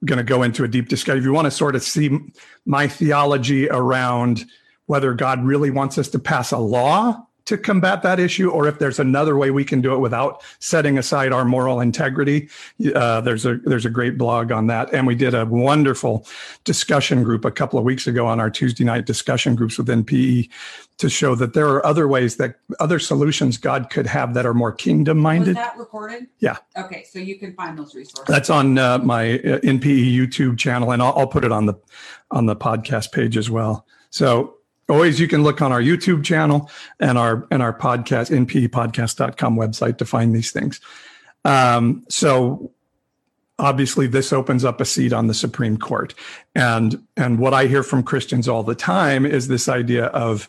going 0.05 0.19
to 0.19 0.25
go 0.25 0.43
into 0.43 0.65
a 0.65 0.69
deep 0.69 0.89
discussion. 0.89 1.19
If 1.19 1.25
you 1.25 1.33
want 1.33 1.47
to 1.47 1.51
sort 1.51 1.77
of 1.77 1.83
see 1.83 2.19
my 2.67 2.89
theology 2.89 3.69
around 3.69 4.45
whether 4.87 5.15
God 5.15 5.45
really 5.45 5.71
wants 5.71 5.97
us 5.97 6.09
to 6.09 6.19
pass 6.19 6.51
a 6.51 6.59
law 6.59 7.27
to 7.47 7.59
combat 7.59 8.03
that 8.03 8.19
issue, 8.19 8.51
or 8.51 8.67
if 8.67 8.79
there's 8.79 8.99
another 8.99 9.37
way 9.37 9.51
we 9.51 9.65
can 9.65 9.81
do 9.81 9.95
it 9.95 9.99
without 9.99 10.43
setting 10.61 10.97
aside 10.99 11.33
our 11.33 11.45
moral 11.45 11.81
integrity. 11.81 12.49
Uh, 12.95 13.21
there's 13.21 13.45
a 13.45 13.57
there's 13.65 13.85
a 13.85 13.91
great 13.91 14.17
blog 14.17 14.51
on 14.51 14.67
that, 14.69 14.93
and 14.95 15.07
we 15.07 15.15
did 15.15 15.35
a 15.35 15.45
wonderful 15.45 16.27
discussion 16.65 17.23
group 17.23 17.45
a 17.45 17.51
couple 17.51 17.79
of 17.79 17.85
weeks 17.85 18.07
ago 18.07 18.27
on 18.27 18.41
our 18.41 18.51
Tuesday 18.51 18.85
night 18.85 19.05
discussion 19.07 19.55
groups 19.55 19.77
within 19.77 20.05
PE 20.05 20.49
to 20.97 21.11
show 21.11 21.35
that 21.35 21.55
there 21.55 21.69
are 21.69 21.85
other 21.85 22.07
ways 22.07 22.37
that 22.37 22.57
other 22.81 22.99
solutions 22.99 23.59
God 23.59 23.91
could 23.91 24.07
have 24.07 24.35
that 24.35 24.47
are 24.47 24.55
more 24.55 24.73
kingdom 24.73 25.19
minded. 25.19 25.57
that 25.57 25.77
recorded? 25.77 26.29
Yeah. 26.39 26.57
Okay, 26.77 27.05
so 27.05 27.19
you 27.19 27.39
can 27.39 27.53
find 27.55 27.77
those 27.77 27.95
resources. 27.95 28.25
That's 28.27 28.49
on 28.49 28.79
uh, 28.79 28.99
my 28.99 29.35
uh, 29.35 29.59
NPE 29.61 30.15
YouTube 30.15 30.57
channel, 30.57 30.93
and 30.93 31.03
I'll, 31.03 31.13
I'll 31.17 31.27
put 31.27 31.45
it 31.45 31.53
on 31.53 31.67
the 31.67 31.75
on 32.31 32.47
the 32.47 32.57
podcast 32.57 33.13
page 33.13 33.37
as 33.37 33.51
well. 33.51 33.87
So 34.11 34.57
always 34.89 35.21
you 35.21 35.29
can 35.29 35.43
look 35.43 35.63
on 35.63 35.73
our 35.73 35.81
YouTube 35.81 36.25
channel 36.25 36.71
and 37.01 37.19
our 37.19 37.47
and 37.51 37.63
our 37.63 37.77
podcast 37.77 38.31
nppodcast.com 38.31 39.57
website 39.57 39.99
to 39.99 40.05
find 40.05 40.35
these 40.35 40.51
things. 40.51 40.81
Um, 41.45 42.05
so 42.09 42.73
obviously 43.59 44.07
this 44.07 44.33
opens 44.33 44.65
up 44.65 44.81
a 44.81 44.85
seat 44.85 45.13
on 45.13 45.27
the 45.27 45.35
Supreme 45.35 45.77
Court. 45.77 46.15
And 46.55 47.03
and 47.17 47.39
what 47.39 47.55
I 47.55 47.67
hear 47.67 47.83
from 47.83 48.03
Christians 48.03 48.49
all 48.49 48.63
the 48.63 48.75
time 48.75 49.25
is 49.25 49.49
this 49.49 49.69
idea 49.69 50.07
of, 50.07 50.49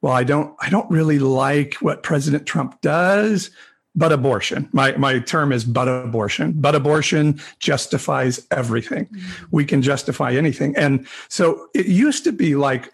well, 0.00 0.12
I 0.12 0.24
don't 0.24 0.54
I 0.60 0.70
don't 0.70 0.90
really 0.90 1.18
like 1.18 1.74
what 1.74 2.02
President 2.02 2.46
Trump 2.46 2.80
does, 2.80 3.50
but 3.94 4.12
abortion. 4.12 4.68
My 4.72 4.96
my 4.96 5.18
term 5.18 5.52
is 5.52 5.64
but 5.64 5.88
abortion. 5.88 6.52
But 6.56 6.74
abortion 6.74 7.40
justifies 7.58 8.46
everything. 8.50 9.06
Mm-hmm. 9.06 9.46
We 9.50 9.64
can 9.64 9.82
justify 9.82 10.32
anything. 10.32 10.76
And 10.76 11.06
so 11.28 11.68
it 11.74 11.86
used 11.86 12.24
to 12.24 12.32
be 12.32 12.54
like 12.54 12.92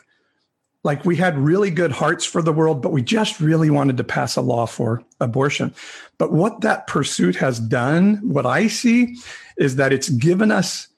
like 0.82 1.04
we 1.04 1.16
had 1.16 1.36
really 1.38 1.70
good 1.70 1.92
hearts 1.92 2.24
for 2.24 2.40
the 2.40 2.52
world, 2.52 2.80
but 2.80 2.92
we 2.92 3.02
just 3.02 3.40
really 3.40 3.70
wanted 3.70 3.96
to 3.98 4.04
pass 4.04 4.36
a 4.36 4.40
law 4.40 4.66
for 4.66 5.02
abortion. 5.20 5.74
But 6.16 6.32
what 6.32 6.62
that 6.62 6.86
pursuit 6.86 7.36
has 7.36 7.58
done, 7.58 8.16
what 8.22 8.46
I 8.46 8.68
see, 8.68 9.16
is 9.58 9.76
that 9.76 9.92
it's 9.92 10.08
given 10.08 10.50
us 10.50 10.88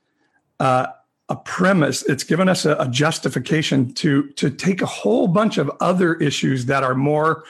uh, 0.61 0.87
a 1.29 1.37
premise. 1.37 2.03
It's 2.05 2.25
given 2.25 2.49
us 2.49 2.65
a, 2.65 2.77
a 2.77 2.89
justification 2.89 3.93
to 3.95 4.29
to 4.33 4.51
take 4.51 4.83
a 4.83 4.87
whole 4.87 5.27
bunch 5.27 5.59
of 5.59 5.71
other 5.81 6.15
issues 6.15 6.67
that 6.67 6.85
are 6.85 6.95
more 6.95 7.45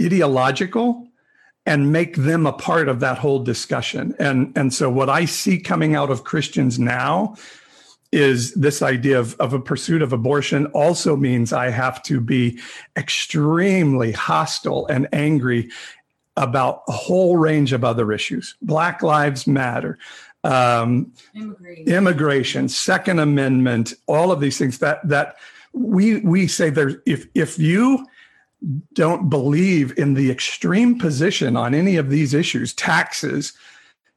ideological 0.00 1.08
and 1.64 1.92
make 1.92 2.16
them 2.16 2.44
a 2.46 2.52
part 2.52 2.88
of 2.88 3.00
that 3.00 3.18
whole 3.18 3.40
discussion. 3.40 4.14
And 4.18 4.52
and 4.56 4.72
so 4.72 4.90
what 4.90 5.08
I 5.08 5.24
see 5.24 5.58
coming 5.58 5.96
out 5.96 6.10
of 6.10 6.24
Christians 6.24 6.78
now 6.78 7.36
is 8.12 8.52
this 8.52 8.82
idea 8.82 9.18
of, 9.18 9.34
of 9.40 9.54
a 9.54 9.58
pursuit 9.58 10.02
of 10.02 10.12
abortion 10.12 10.66
also 10.66 11.16
means 11.16 11.52
I 11.52 11.70
have 11.70 12.02
to 12.04 12.20
be 12.20 12.60
extremely 12.96 14.12
hostile 14.12 14.86
and 14.88 15.08
angry 15.12 15.70
about 16.36 16.82
a 16.88 16.92
whole 16.92 17.38
range 17.38 17.72
of 17.72 17.84
other 17.84 18.12
issues. 18.12 18.54
Black 18.60 19.02
Lives 19.02 19.46
Matter, 19.46 19.98
um, 20.44 21.12
immigration. 21.34 21.88
immigration, 21.88 22.68
Second 22.68 23.18
Amendment, 23.18 23.94
all 24.06 24.30
of 24.30 24.40
these 24.40 24.58
things 24.58 24.78
that 24.78 25.06
that 25.08 25.36
we 25.72 26.20
we 26.20 26.46
say 26.46 26.68
there's 26.68 26.96
if 27.06 27.26
if 27.34 27.58
you 27.58 28.06
don't 28.92 29.28
believe 29.28 29.98
in 29.98 30.14
the 30.14 30.30
extreme 30.30 30.98
position 30.98 31.56
on 31.56 31.74
any 31.74 31.96
of 31.96 32.10
these 32.10 32.34
issues, 32.34 32.72
taxes, 32.74 33.52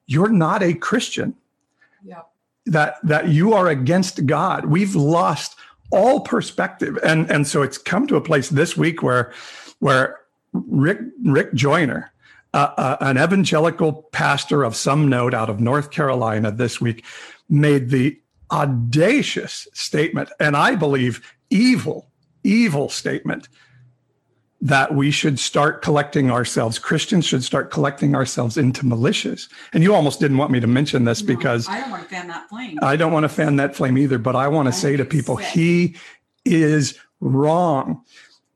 you're 0.05 0.29
not 0.29 0.61
a 0.61 0.73
Christian. 0.73 1.35
Yeah 2.03 2.21
that 2.65 2.95
that 3.03 3.29
you 3.29 3.53
are 3.53 3.67
against 3.67 4.25
God. 4.25 4.65
We've 4.65 4.95
lost 4.95 5.57
all 5.91 6.21
perspective, 6.21 6.97
and 7.03 7.29
and 7.29 7.47
so 7.47 7.61
it's 7.61 7.77
come 7.77 8.07
to 8.07 8.15
a 8.15 8.21
place 8.21 8.49
this 8.49 8.75
week 8.75 9.03
where 9.03 9.33
where 9.79 10.19
Rick 10.53 10.99
Rick 11.23 11.53
Joyner, 11.53 12.11
uh, 12.53 12.71
uh, 12.77 12.97
an 13.01 13.17
evangelical 13.17 14.03
pastor 14.11 14.63
of 14.63 14.75
some 14.75 15.07
note 15.07 15.33
out 15.33 15.49
of 15.49 15.59
North 15.59 15.91
Carolina, 15.91 16.51
this 16.51 16.81
week 16.81 17.05
made 17.49 17.89
the 17.89 18.19
audacious 18.51 19.67
statement, 19.73 20.29
and 20.39 20.55
I 20.55 20.75
believe 20.75 21.21
evil 21.49 22.07
evil 22.43 22.89
statement 22.89 23.49
that 24.65 24.95
we 24.95 25.11
should 25.11 25.37
start 25.37 25.83
collecting 25.83 26.31
ourselves. 26.31 26.79
Christians 26.79 27.23
should 27.23 27.43
start 27.43 27.69
collecting 27.69 28.15
ourselves 28.15 28.57
into 28.57 28.83
militias. 28.83 29.47
And 29.73 29.83
you 29.83 29.93
almost 29.93 30.19
didn't 30.19 30.37
want 30.37 30.49
me 30.49 30.59
to 30.59 30.65
mention 30.65 31.05
this 31.05 31.21
no, 31.21 31.27
because 31.27 31.69
I 31.69 31.81
don't 31.81 31.91
want 31.91 32.01
to 32.01 32.09
fan 32.09 32.27
that 32.29 32.49
flame. 32.49 32.79
I 32.81 32.95
don't 32.95 33.13
want 33.13 33.25
to 33.25 33.29
fan 33.29 33.57
that 33.57 33.75
flame 33.75 33.95
either, 33.95 34.17
but 34.17 34.35
I 34.35 34.47
want 34.47 34.67
to 34.67 34.71
say 34.71 34.97
to 34.97 35.05
people, 35.05 35.37
sick. 35.37 35.45
he 35.45 35.95
is 36.45 36.97
wrong 37.19 38.03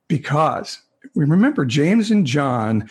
because 0.07 0.79
we 1.13 1.25
remember 1.25 1.63
James 1.63 2.09
and 2.09 2.25
John, 2.25 2.89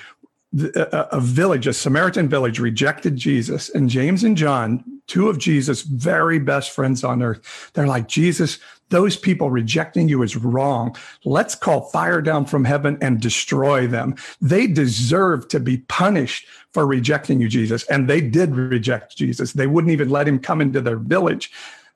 a 0.54 1.20
village, 1.20 1.66
a 1.66 1.72
Samaritan 1.72 2.28
village 2.28 2.60
rejected 2.60 3.16
Jesus 3.16 3.68
and 3.68 3.90
James 3.90 4.22
and 4.22 4.36
John, 4.36 4.84
two 5.08 5.28
of 5.28 5.38
Jesus' 5.38 5.82
very 5.82 6.38
best 6.38 6.70
friends 6.70 7.02
on 7.02 7.20
earth. 7.20 7.72
They're 7.74 7.88
like, 7.88 8.06
Jesus, 8.06 8.60
those 8.90 9.16
people 9.16 9.50
rejecting 9.50 10.08
you 10.08 10.22
is 10.22 10.36
wrong. 10.36 10.96
Let's 11.24 11.54
call 11.54 11.82
fire 11.90 12.22
down 12.22 12.46
from 12.46 12.64
heaven 12.64 12.98
and 13.00 13.20
destroy 13.20 13.86
them. 13.86 14.16
They 14.40 14.66
deserve 14.66 15.48
to 15.48 15.60
be 15.60 15.78
punished 15.78 16.46
for 16.72 16.86
rejecting 16.86 17.40
you, 17.40 17.48
Jesus. 17.48 17.84
And 17.84 18.08
they 18.08 18.20
did 18.20 18.56
reject 18.56 19.16
Jesus. 19.16 19.52
They 19.52 19.66
wouldn't 19.66 19.92
even 19.92 20.10
let 20.10 20.28
him 20.28 20.38
come 20.38 20.60
into 20.60 20.80
their 20.80 20.96
village. 20.96 21.50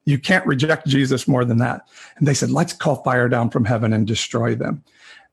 You 0.05 0.18
can't 0.18 0.46
reject 0.46 0.87
Jesus 0.87 1.28
more 1.28 1.44
than 1.44 1.59
that. 1.59 1.88
And 2.16 2.26
they 2.26 2.35
said, 2.35 2.50
let's 2.50 2.72
call 2.72 3.02
fire 3.02 3.28
down 3.28 3.50
from 3.50 3.64
heaven 3.64 3.92
and 3.92 4.07
destroy 4.07 4.55
them. 4.55 4.83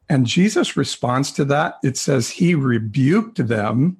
And 0.10 0.26
Jesus 0.26 0.78
responds 0.78 1.32
to 1.34 1.45
that. 1.45 1.76
It 1.84 1.98
says 1.98 2.30
he 2.30 2.56
rebuked 2.56 3.48
them 3.48 3.98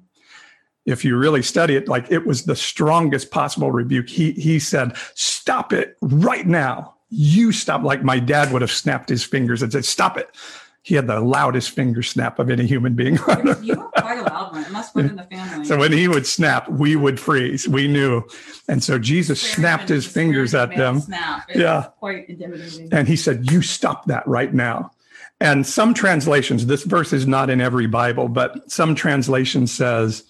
if 0.86 1.04
you 1.04 1.16
really 1.16 1.42
study 1.42 1.76
it, 1.76 1.88
like 1.88 2.10
it 2.10 2.26
was 2.26 2.44
the 2.44 2.56
strongest 2.56 3.30
possible 3.30 3.70
rebuke. 3.70 4.08
He 4.08 4.32
he 4.32 4.58
said, 4.58 4.96
"Stop 5.14 5.72
it 5.72 5.96
right 6.00 6.46
now! 6.46 6.94
You 7.10 7.52
stop. 7.52 7.82
Like 7.82 8.02
my 8.02 8.18
dad 8.18 8.52
would 8.52 8.62
have 8.62 8.70
snapped 8.70 9.08
his 9.08 9.24
fingers 9.24 9.62
and 9.62 9.70
said, 9.72 9.84
stop 9.84 10.16
it. 10.16 10.30
He 10.82 10.94
had 10.94 11.06
the 11.06 11.20
loudest 11.20 11.70
finger 11.70 12.02
snap 12.02 12.38
of 12.38 12.48
any 12.48 12.66
human 12.66 12.94
being. 12.94 13.16
you 13.62 13.76
were 13.76 13.90
quite 13.98 14.18
a 14.18 14.22
loud 14.22 14.52
one. 14.52 14.64
It 14.64 14.70
must 14.70 14.94
have 14.94 15.02
been 15.02 15.10
in 15.10 15.16
the 15.16 15.24
family. 15.24 15.66
So 15.66 15.76
when 15.76 15.92
he 15.92 16.08
would 16.08 16.26
snap, 16.26 16.70
we 16.70 16.96
would 16.96 17.20
freeze. 17.20 17.68
We 17.68 17.86
knew. 17.86 18.22
And 18.66 18.82
so 18.82 18.98
Jesus 18.98 19.40
snapped 19.42 19.90
his 19.90 20.06
fingers 20.06 20.54
at 20.54 20.74
them. 20.74 21.02
yeah. 21.54 21.88
Quite 21.98 22.30
intimidating. 22.30 22.88
And 22.92 23.06
he 23.06 23.16
said, 23.16 23.50
You 23.50 23.60
stop 23.60 24.06
that 24.06 24.26
right 24.26 24.54
now. 24.54 24.90
And 25.38 25.66
some 25.66 25.92
translations, 25.92 26.66
this 26.66 26.84
verse 26.84 27.12
is 27.12 27.26
not 27.26 27.50
in 27.50 27.60
every 27.60 27.86
Bible, 27.86 28.28
but 28.28 28.70
some 28.70 28.94
translation 28.94 29.66
says, 29.66 30.24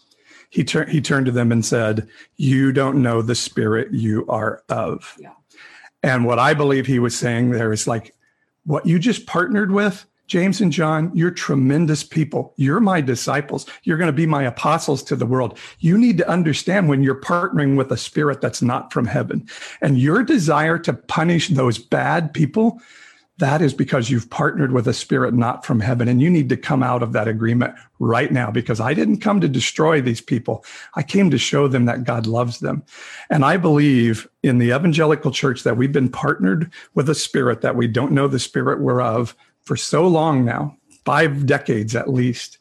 he, 0.51 0.65
tur- 0.65 0.87
he 0.87 1.01
turned 1.01 1.27
to 1.27 1.33
them 1.33 1.53
and 1.53 1.65
said, 1.65 2.09
You 2.37 2.73
don't 2.73 3.03
know 3.03 3.23
the 3.23 3.37
spirit 3.37 3.93
you 3.93 4.27
are 4.29 4.65
of. 4.69 5.17
Yeah. 5.19 5.31
And 6.03 6.25
what 6.25 6.39
I 6.39 6.55
believe 6.55 6.87
he 6.87 6.99
was 6.99 7.17
saying 7.17 7.51
there 7.51 7.73
is 7.73 7.87
like, 7.87 8.15
what 8.65 8.87
you 8.87 8.99
just 8.99 9.27
partnered 9.27 9.73
with, 9.73 10.07
James 10.27 10.61
and 10.61 10.71
John, 10.71 11.11
you're 11.13 11.33
tremendous 11.33 12.05
people. 12.05 12.55
You're 12.57 12.79
my 12.79 13.01
disciples. 13.01 13.67
You're 13.83 13.99
going 13.99 14.07
to 14.07 14.13
be 14.13 14.27
my 14.27 14.45
apostles 14.45 15.03
to 15.05 15.17
the 15.17 15.27
world. 15.27 15.59
You 15.81 15.99
need 15.99 16.19
to 16.19 16.29
understand 16.29 16.89
when 16.89 17.03
you're 17.03 17.21
partnering 17.21 17.77
with 17.77 17.91
a 17.91 17.97
spirit 17.97 18.41
that's 18.41 18.63
not 18.63 18.93
from 18.93 19.07
heaven 19.07 19.49
and 19.81 19.99
your 19.99 20.23
desire 20.23 20.79
to 20.79 20.93
punish 20.93 21.49
those 21.49 21.79
bad 21.79 22.33
people 22.33 22.81
that 23.41 23.61
is 23.61 23.75
because 23.75 24.11
you've 24.11 24.31
partnered 24.31 24.73
with 24.73 24.87
a 24.87 24.95
spirit 24.95 25.35
not 25.35 25.67
from 25.67 25.81
heaven. 25.81 26.09
And 26.09 26.23
you 26.23 26.31
need 26.31 26.49
to 26.51 26.57
come 26.57 26.83
out 26.83 27.03
of 27.03 27.13
that 27.13 27.27
agreement 27.27 27.75
right 27.99 28.31
now 28.31 28.51
because 28.51 28.81
I 28.81 28.95
didn't 28.95 29.19
come 29.19 29.41
to 29.41 29.49
destroy 29.49 30.01
these 30.01 30.21
people. 30.21 30.65
I 30.95 31.03
came 31.03 31.31
to 31.31 31.39
show 31.39 31.67
them 31.67 31.87
that 31.87 32.05
God 32.05 32.27
loves 32.27 32.61
them. 32.61 32.85
And 33.29 33.45
I 33.45 33.57
believe 33.57 34.29
in 34.43 34.59
the 34.59 34.71
evangelical 34.71 35.31
church 35.31 35.65
that 35.65 35.77
we've 35.77 35.93
been 35.93 36.11
partnered 36.11 36.71
with 36.95 37.09
a 37.09 37.15
spirit 37.15 37.63
that 37.63 37.77
we 37.77 37.89
don't 37.89 38.13
know 38.13 38.29
the 38.29 38.39
spirit 38.39 38.81
we're 38.81 39.03
of 39.03 39.35
for 39.63 39.77
so 39.77 40.07
long 40.07 40.45
now, 40.45 40.77
five 41.05 41.47
decades 41.47 41.97
at 41.97 42.11
least 42.11 42.59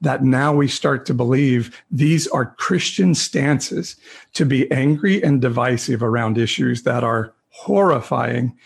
that 0.00 0.24
now 0.24 0.52
we 0.52 0.66
start 0.66 1.06
to 1.06 1.14
believe 1.14 1.80
these 1.90 2.26
are 2.28 2.54
Christian 2.58 3.14
stances 3.14 3.96
to 4.34 4.44
be 4.44 4.70
angry 4.72 5.22
and 5.22 5.40
divisive 5.40 6.02
around 6.02 6.38
issues 6.38 6.82
that 6.82 7.04
are 7.04 7.32
horrifying 7.50 8.56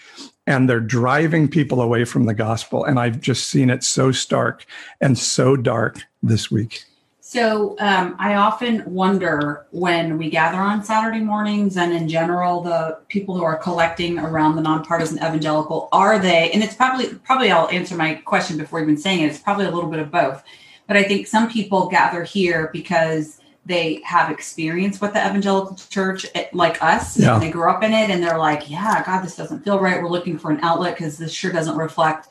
and 0.46 0.68
they're 0.68 0.80
driving 0.80 1.48
people 1.48 1.80
away 1.80 2.04
from 2.04 2.26
the 2.26 2.34
gospel. 2.34 2.84
And 2.84 2.98
I've 2.98 3.20
just 3.20 3.48
seen 3.48 3.70
it 3.70 3.82
so 3.82 4.12
stark 4.12 4.64
and 5.00 5.18
so 5.18 5.56
dark 5.56 6.02
this 6.22 6.50
week. 6.50 6.84
So 7.20 7.74
um, 7.80 8.14
I 8.20 8.34
often 8.34 8.84
wonder 8.86 9.66
when 9.72 10.16
we 10.16 10.30
gather 10.30 10.58
on 10.58 10.84
Saturday 10.84 11.18
mornings 11.18 11.76
and 11.76 11.92
in 11.92 12.08
general, 12.08 12.60
the 12.60 13.00
people 13.08 13.36
who 13.36 13.42
are 13.42 13.56
collecting 13.56 14.16
around 14.20 14.54
the 14.54 14.62
nonpartisan 14.62 15.18
evangelical, 15.18 15.88
are 15.90 16.20
they, 16.20 16.52
and 16.52 16.62
it's 16.62 16.74
probably, 16.74 17.14
probably 17.14 17.50
I'll 17.50 17.68
answer 17.70 17.96
my 17.96 18.14
question 18.14 18.56
before 18.56 18.80
even 18.80 18.96
saying 18.96 19.22
it, 19.22 19.26
it's 19.26 19.40
probably 19.40 19.66
a 19.66 19.72
little 19.72 19.90
bit 19.90 19.98
of 19.98 20.12
both. 20.12 20.44
But 20.86 20.96
I 20.96 21.02
think 21.02 21.26
some 21.26 21.50
people 21.50 21.88
gather 21.88 22.22
here 22.22 22.70
because 22.72 23.40
they 23.66 24.00
have 24.04 24.30
experience 24.30 25.00
with 25.00 25.12
the 25.12 25.18
evangelical 25.18 25.76
church 25.90 26.24
eh, 26.34 26.46
like 26.52 26.82
us. 26.82 27.18
Yeah. 27.18 27.38
they 27.38 27.50
grew 27.50 27.68
up 27.68 27.82
in 27.82 27.92
it 27.92 28.10
and 28.10 28.22
they're 28.22 28.38
like 28.38 28.70
yeah 28.70 29.02
god 29.04 29.22
this 29.22 29.36
doesn't 29.36 29.64
feel 29.64 29.80
right. 29.80 30.00
We're 30.00 30.08
looking 30.08 30.38
for 30.38 30.50
an 30.50 30.60
outlet 30.62 30.96
because 30.96 31.18
this 31.18 31.32
sure 31.32 31.52
doesn't 31.52 31.76
reflect 31.76 32.28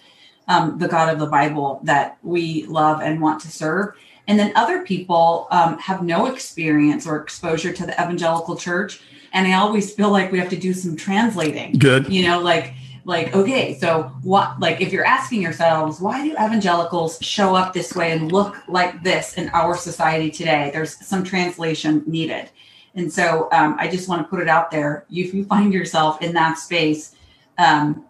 um, 0.48 0.78
the 0.78 0.88
god 0.88 1.14
of 1.14 1.20
the 1.20 1.26
bible 1.28 1.82
that 1.84 2.18
we 2.24 2.66
love 2.66 3.02
and 3.02 3.22
want 3.22 3.42
to 3.42 3.52
serve. 3.52 3.96
And 4.28 4.40
then 4.40 4.54
other 4.56 4.84
people 4.84 5.48
um, 5.52 5.78
have 5.78 6.02
no 6.02 6.26
experience 6.26 7.06
or 7.06 7.18
exposure 7.22 7.72
to 7.74 7.86
the 7.86 7.94
evangelical 7.94 8.56
church 8.56 9.02
and 9.34 9.46
i 9.46 9.54
always 9.54 9.94
feel 9.94 10.10
like 10.10 10.32
we 10.32 10.40
have 10.40 10.50
to 10.50 10.58
do 10.58 10.74
some 10.74 10.96
translating. 10.96 11.74
Good. 11.74 12.12
You 12.12 12.24
know 12.28 12.40
like 12.40 12.74
like 13.06 13.36
okay 13.36 13.78
so 13.78 14.12
what 14.24 14.60
like 14.60 14.82
if 14.82 14.92
you're 14.92 15.06
asking 15.06 15.42
yourselves 15.42 16.02
why 16.02 16.24
do 16.24 16.32
evangelicals 16.34 17.20
show 17.22 17.56
up 17.56 17.72
this 17.72 17.96
way 17.96 18.12
and 18.12 18.32
look 18.32 18.58
like 18.68 19.02
this 19.04 19.36
in 19.36 19.48
our 19.50 19.78
society 19.78 20.30
today? 20.30 20.72
There's 20.74 20.98
some 21.06 21.24
translation 21.24 22.04
needed. 22.08 22.50
And 22.96 23.12
so 23.12 23.48
um, 23.52 23.76
i 23.80 23.88
just 23.88 24.10
want 24.10 24.24
to 24.24 24.28
put 24.28 24.42
it 24.42 24.48
out 24.48 24.72
there. 24.72 25.06
If 25.10 25.34
you 25.34 25.46
find 25.46 25.72
yourself 25.72 26.22
in 26.22 26.34
that 26.34 26.58
space 26.58 27.16
um, 27.58 28.06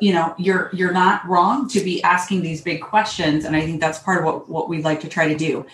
you 0.00 0.12
know 0.14 0.34
you're 0.38 0.70
you're 0.72 0.92
not 0.92 1.26
wrong 1.28 1.68
to 1.68 1.80
be 1.80 2.02
asking 2.02 2.40
these 2.40 2.62
big 2.62 2.80
questions 2.80 3.44
and 3.44 3.54
i 3.54 3.60
think 3.60 3.80
that's 3.82 3.98
part 3.98 4.18
of 4.18 4.24
what 4.24 4.48
what 4.48 4.68
we'd 4.68 4.82
like 4.82 5.00
to 5.00 5.08
try 5.08 5.28
to 5.28 5.36
do. 5.36 5.64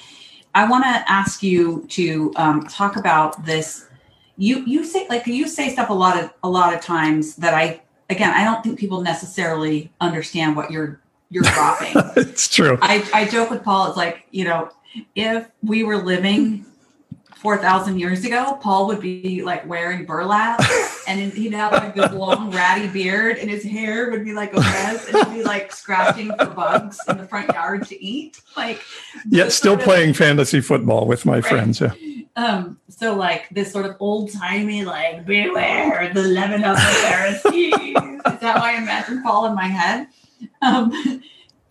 I 0.55 0.69
want 0.69 0.85
to 0.85 1.11
ask 1.11 1.43
you 1.43 1.85
to 1.91 2.33
um, 2.37 2.67
talk 2.67 2.97
about 2.97 3.45
this. 3.45 3.89
You 4.37 4.65
you 4.67 4.85
say 4.85 5.07
like 5.09 5.27
you 5.27 5.47
say 5.47 5.71
stuff 5.71 5.91
a 5.91 5.95
lot 5.95 6.23
of 6.23 6.33
a 6.43 6.49
lot 6.49 6.75
of 6.75 6.81
times 6.81 7.37
that 7.37 7.55
i 7.55 7.81
again 8.11 8.31
i 8.31 8.45
don't 8.45 8.63
think 8.63 8.79
people 8.79 9.01
necessarily 9.01 9.91
understand 10.01 10.57
what 10.57 10.71
you're 10.71 11.01
you're 11.31 11.43
dropping. 11.43 11.95
It's 12.17 12.49
true. 12.49 12.79
I 12.81 13.09
i 13.13 13.25
joke 13.27 13.51
with 13.51 13.65
paul 13.65 13.89
it's 13.89 13.97
like 13.97 14.27
you 14.31 14.45
know 14.45 14.71
if 15.15 15.49
we 15.63 15.83
were 15.83 15.97
living 15.97 16.65
4,000 17.45 18.01
years 18.01 18.25
ago, 18.25 18.59
Paul 18.63 18.87
would 18.87 19.03
be 19.03 19.43
like 19.43 19.69
wearing 19.69 20.07
burlap 20.07 20.65
and 21.07 21.31
he'd 21.35 21.53
have 21.53 21.73
like 21.73 21.95
this 21.95 22.11
long 22.11 22.51
ratty 22.51 22.89
beard 22.89 23.37
and 23.37 23.51
his 23.51 23.63
hair 23.63 24.11
would 24.11 24.25
be 24.25 24.33
like 24.33 24.55
a 24.55 24.61
mess 24.61 25.07
and 25.07 25.29
he'd 25.29 25.39
be 25.39 25.45
like 25.45 25.71
scratching 25.71 26.33
for 26.39 26.47
bugs 26.47 26.99
in 27.07 27.19
the 27.19 27.27
front 27.27 27.53
yard 27.53 27.87
to 27.89 28.03
eat. 28.03 28.41
Like, 28.57 28.81
yeah, 29.29 29.51
still 29.51 29.77
playing 29.77 30.11
of, 30.11 30.17
fantasy 30.17 30.63
football 30.63 31.07
with 31.07 31.27
my 31.27 31.35
right. 31.35 31.45
friends. 31.45 31.83
Yeah. 31.83 31.93
Um, 32.35 32.79
so 32.89 33.15
like 33.15 33.51
this 33.51 33.71
sort 33.71 33.85
of 33.85 33.97
old 34.01 34.33
timey, 34.33 34.83
like, 34.87 35.27
beware 35.27 36.11
the 36.15 36.23
leaven 36.23 36.65
of 36.65 36.77
the 36.77 36.83
Pharisees. 36.83 37.75
Is 37.75 38.41
that 38.41 38.59
why 38.59 38.75
I 38.75 38.79
imagine 38.79 39.23
Paul 39.23 39.45
in 39.47 39.55
my 39.55 39.67
head? 39.67 40.09
Um, 40.63 41.23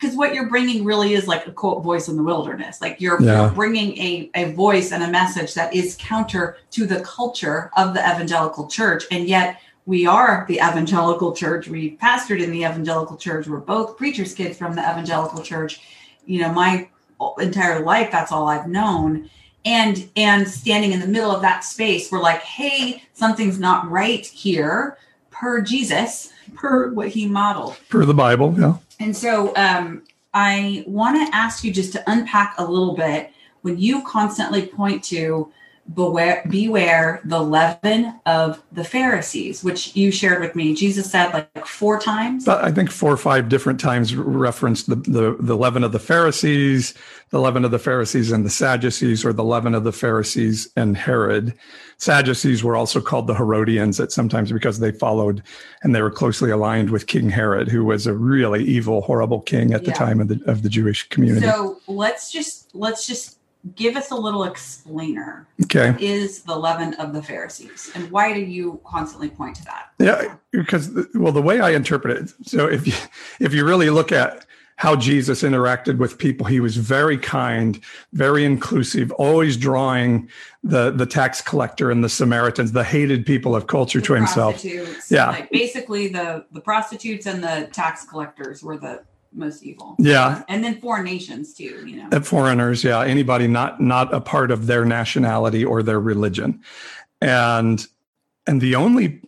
because 0.04 0.18
what 0.18 0.34
you're 0.34 0.50
bringing 0.50 0.84
really 0.84 1.14
is 1.14 1.28
like 1.28 1.48
a 1.48 1.52
quote 1.52 1.82
voice 1.82 2.10
in 2.10 2.18
the 2.18 2.24
wilderness. 2.24 2.82
Like 2.82 3.00
you're, 3.00 3.22
yeah. 3.22 3.50
bringing 3.56 3.98
a, 3.98 4.30
a 4.36 4.52
voice 4.52 4.92
and 4.92 5.02
a 5.02 5.08
message 5.08 5.54
that 5.54 5.74
is 5.74 5.96
counter 5.98 6.58
to 6.72 6.86
the 6.86 7.00
culture 7.02 7.72
of 7.78 7.94
the 7.94 8.02
evangelical 8.02 8.68
church 8.68 9.06
and 9.12 9.30
yet 9.30 9.62
we 9.86 10.06
are 10.06 10.46
the 10.50 10.56
evangelical 10.56 11.34
church. 11.34 11.70
We 11.70 11.96
pastored 11.98 12.42
in 12.42 12.52
the 12.52 12.60
evangelical 12.60 13.16
church. 13.16 13.48
We're 13.48 13.60
both 13.60 13.98
preachers 13.98 14.34
kids 14.34 14.58
from 14.58 14.76
the 14.76 14.82
evangelical 14.82 15.42
church. 15.42 15.80
You 16.26 16.42
know 16.42 16.52
my 16.52 16.90
entire 17.40 17.80
life 17.86 18.12
that's 18.12 18.34
all 18.34 18.50
i've 18.50 18.68
known. 18.68 19.30
And 19.64 20.10
and 20.18 20.46
standing 20.46 20.92
in 20.92 21.00
the 21.00 21.08
middle 21.08 21.32
of 21.32 21.42
that 21.44 21.64
space 21.64 22.12
we're 22.12 22.22
like 22.22 22.42
hey 22.42 23.04
something's 23.14 23.58
not 23.58 23.90
right 23.90 24.26
here. 24.26 24.98
Per 25.32 25.62
jesus 25.62 26.34
per 26.56 26.92
what 26.92 27.08
he 27.08 27.26
modeled. 27.26 27.78
Per 27.88 28.04
the 28.06 28.14
bible 28.14 28.54
yeah 28.58 28.76
and 29.04 29.16
so 29.16 29.54
um, 29.56 30.04
I 30.34 30.84
want 30.88 31.28
to 31.28 31.36
ask 31.36 31.64
you 31.64 31.72
just 31.72 31.92
to 31.94 32.04
unpack 32.10 32.56
a 32.58 32.64
little 32.64 32.96
bit 32.96 33.32
when 33.62 33.78
you 33.78 34.02
constantly 34.04 34.66
point 34.66 35.04
to 35.06 35.52
beware, 35.94 36.44
beware 36.50 37.20
the 37.26 37.42
leaven 37.42 38.20
of 38.26 38.64
the 38.72 38.84
Pharisees, 38.84 39.64
which 39.64 39.96
you 39.96 40.12
shared 40.12 40.40
with 40.40 40.56
me. 40.56 40.74
Jesus 40.74 41.12
said 41.12 41.34
like 41.34 41.66
four 41.68 42.00
times. 42.00 42.48
I 42.48 42.72
think 42.72 42.90
four 42.90 43.12
or 43.12 43.18
five 43.18 43.50
different 43.50 43.80
times 43.80 44.16
referenced 44.16 44.90
the, 44.90 44.96
the, 44.96 45.36
the 45.40 45.58
leaven 45.58 45.84
of 45.84 45.92
the 45.92 46.00
Pharisees, 46.00 46.94
the 47.32 47.42
leaven 47.42 47.66
of 47.66 47.72
the 47.72 47.80
Pharisees 47.80 48.32
and 48.32 48.46
the 48.46 48.50
Sadducees, 48.50 49.26
or 49.26 49.34
the 49.34 49.44
leaven 49.44 49.76
of 49.76 49.84
the 49.84 49.92
Pharisees 49.92 50.72
and 50.78 50.96
Herod. 50.96 51.54
Sadducees 52.04 52.64
were 52.64 52.76
also 52.76 53.00
called 53.00 53.28
the 53.28 53.34
Herodians 53.34 54.00
at 54.00 54.12
sometimes 54.12 54.52
because 54.52 54.80
they 54.80 54.92
followed 54.92 55.42
and 55.84 55.96
they 55.96 56.02
were 56.02 56.12
closely 56.12 56.52
aligned 56.52 56.90
with 56.90 57.08
King 57.08 57.30
Herod, 57.30 57.70
who 57.70 57.86
was 57.86 58.06
a 58.06 58.14
really 58.14 58.64
evil, 58.64 59.02
horrible 59.02 59.40
king 59.40 59.74
at 59.74 59.86
the 59.86 59.92
time 59.92 60.20
of 60.20 60.28
the 60.28 60.42
of 60.46 60.64
the 60.64 60.70
Jewish 60.70 61.08
community. 61.10 61.46
So 61.46 61.80
let's 61.88 62.32
just 62.32 62.76
let's 62.76 63.08
just 63.08 63.38
give 63.76 63.96
us 63.96 64.12
a 64.12 64.16
little 64.16 64.44
explainer. 64.44 65.48
Okay. 65.64 65.92
What 65.92 66.02
is 66.02 66.42
the 66.42 66.56
leaven 66.56 66.94
of 66.96 67.14
the 67.14 67.24
Pharisees 67.24 67.90
and 67.96 68.12
why 68.12 68.34
do 68.34 68.42
you 68.42 68.82
constantly 68.86 69.30
point 69.30 69.56
to 69.58 69.66
that? 69.66 69.92
Yeah, 69.98 70.36
because 70.52 70.92
well, 71.16 71.32
the 71.32 71.42
way 71.42 71.62
I 71.62 71.72
interpret 71.72 72.18
it, 72.18 72.34
so 72.46 72.68
if 72.68 72.86
you 72.86 72.94
if 73.40 73.54
you 73.54 73.66
really 73.66 73.90
look 73.90 74.12
at 74.12 74.46
how 74.78 74.96
Jesus 74.96 75.44
interacted 75.44 75.98
with 75.98 76.18
people. 76.18 76.46
He 76.46 76.60
was 76.60 76.78
very 76.78 77.18
kind, 77.18 77.80
very 78.14 78.44
inclusive, 78.44 79.12
always 79.14 79.58
drawing 79.58 80.30
the 80.64 80.92
the 80.92 81.06
tax 81.06 81.42
collector 81.42 81.92
and 81.92 82.04
the 82.04 82.10
Samaritans, 82.10 82.72
the 82.72 82.84
hated 82.84 83.26
people 83.26 83.56
of 83.56 83.68
culture, 83.68 84.00
the 84.00 84.08
to 84.08 84.14
himself. 84.14 84.64
Yeah, 85.10 85.30
like 85.30 85.52
basically 85.52 86.08
the 86.08 86.46
the 86.52 86.62
prostitutes 86.62 87.26
and 87.26 87.44
the 87.44 87.70
tax 87.72 88.06
collectors 88.06 88.64
were 88.64 88.78
the 88.78 89.04
most 89.32 89.64
evil. 89.64 89.96
Yeah, 90.00 90.44
and 90.48 90.64
then 90.64 90.80
foreign 90.80 91.06
nations 91.06 91.54
too. 91.54 91.84
You 91.86 91.98
know, 91.98 92.10
and 92.12 92.26
foreigners. 92.26 92.84
Yeah, 92.84 93.04
anybody 93.04 93.48
not 93.48 93.82
not 93.82 94.14
a 94.14 94.22
part 94.22 94.52
of 94.52 94.68
their 94.68 94.86
nationality 94.86 95.64
or 95.64 95.84
their 95.84 96.00
religion, 96.00 96.62
and 97.22 97.86
and 98.48 98.62
the 98.62 98.76
only 98.76 99.22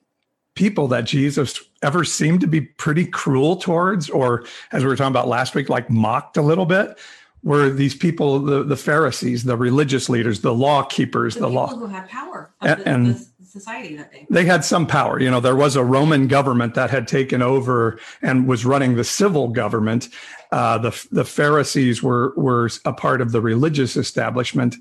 people 0.55 0.87
that 0.87 1.03
Jesus 1.03 1.61
ever 1.81 2.03
seemed 2.03 2.41
to 2.41 2.47
be 2.47 2.61
pretty 2.61 3.05
cruel 3.05 3.57
towards, 3.57 4.09
or 4.09 4.45
as 4.71 4.83
we 4.83 4.89
were 4.89 4.95
talking 4.95 5.11
about 5.11 5.27
last 5.27 5.53
week, 5.53 5.69
like 5.69 5.89
mocked 5.89 6.37
a 6.37 6.41
little 6.41 6.65
bit, 6.65 6.97
were 7.43 7.69
these 7.69 7.93
people, 7.93 8.39
the, 8.39 8.63
the 8.63 8.75
Pharisees, 8.75 9.43
the 9.43 9.55
religious 9.55 10.09
leaders, 10.09 10.41
the 10.41 10.53
law 10.53 10.81
keepers, 10.83 11.35
the, 11.35 11.41
the 11.41 11.49
law 11.49 11.67
who 11.67 11.85
had 11.85 12.09
power, 12.09 12.51
and, 12.61 12.79
the, 12.79 12.89
and 12.89 13.05
the 13.15 13.25
society 13.45 13.95
that 13.95 14.11
they 14.11 14.25
they 14.29 14.45
had 14.45 14.65
some 14.65 14.87
power. 14.87 15.19
You 15.19 15.29
know, 15.29 15.39
there 15.39 15.55
was 15.55 15.75
a 15.75 15.83
Roman 15.83 16.27
government 16.27 16.73
that 16.73 16.89
had 16.89 17.07
taken 17.07 17.43
over 17.43 17.99
and 18.21 18.47
was 18.47 18.65
running 18.65 18.95
the 18.95 19.03
civil 19.03 19.49
government. 19.49 20.09
Uh, 20.51 20.79
the 20.79 21.07
the 21.11 21.23
Pharisees 21.23 22.01
were 22.01 22.33
were 22.35 22.69
a 22.83 22.93
part 22.93 23.21
of 23.21 23.31
the 23.31 23.41
religious 23.41 23.95
establishment, 23.95 24.75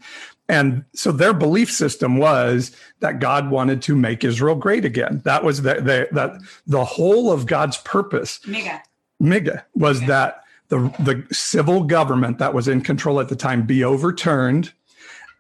and 0.48 0.84
so 0.94 1.10
their 1.10 1.32
belief 1.32 1.70
system 1.70 2.18
was 2.18 2.74
that 3.00 3.18
God 3.18 3.50
wanted 3.50 3.80
to 3.82 3.96
make 3.96 4.24
Israel 4.24 4.54
great 4.54 4.84
again. 4.84 5.22
That 5.24 5.42
was 5.42 5.62
the, 5.62 5.74
the 5.74 6.08
that 6.12 6.40
the 6.66 6.84
whole 6.84 7.32
of 7.32 7.46
God's 7.46 7.78
purpose. 7.78 8.40
MAGA. 8.46 8.82
MAGA 9.20 9.64
was 9.74 10.00
that 10.02 10.44
the 10.68 10.78
the 10.98 11.26
civil 11.34 11.84
government 11.84 12.38
that 12.38 12.52
was 12.52 12.68
in 12.68 12.82
control 12.82 13.20
at 13.20 13.28
the 13.28 13.36
time 13.36 13.64
be 13.64 13.82
overturned 13.82 14.72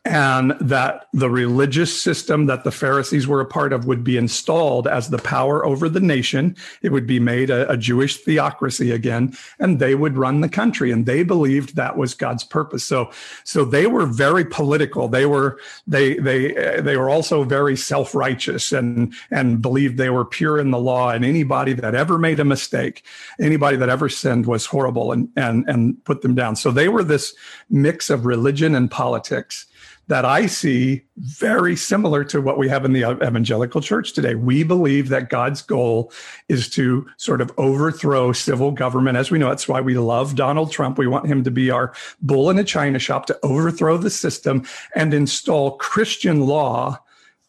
and 0.04 0.50
that 0.60 1.08
the 1.14 1.30
religious 1.30 1.98
system 1.98 2.44
that 2.44 2.62
the 2.62 2.70
Pharisees 2.70 3.26
were 3.26 3.40
a 3.40 3.46
part 3.46 3.72
of 3.72 3.86
would 3.86 4.04
be 4.04 4.18
installed 4.18 4.86
as 4.86 5.08
the 5.08 5.18
power 5.18 5.64
over 5.64 5.88
the 5.88 6.00
nation. 6.00 6.54
It 6.82 6.92
would 6.92 7.06
be 7.06 7.18
made 7.18 7.48
a, 7.48 7.70
a, 7.70 7.78
Jewish 7.78 8.18
theocracy 8.18 8.90
again, 8.90 9.34
and 9.58 9.78
they 9.78 9.94
would 9.94 10.18
run 10.18 10.42
the 10.42 10.48
country. 10.48 10.90
And 10.90 11.06
they 11.06 11.22
believed 11.22 11.76
that 11.76 11.96
was 11.96 12.12
God's 12.12 12.44
purpose. 12.44 12.84
So, 12.84 13.10
so 13.44 13.64
they 13.64 13.86
were 13.86 14.04
very 14.04 14.44
political. 14.44 15.08
They 15.08 15.24
were 15.24 15.58
they 15.86 16.14
they 16.18 16.80
they 16.82 16.98
were 16.98 17.08
also 17.08 17.42
very 17.42 17.76
self 17.76 18.14
righteous 18.14 18.72
and 18.72 19.14
and 19.30 19.62
believed 19.62 19.96
they 19.96 20.10
were 20.10 20.26
pure 20.26 20.58
in 20.58 20.70
the 20.70 20.78
law. 20.78 21.10
And 21.10 21.24
anybody 21.24 21.72
that 21.72 21.94
ever 21.94 22.18
made 22.18 22.40
a 22.40 22.44
mistake, 22.44 23.04
anybody 23.40 23.78
that 23.78 23.88
ever 23.88 24.10
sinned, 24.10 24.44
was 24.44 24.66
horrible 24.66 25.12
and 25.12 25.30
and 25.34 25.64
and 25.66 26.04
put 26.04 26.20
them 26.20 26.34
down. 26.34 26.56
So 26.56 26.70
they 26.70 26.88
were 26.88 27.02
this 27.02 27.34
mix 27.70 28.10
of 28.10 28.26
religion 28.26 28.74
and 28.74 28.90
politics 28.90 29.66
that 30.08 30.24
I 30.24 30.46
see 30.46 31.02
very 31.16 31.76
similar 31.76 32.24
to 32.24 32.40
what 32.40 32.58
we 32.58 32.68
have 32.68 32.84
in 32.84 32.92
the 32.92 33.10
evangelical 33.10 33.80
church 33.80 34.12
today. 34.12 34.34
We 34.34 34.62
believe 34.62 35.08
that 35.08 35.30
God's 35.30 35.62
goal 35.62 36.12
is 36.48 36.68
to 36.70 37.06
sort 37.16 37.40
of 37.40 37.52
overthrow 37.56 38.32
civil 38.32 38.70
government. 38.70 39.16
As 39.16 39.30
we 39.30 39.38
know, 39.38 39.48
that's 39.48 39.68
why 39.68 39.80
we 39.80 39.96
love 39.96 40.34
Donald 40.34 40.72
Trump. 40.72 40.98
We 40.98 41.06
want 41.06 41.26
him 41.26 41.42
to 41.44 41.50
be 41.50 41.70
our 41.70 41.94
bull 42.20 42.50
in 42.50 42.58
a 42.58 42.64
china 42.64 42.98
shop 42.98 43.26
to 43.26 43.38
overthrow 43.42 43.96
the 43.96 44.10
system 44.10 44.64
and 44.94 45.14
install 45.14 45.76
Christian 45.78 46.42
law 46.42 47.00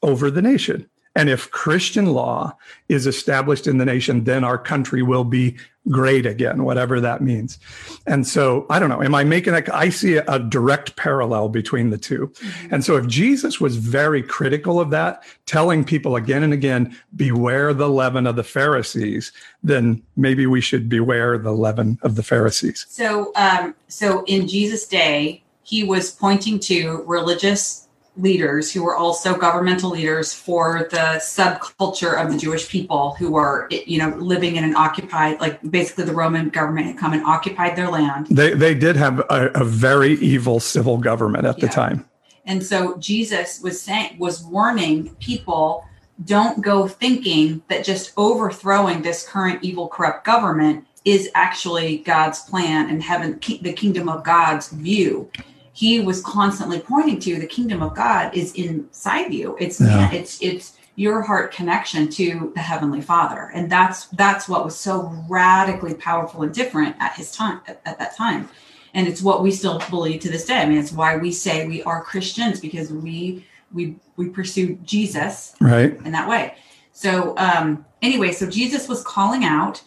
over 0.02 0.32
the 0.32 0.42
nation. 0.42 0.90
And 1.16 1.30
if 1.30 1.50
Christian 1.52 2.08
law 2.08 2.58
is 2.90 3.08
established 3.08 3.68
in 3.68 3.78
the 3.78 3.86
nation, 3.86 4.26
then 4.26 4.44
our 4.44 4.58
country 4.58 5.02
will 5.02 5.24
be 5.24 5.56
great 5.90 6.26
again, 6.26 6.64
whatever 6.64 7.00
that 7.00 7.22
means. 7.22 7.60
And 8.08 8.28
so 8.28 8.66
I 8.70 8.80
don't 8.80 8.90
know, 8.90 9.04
am 9.04 9.16
I 9.16 9.24
making 9.24 9.54
a, 9.54 9.64
I 9.72 9.90
see 9.90 10.18
a, 10.18 10.26
a 10.28 10.40
direct 10.40 10.96
parallel 10.96 11.50
between 11.50 11.90
the 11.92 11.98
2 11.98 12.28
mm-hmm. 12.28 12.74
And 12.74 12.84
so 12.84 12.98
if 12.98 13.08
Jesus 13.08 13.62
was 13.62 13.78
very 13.78 14.24
critical 14.24 14.80
of 14.80 14.90
that, 14.90 15.24
telling 15.46 15.84
people 15.84 16.16
again 16.16 16.44
and 16.44 16.54
again, 16.54 16.98
beware 17.16 17.74
the 17.74 17.90
leaven 17.90 18.26
of 18.26 18.36
the 18.36 18.44
Pharisees, 18.44 19.32
then 19.64 20.02
maybe 20.16 20.48
we 20.48 20.60
should 20.60 20.90
beware 20.90 21.38
the 21.38 21.52
leaven 21.52 22.00
of 22.02 22.16
the 22.16 22.24
Pharisees. 22.24 22.86
So, 22.90 23.32
um, 23.36 23.76
so 23.88 24.24
in 24.26 24.48
Jesus' 24.48 24.88
day, 24.88 25.44
he 25.64 25.84
was 25.84 26.12
pointing 26.12 26.60
to 26.60 27.04
religious 27.08 27.85
leaders 28.18 28.72
who 28.72 28.84
were 28.84 28.96
also 28.96 29.38
governmental 29.38 29.90
leaders 29.90 30.34
for 30.34 30.88
the 30.92 31.20
subculture 31.20 32.22
of 32.22 32.32
the 32.32 32.38
Jewish 32.38 32.70
people 32.70 33.16
who 33.16 33.36
are, 33.36 33.68
you 33.70 33.98
know, 33.98 34.10
living 34.18 34.56
in 34.56 34.64
an 34.64 34.76
occupied, 34.76 35.40
like 35.40 35.60
basically 35.70 36.06
the 36.06 36.14
Roman 36.14 36.50
government 36.50 36.88
had 36.88 36.98
come 36.98 37.14
and 37.14 37.24
occupied 37.26 37.76
their 37.76 37.90
land. 37.90 38.28
They, 38.28 38.54
they 38.54 38.74
did 38.74 38.96
have 38.96 39.20
a, 39.30 39.52
a 39.56 39.64
very 39.64 40.14
evil 40.14 40.60
civil 40.60 40.98
government 40.98 41.46
at 41.46 41.58
yeah. 41.58 41.66
the 41.66 41.72
time. 41.72 42.06
And 42.46 42.64
so 42.64 42.98
Jesus 42.98 43.60
was 43.62 43.82
saying, 43.82 44.18
was 44.20 44.44
warning 44.44 45.16
people 45.16 45.86
don't 46.24 46.62
go 46.62 46.88
thinking 46.88 47.62
that 47.68 47.84
just 47.84 48.14
overthrowing 48.16 49.02
this 49.02 49.28
current 49.28 49.64
evil, 49.64 49.90
corrupt 49.90 50.26
government 50.26 50.86
is 51.04 51.30
actually 51.36 51.98
God's 51.98 52.42
plan 52.42 52.90
and 52.90 53.04
heaven, 53.04 53.40
the 53.62 53.74
kingdom 53.74 54.08
of 54.08 54.24
God's 54.24 54.70
view 54.70 55.30
he 55.76 56.00
was 56.00 56.22
constantly 56.22 56.80
pointing 56.80 57.20
to 57.20 57.38
the 57.38 57.46
kingdom 57.46 57.84
of 57.84 57.94
God 57.94 58.34
is 58.34 58.54
inside 58.54 59.34
you. 59.34 59.58
It's 59.60 59.82
yeah. 59.82 60.10
it's 60.10 60.42
it's 60.42 60.78
your 60.96 61.22
heart 61.22 61.52
connection 61.52 62.08
to 62.12 62.54
the 62.56 62.62
heavenly 62.62 63.02
father. 63.02 63.52
And 63.54 63.70
that's 63.70 64.06
that's 64.08 64.48
what 64.48 64.64
was 64.64 64.78
so 64.78 65.14
radically 65.28 65.94
powerful 65.94 66.44
and 66.44 66.54
different 66.54 66.96
at 67.00 67.16
his 67.16 67.34
time 67.34 67.60
at, 67.68 67.82
at, 67.86 68.00
that 68.00 68.16
time. 68.16 68.48
And 68.94 69.06
it's 69.06 69.22
what 69.22 69.44
we 69.44 69.52
still 69.52 69.82
believe 69.90 70.22
to 70.22 70.30
this 70.30 70.46
day. 70.46 70.62
I 70.62 70.66
mean 70.66 70.78
it's 70.78 70.94
why 70.94 71.18
we 71.18 71.34
say 71.34 71.68
we 71.68 71.84
are 71.84 72.02
christians 72.02 72.62
because 72.62 72.94
we 72.94 73.46
we 73.74 73.98
we 74.16 74.30
pursue 74.30 74.76
jesus 74.86 75.58
right. 75.60 76.00
in 76.06 76.14
that 76.14 76.30
way. 76.30 76.56
So 76.94 77.36
um 77.38 77.86
anyway 78.02 78.32
so 78.32 78.50
jesus 78.50 78.88
was 78.88 79.04
calling 79.04 79.44
out 79.44 79.84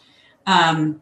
um 0.46 1.00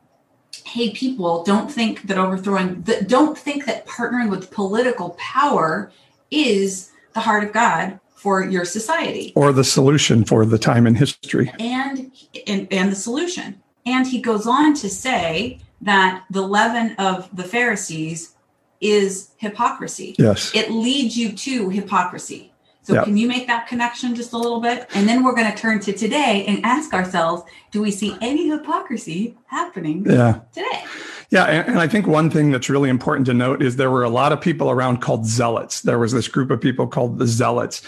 hey 0.66 0.90
people 0.90 1.44
don't 1.44 1.70
think 1.70 2.02
that 2.02 2.18
overthrowing 2.18 2.82
that 2.82 3.08
don't 3.08 3.38
think 3.38 3.64
that 3.66 3.86
partnering 3.86 4.28
with 4.28 4.50
political 4.50 5.10
power 5.10 5.92
is 6.30 6.90
the 7.14 7.20
heart 7.20 7.44
of 7.44 7.52
god 7.52 8.00
for 8.26 8.42
your 8.42 8.64
society. 8.64 9.32
Or 9.36 9.52
the 9.52 9.62
solution 9.62 10.24
for 10.24 10.44
the 10.44 10.58
time 10.58 10.84
in 10.86 10.96
history. 10.96 11.52
And 11.60 12.10
and, 12.48 12.66
and 12.72 12.90
the 12.90 12.96
solution. 12.96 13.62
And 13.84 14.04
he 14.04 14.20
goes 14.20 14.48
on 14.48 14.74
to 14.74 14.88
say 14.88 15.60
that 15.82 16.24
the 16.28 16.42
leaven 16.42 16.96
of 16.98 17.28
the 17.36 17.44
pharisees 17.44 18.34
is 18.80 19.30
hypocrisy. 19.36 20.16
Yes. 20.18 20.52
It 20.56 20.72
leads 20.72 21.16
you 21.16 21.32
to 21.34 21.70
hypocrisy 21.70 22.52
so 22.86 22.94
Yep. 22.94 23.04
can 23.04 23.16
you 23.16 23.26
make 23.26 23.48
that 23.48 23.66
connection 23.66 24.14
just 24.14 24.32
a 24.32 24.38
little 24.38 24.60
bit 24.60 24.86
and 24.94 25.08
then 25.08 25.24
we're 25.24 25.34
going 25.34 25.50
to 25.50 25.58
turn 25.58 25.80
to 25.80 25.92
today 25.92 26.44
and 26.46 26.64
ask 26.64 26.92
ourselves 26.94 27.42
do 27.72 27.82
we 27.82 27.90
see 27.90 28.16
any 28.20 28.48
hypocrisy 28.48 29.36
happening 29.46 30.04
yeah 30.08 30.40
today 30.52 30.84
Yeah, 31.30 31.44
and, 31.46 31.70
and 31.70 31.78
I 31.80 31.88
think 31.88 32.06
one 32.06 32.30
thing 32.30 32.52
that's 32.52 32.70
really 32.70 32.88
important 32.88 33.26
to 33.26 33.34
note 33.34 33.60
is 33.60 33.74
there 33.74 33.90
were 33.90 34.04
a 34.04 34.08
lot 34.08 34.30
of 34.32 34.40
people 34.40 34.70
around 34.70 34.98
called 35.02 35.26
zealots. 35.26 35.80
There 35.82 35.98
was 35.98 36.12
this 36.12 36.28
group 36.28 36.52
of 36.52 36.60
people 36.60 36.86
called 36.86 37.18
the 37.18 37.26
zealots. 37.26 37.82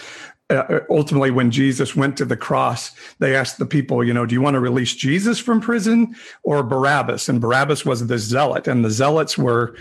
Uh, 0.49 0.81
ultimately, 0.89 1.31
when 1.31 1.49
Jesus 1.49 1.95
went 1.95 2.17
to 2.17 2.25
the 2.25 2.35
cross, 2.35 2.91
they 3.19 3.33
asked 3.37 3.57
the 3.57 3.65
people, 3.65 4.03
you 4.03 4.13
know, 4.13 4.25
do 4.25 4.33
you 4.35 4.41
want 4.41 4.55
to 4.55 4.59
release 4.59 4.93
Jesus 4.93 5.39
from 5.39 5.61
prison 5.61 6.15
or 6.43 6.63
Barabbas? 6.63 7.29
And 7.29 7.39
Barabbas 7.39 7.85
was 7.85 8.05
the 8.07 8.17
zealot, 8.17 8.67
and 8.67 8.83
the 8.83 8.89
zealots 8.91 9.37
were 9.37 9.73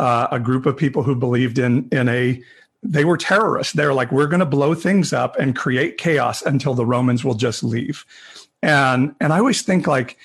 uh, 0.00 0.28
a 0.30 0.38
group 0.38 0.66
of 0.66 0.76
people 0.76 1.02
who 1.02 1.14
believed 1.16 1.58
in 1.58 1.88
in 1.90 2.08
a 2.10 2.42
they 2.82 3.04
were 3.04 3.16
terrorists. 3.16 3.72
They're 3.72 3.94
like, 3.94 4.12
we're 4.12 4.26
going 4.26 4.40
to 4.40 4.46
blow 4.46 4.74
things 4.74 5.12
up 5.12 5.38
and 5.38 5.56
create 5.56 5.98
chaos 5.98 6.42
until 6.42 6.74
the 6.74 6.86
Romans 6.86 7.24
will 7.24 7.34
just 7.34 7.62
leave. 7.62 8.04
And 8.62 9.14
and 9.20 9.32
I 9.32 9.38
always 9.38 9.62
think 9.62 9.86
like, 9.86 10.16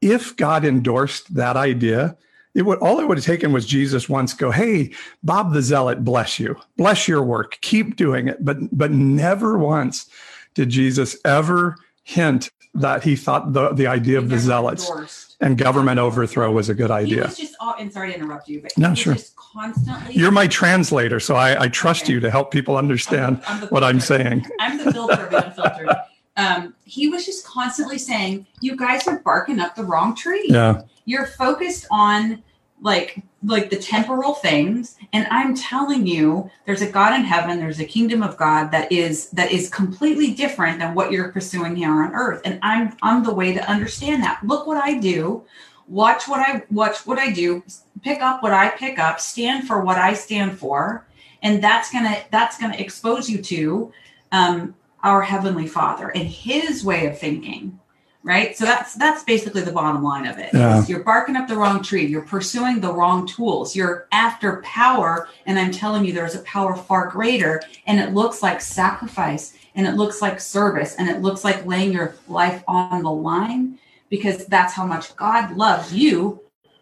if 0.00 0.36
God 0.36 0.64
endorsed 0.64 1.34
that 1.34 1.56
idea, 1.56 2.16
it 2.54 2.62
would 2.62 2.78
all 2.78 3.00
it 3.00 3.08
would 3.08 3.18
have 3.18 3.24
taken 3.24 3.52
was 3.52 3.66
Jesus 3.66 4.08
once 4.08 4.34
go, 4.34 4.50
"Hey, 4.50 4.92
Bob 5.22 5.52
the 5.52 5.62
Zealot, 5.62 6.04
bless 6.04 6.38
you, 6.38 6.56
bless 6.76 7.08
your 7.08 7.22
work, 7.22 7.58
keep 7.62 7.96
doing 7.96 8.28
it." 8.28 8.44
But 8.44 8.76
but 8.76 8.90
never 8.90 9.58
once 9.58 10.06
did 10.54 10.68
Jesus 10.68 11.16
ever 11.24 11.76
hint 12.04 12.50
that 12.74 13.02
he 13.04 13.16
thought 13.16 13.52
the 13.52 13.70
the 13.72 13.86
idea 13.86 14.18
of 14.18 14.28
the 14.30 14.38
zealots 14.38 14.88
endorsed. 14.88 15.36
and 15.40 15.58
government 15.58 15.98
overthrow 15.98 16.50
was 16.50 16.68
a 16.70 16.74
good 16.74 16.90
idea. 16.90 17.16
he 17.16 17.20
was 17.20 17.36
just 17.36 17.54
all, 17.60 17.74
and 17.78 17.92
sorry 17.92 18.10
to 18.12 18.16
interrupt 18.18 18.48
you 18.48 18.62
but 18.62 18.72
No, 18.78 18.90
was 18.90 18.98
sure. 18.98 19.12
just 19.14 19.36
constantly 19.36 20.14
You're 20.14 20.30
my 20.30 20.46
translator, 20.46 21.20
so 21.20 21.34
I, 21.36 21.64
I 21.64 21.68
trust 21.68 22.04
Okay. 22.04 22.14
you 22.14 22.20
to 22.20 22.30
help 22.30 22.50
people 22.50 22.76
understand 22.76 23.42
I'm 23.46 23.60
the 23.60 23.66
what 23.66 23.84
I'm 23.84 24.00
saying. 24.00 24.46
I'm 24.60 24.78
the 24.78 24.90
filter 24.92 25.26
of 25.26 25.32
unfiltered. 25.34 25.90
Um, 26.38 26.74
he 26.84 27.08
was 27.08 27.26
just 27.26 27.44
constantly 27.46 27.98
saying, 27.98 28.46
"You 28.62 28.74
guys 28.74 29.06
are 29.06 29.18
barking 29.18 29.60
up 29.60 29.74
the 29.76 29.84
wrong 29.84 30.14
tree. 30.16 30.46
Yeah, 30.48 30.80
You're 31.04 31.26
focused 31.26 31.86
on 31.90 32.42
like 32.82 33.22
like 33.44 33.70
the 33.70 33.76
temporal 33.76 34.34
things, 34.34 34.96
and 35.12 35.26
I'm 35.30 35.54
telling 35.54 36.06
you, 36.06 36.50
there's 36.66 36.82
a 36.82 36.90
God 36.90 37.14
in 37.14 37.24
heaven. 37.24 37.58
There's 37.58 37.80
a 37.80 37.84
kingdom 37.84 38.22
of 38.22 38.36
God 38.36 38.70
that 38.72 38.92
is 38.92 39.30
that 39.30 39.50
is 39.52 39.70
completely 39.70 40.34
different 40.34 40.78
than 40.78 40.94
what 40.94 41.10
you're 41.10 41.32
pursuing 41.32 41.76
here 41.76 41.90
on 41.90 42.12
earth. 42.12 42.42
And 42.44 42.58
I'm 42.62 42.96
I'm 43.02 43.24
the 43.24 43.34
way 43.34 43.54
to 43.54 43.70
understand 43.70 44.22
that. 44.24 44.44
Look 44.44 44.66
what 44.66 44.76
I 44.76 44.98
do." 44.98 45.44
Watch 45.88 46.26
what 46.26 46.40
I 46.40 46.62
watch 46.70 47.06
what 47.06 47.18
I 47.18 47.32
do, 47.32 47.62
pick 48.02 48.22
up 48.22 48.42
what 48.42 48.52
I 48.52 48.70
pick 48.70 48.98
up, 48.98 49.20
stand 49.20 49.66
for 49.66 49.82
what 49.82 49.98
I 49.98 50.14
stand 50.14 50.56
for, 50.56 51.04
and 51.42 51.62
that's 51.62 51.92
gonna 51.92 52.22
that's 52.30 52.56
gonna 52.56 52.76
expose 52.76 53.28
you 53.28 53.42
to 53.42 53.92
um, 54.30 54.74
our 55.02 55.22
heavenly 55.22 55.66
father 55.66 56.10
and 56.10 56.26
his 56.26 56.84
way 56.84 57.06
of 57.06 57.18
thinking 57.18 57.78
right? 58.24 58.56
So 58.56 58.64
that's 58.64 58.94
that's 58.94 59.24
basically 59.24 59.62
the 59.62 59.72
bottom 59.72 60.02
line 60.02 60.26
of 60.26 60.38
it 60.38 60.50
Yeah. 60.52 60.84
you're 60.86 61.02
barking 61.02 61.36
up 61.36 61.48
the 61.48 61.56
wrong 61.56 61.82
tree 61.82 62.06
you're 62.06 62.22
pursuing 62.22 62.80
the 62.80 62.92
wrong 62.92 63.26
tools 63.26 63.74
you're 63.74 64.06
after 64.12 64.60
power 64.62 65.28
and 65.46 65.58
i'm 65.58 65.72
telling 65.72 66.04
you 66.04 66.12
there's 66.12 66.34
a 66.36 66.40
power 66.40 66.76
far 66.76 67.08
greater 67.08 67.60
and 67.86 67.98
it 67.98 68.14
looks 68.14 68.42
like 68.42 68.60
sacrifice 68.60 69.54
and 69.74 69.86
it 69.86 69.94
looks 69.94 70.22
like 70.22 70.40
service 70.40 70.94
and 70.96 71.08
it 71.08 71.20
looks 71.20 71.42
like 71.44 71.66
laying 71.66 71.92
your 71.92 72.14
life 72.28 72.62
on 72.68 73.02
the 73.02 73.10
line 73.10 73.78
because 74.08 74.46
that's 74.46 74.74
how 74.74 74.86
much 74.86 75.16
god 75.16 75.56
loves 75.56 75.92
you. 75.92 76.40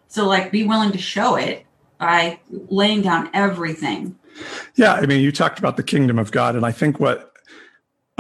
So 0.09 0.27
like 0.27 0.51
be 0.51 0.65
willing 0.65 0.91
to 0.93 0.99
show 0.99 1.37
it 1.37 1.65
by 1.99 2.41
laying 2.51 3.03
down 3.03 3.31
everything. 3.33 4.17
Yeah, 4.75 4.95
I 4.95 5.07
mean, 5.07 5.21
you 5.21 5.31
talked 5.31 5.59
about 5.59 5.77
the 5.77 5.83
kingdom 5.83 6.19
of 6.19 6.33
God, 6.33 6.57
and 6.57 6.65
I 6.67 6.73
think 6.73 6.99
what 6.99 7.30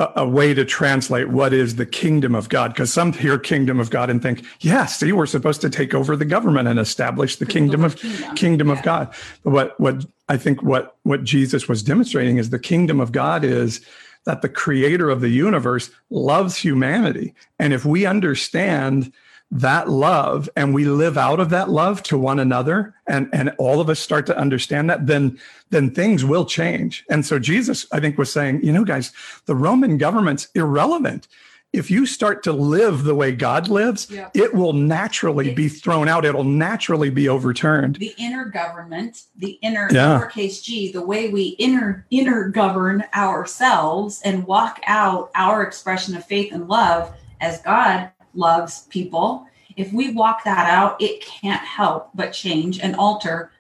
a, 0.01 0.23
a 0.23 0.29
way 0.29 0.55
to 0.55 0.65
translate 0.65 1.29
what 1.29 1.53
is 1.53 1.77
the 1.77 1.87
kingdom 1.87 2.35
of 2.35 2.49
God, 2.49 2.73
because 2.73 2.93
some 2.93 3.13
hear 3.13 3.39
kingdom 3.39 3.79
of 3.79 3.91
God 3.91 4.11
and 4.11 4.21
think, 4.21 4.45
yeah, 4.61 4.87
see, 4.87 5.13
we're 5.13 5.27
supposed 5.27 5.61
to 5.61 5.71
take 5.71 5.95
over 5.95 6.17
the 6.17 6.25
government 6.25 6.67
and 6.67 6.81
establish 6.81 7.37
the 7.37 7.47
kingdom 7.47 7.85
of 7.85 7.97
kingdom, 7.97 8.35
kingdom 8.35 8.69
yeah. 8.69 8.75
of 8.75 8.83
God. 8.83 9.15
But 9.45 9.53
what 9.53 9.79
what 9.79 10.07
I 10.29 10.37
think 10.39 10.63
what 10.63 10.97
what 11.03 11.23
Jesus 11.23 11.69
was 11.69 11.83
demonstrating 11.83 12.39
is 12.39 12.51
the 12.51 12.59
kingdom 12.59 12.99
of 12.99 13.13
God 13.13 13.45
is 13.45 13.85
that 14.25 14.43
the 14.43 14.49
creator 14.49 15.11
of 15.11 15.21
the 15.21 15.29
universe 15.29 15.91
loves 16.09 16.57
humanity. 16.57 17.35
And 17.59 17.73
if 17.73 17.85
we 17.85 18.07
understand 18.07 19.13
that 19.53 19.89
love 19.89 20.49
and 20.57 20.73
we 20.73 20.85
live 20.85 21.19
out 21.19 21.41
of 21.41 21.51
that 21.51 21.69
love 21.69 22.03
to 22.05 22.17
one 22.17 22.39
another 22.39 22.95
and 23.09 23.29
and 23.33 23.51
all 23.59 23.81
of 23.81 23.89
us 23.91 23.99
start 23.99 24.25
to 24.27 24.37
understand 24.39 24.89
that 24.89 25.07
then 25.09 25.37
then 25.71 25.91
things 25.91 26.25
will 26.25 26.45
change. 26.45 27.05
And 27.11 27.27
so 27.27 27.39
jesus 27.39 27.85
i 27.93 27.99
think 27.99 28.17
was 28.17 28.33
saying 28.33 28.65
you 28.65 28.73
know 28.73 28.85
guys 28.85 29.13
the 29.47 29.57
roman 29.57 29.99
government's 29.99 30.49
irrelevant. 30.55 31.27
If 31.73 31.89
you 31.89 32.05
start 32.05 32.43
to 32.45 32.53
live 32.53 33.05
the 33.05 33.15
way 33.15 33.33
god 33.33 33.69
lives 33.69 34.09
Yeah. 34.11 34.29
it 34.35 34.55
will 34.55 34.73
naturally 34.73 35.53
be 35.53 35.69
thrown 35.69 36.07
out. 36.09 36.25
It'll 36.25 36.45
naturally 36.45 37.11
be 37.11 37.29
overturned. 37.29 37.97
The 37.97 38.15
inner 38.19 38.45
government, 38.45 39.23
the 39.37 39.59
inner 39.63 39.89
Yeah. 39.91 40.21
lowercase 40.21 40.63
g, 40.63 40.93
the 40.93 41.03
way 41.03 41.29
we 41.31 41.57
inner 41.59 42.07
inner 42.11 42.49
govern 42.49 43.05
ourselves 43.15 44.21
and 44.25 44.45
walk 44.47 44.81
out 44.87 45.31
our 45.35 45.63
expression 45.63 46.17
of 46.17 46.25
faith 46.25 46.53
and 46.53 46.69
love 46.69 47.13
as 47.41 47.61
God 47.63 48.11
loves 48.35 48.83
people. 48.91 49.47
If 49.77 49.93
we 49.93 50.13
walk 50.13 50.45
that 50.45 50.69
out, 50.69 51.01
it 51.01 51.21
can't 51.25 51.63
help 51.65 52.11
but 52.15 52.33
change 52.33 52.81
and 52.81 52.95
alter 52.97 53.51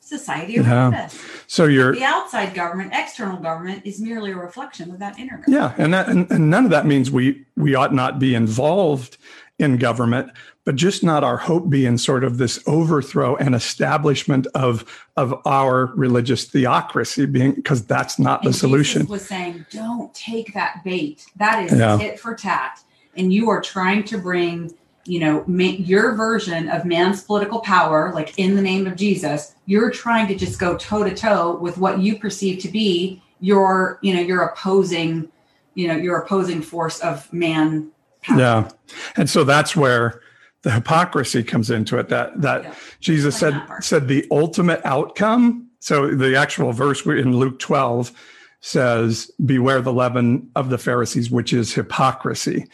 society 0.00 0.58
around 0.58 0.92
Yeah. 0.92 1.04
us. 1.04 1.18
so 1.46 1.64
you're 1.66 1.94
The 1.94 2.02
outside 2.04 2.54
government, 2.54 2.92
external 2.94 3.36
government, 3.36 3.82
is 3.84 4.00
merely 4.00 4.32
a 4.32 4.36
reflection 4.36 4.90
of 4.90 4.98
that 5.00 5.18
inner 5.18 5.36
government. 5.36 5.52
Yeah, 5.76 5.84
and 5.84 5.92
that 5.92 6.08
and, 6.08 6.30
and 6.30 6.48
none 6.48 6.64
of 6.64 6.70
that 6.70 6.86
means 6.86 7.10
we 7.10 7.44
we 7.56 7.74
ought 7.74 7.92
not 7.94 8.18
be 8.18 8.34
involved 8.34 9.18
in 9.58 9.76
government, 9.76 10.30
but 10.64 10.76
just 10.76 11.02
not 11.04 11.24
our 11.24 11.36
hope 11.36 11.68
be 11.68 11.84
in 11.84 11.98
sort 11.98 12.24
of 12.24 12.38
this 12.38 12.58
overthrow 12.66 13.36
and 13.36 13.54
establishment 13.54 14.46
of 14.54 14.84
of 15.18 15.34
our 15.44 15.92
religious 15.94 16.44
theocracy 16.44 17.26
being 17.26 17.52
because 17.52 17.84
that's 17.84 18.18
not 18.18 18.40
the 18.42 18.48
And 18.48 18.56
solution. 18.56 19.06
Was 19.08 19.26
saying, 19.26 19.66
don't 19.70 20.14
take 20.14 20.54
that 20.54 20.82
bait. 20.84 21.26
That 21.36 21.64
is 21.70 21.78
Yeah. 21.78 21.98
tit 21.98 22.18
for 22.18 22.34
tat. 22.34 22.80
And 23.16 23.32
you 23.32 23.48
are 23.50 23.60
trying 23.60 24.04
to 24.04 24.18
bring, 24.18 24.74
you 25.04 25.20
know, 25.20 25.44
ma- 25.46 25.64
your 25.64 26.14
version 26.14 26.68
of 26.68 26.84
man's 26.84 27.22
political 27.22 27.60
power, 27.60 28.12
like 28.14 28.38
in 28.38 28.54
the 28.54 28.62
name 28.62 28.86
of 28.86 28.96
Jesus, 28.96 29.54
you're 29.66 29.90
trying 29.90 30.28
to 30.28 30.34
just 30.34 30.58
go 30.58 30.76
toe 30.76 31.04
to 31.04 31.14
toe 31.14 31.56
with 31.56 31.78
what 31.78 31.98
you 32.00 32.18
perceive 32.18 32.60
to 32.62 32.68
be 32.68 33.22
your, 33.40 33.98
you 34.02 34.14
know, 34.14 34.20
your 34.20 34.42
opposing, 34.42 35.28
you 35.74 35.88
know, 35.88 35.96
your 35.96 36.18
opposing 36.18 36.62
force 36.62 37.00
of 37.00 37.32
man 37.32 37.90
power. 38.22 38.38
Yeah, 38.38 38.68
and 39.16 39.28
so 39.28 39.44
that's 39.44 39.74
where 39.74 40.20
the 40.62 40.70
hypocrisy 40.70 41.42
comes 41.42 41.70
into 41.70 41.98
it. 41.98 42.08
That 42.08 42.40
that 42.42 42.64
Yeah. 42.64 42.74
Jesus 43.00 43.36
said 43.36 43.62
said 43.80 44.08
the 44.08 44.26
ultimate 44.30 44.80
outcome. 44.84 45.68
So 45.80 46.12
the 46.14 46.36
actual 46.36 46.72
verse 46.72 47.06
in 47.06 47.36
Luke 47.36 47.58
twelve 47.58 48.12
says, 48.60 49.30
"Beware 49.44 49.80
the 49.80 49.92
leaven 49.92 50.48
of 50.56 50.70
the 50.70 50.78
Pharisees, 50.78 51.30
which 51.30 51.52
is 51.52 51.74
hypocrisy." 51.74 52.66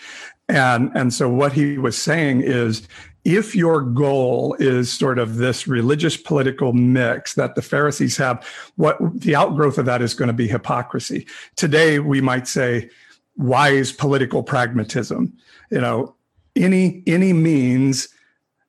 And 0.49 0.91
and 0.95 1.13
so 1.13 1.29
what 1.29 1.53
he 1.53 1.79
was 1.79 1.97
saying 1.97 2.43
is. 2.43 2.87
If 3.27 3.57
your 3.57 3.81
goal 3.81 4.55
is 4.59 4.93
sort 4.93 5.19
of 5.19 5.37
this 5.37 5.67
religious 5.67 6.15
political 6.15 6.75
mix 6.75 7.33
that 7.37 7.55
the 7.55 7.63
Pharisees 7.63 8.19
have, 8.19 8.47
what 8.77 8.99
the 9.19 9.35
outgrowth 9.35 9.79
of 9.79 9.87
that 9.87 10.03
is 10.03 10.13
going 10.13 10.27
to 10.27 10.35
be 10.35 10.47
hypocrisy. 10.47 11.27
Today, 11.57 12.01
we 12.01 12.21
might 12.21 12.47
say 12.47 12.91
wise 13.39 13.93
political 13.93 14.43
pragmatism. 14.43 15.33
You 15.71 15.81
know, 15.81 16.15
any 16.55 17.03
any 17.07 17.33
means 17.33 18.09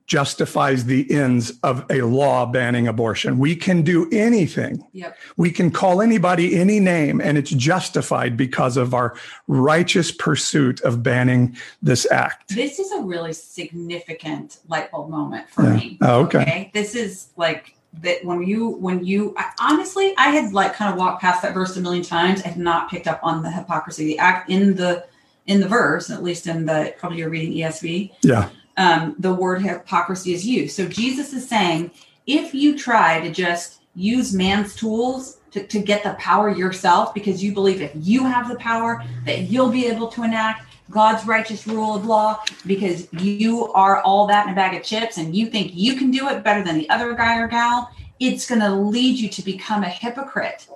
justifies 0.07 0.85
the 0.85 1.09
ends 1.11 1.53
of 1.63 1.83
a 1.89 2.01
law 2.03 2.45
banning 2.45 2.87
abortion. 2.87 3.39
We 3.39 3.55
can 3.55 3.81
do 3.81 4.07
anything. 4.11 4.85
Yep. 4.93 5.17
We 5.37 5.51
can 5.51 5.71
call 5.71 6.01
anybody 6.01 6.55
any 6.55 6.79
name, 6.79 7.19
and 7.21 7.37
it's 7.37 7.49
justified 7.51 8.37
because 8.37 8.77
of 8.77 8.93
our 8.93 9.15
righteous 9.47 10.11
pursuit 10.11 10.79
of 10.81 11.01
banning 11.01 11.57
this 11.81 12.09
act. 12.11 12.53
This 12.55 12.77
is 12.79 12.91
a 12.91 13.01
really 13.01 13.33
significant 13.33 14.59
light 14.67 14.91
bulb 14.91 15.09
moment 15.09 15.49
for 15.49 15.63
Yeah. 15.63 15.75
me. 15.75 15.97
Oh, 16.01 16.21
okay. 16.25 16.69
This 16.73 16.95
is 16.95 17.27
like 17.35 17.75
that 18.03 18.23
when 18.25 18.43
you 18.43 18.69
when 18.71 19.05
you 19.05 19.33
I, 19.37 19.51
honestly 19.61 20.13
I 20.17 20.29
had 20.29 20.51
like 20.53 20.73
kind 20.73 20.91
of 20.91 20.99
walked 20.99 21.21
past 21.21 21.41
that 21.43 21.53
verse 21.53 21.77
a 21.77 21.81
million 21.81 22.03
times. 22.03 22.41
I 22.43 22.49
had 22.49 22.57
not 22.57 22.89
picked 22.89 23.07
up 23.07 23.19
on 23.23 23.41
the 23.41 23.49
hypocrisy. 23.49 24.05
The 24.05 24.19
act 24.19 24.49
in 24.49 24.75
the 24.75 25.05
in 25.47 25.59
the 25.61 25.67
verse, 25.67 26.09
at 26.09 26.23
least 26.23 26.45
in 26.47 26.65
the 26.65 26.93
probably 26.97 27.19
you're 27.19 27.29
reading 27.29 27.53
ESV, 27.53 28.11
Yeah. 28.21 28.49
Um, 28.77 29.15
the 29.19 29.33
word 29.33 29.61
hypocrisy 29.61 30.33
is 30.33 30.45
used. 30.45 30.75
So 30.75 30.87
Jesus 30.87 31.33
is 31.33 31.47
saying, 31.47 31.91
if 32.27 32.53
you 32.53 32.77
try 32.77 33.21
to 33.21 33.31
just 33.31 33.81
use 33.95 34.33
man's 34.33 34.75
tools 34.75 35.37
to, 35.51 35.65
to 35.65 35.79
get 35.79 36.03
the 36.03 36.13
power 36.15 36.49
yourself, 36.49 37.13
because 37.13 37.43
you 37.43 37.53
believe 37.53 37.81
if 37.81 37.91
you 37.95 38.23
have 38.25 38.49
the 38.49 38.55
power 38.55 39.03
that 39.25 39.43
you'll 39.43 39.69
be 39.69 39.85
able 39.85 40.07
to 40.09 40.23
enact 40.23 40.65
God's 40.89 41.25
righteous 41.25 41.65
rule 41.65 41.95
of 41.95 42.05
law, 42.05 42.43
because 42.65 43.07
you 43.13 43.71
are 43.73 44.01
all 44.01 44.27
that 44.27 44.45
in 44.47 44.53
a 44.53 44.55
bag 44.55 44.75
of 44.75 44.83
chips 44.83 45.17
and 45.17 45.35
you 45.35 45.47
think 45.47 45.71
you 45.73 45.95
can 45.95 46.11
do 46.11 46.27
it 46.29 46.43
better 46.43 46.63
than 46.63 46.77
the 46.77 46.89
other 46.89 47.13
guy 47.13 47.39
or 47.39 47.47
gal, 47.47 47.89
it's 48.19 48.47
going 48.47 48.61
to 48.61 48.69
lead 48.69 49.17
you 49.17 49.29
to 49.29 49.41
become 49.41 49.83
a 49.83 49.89
hypocrite. 49.89 50.67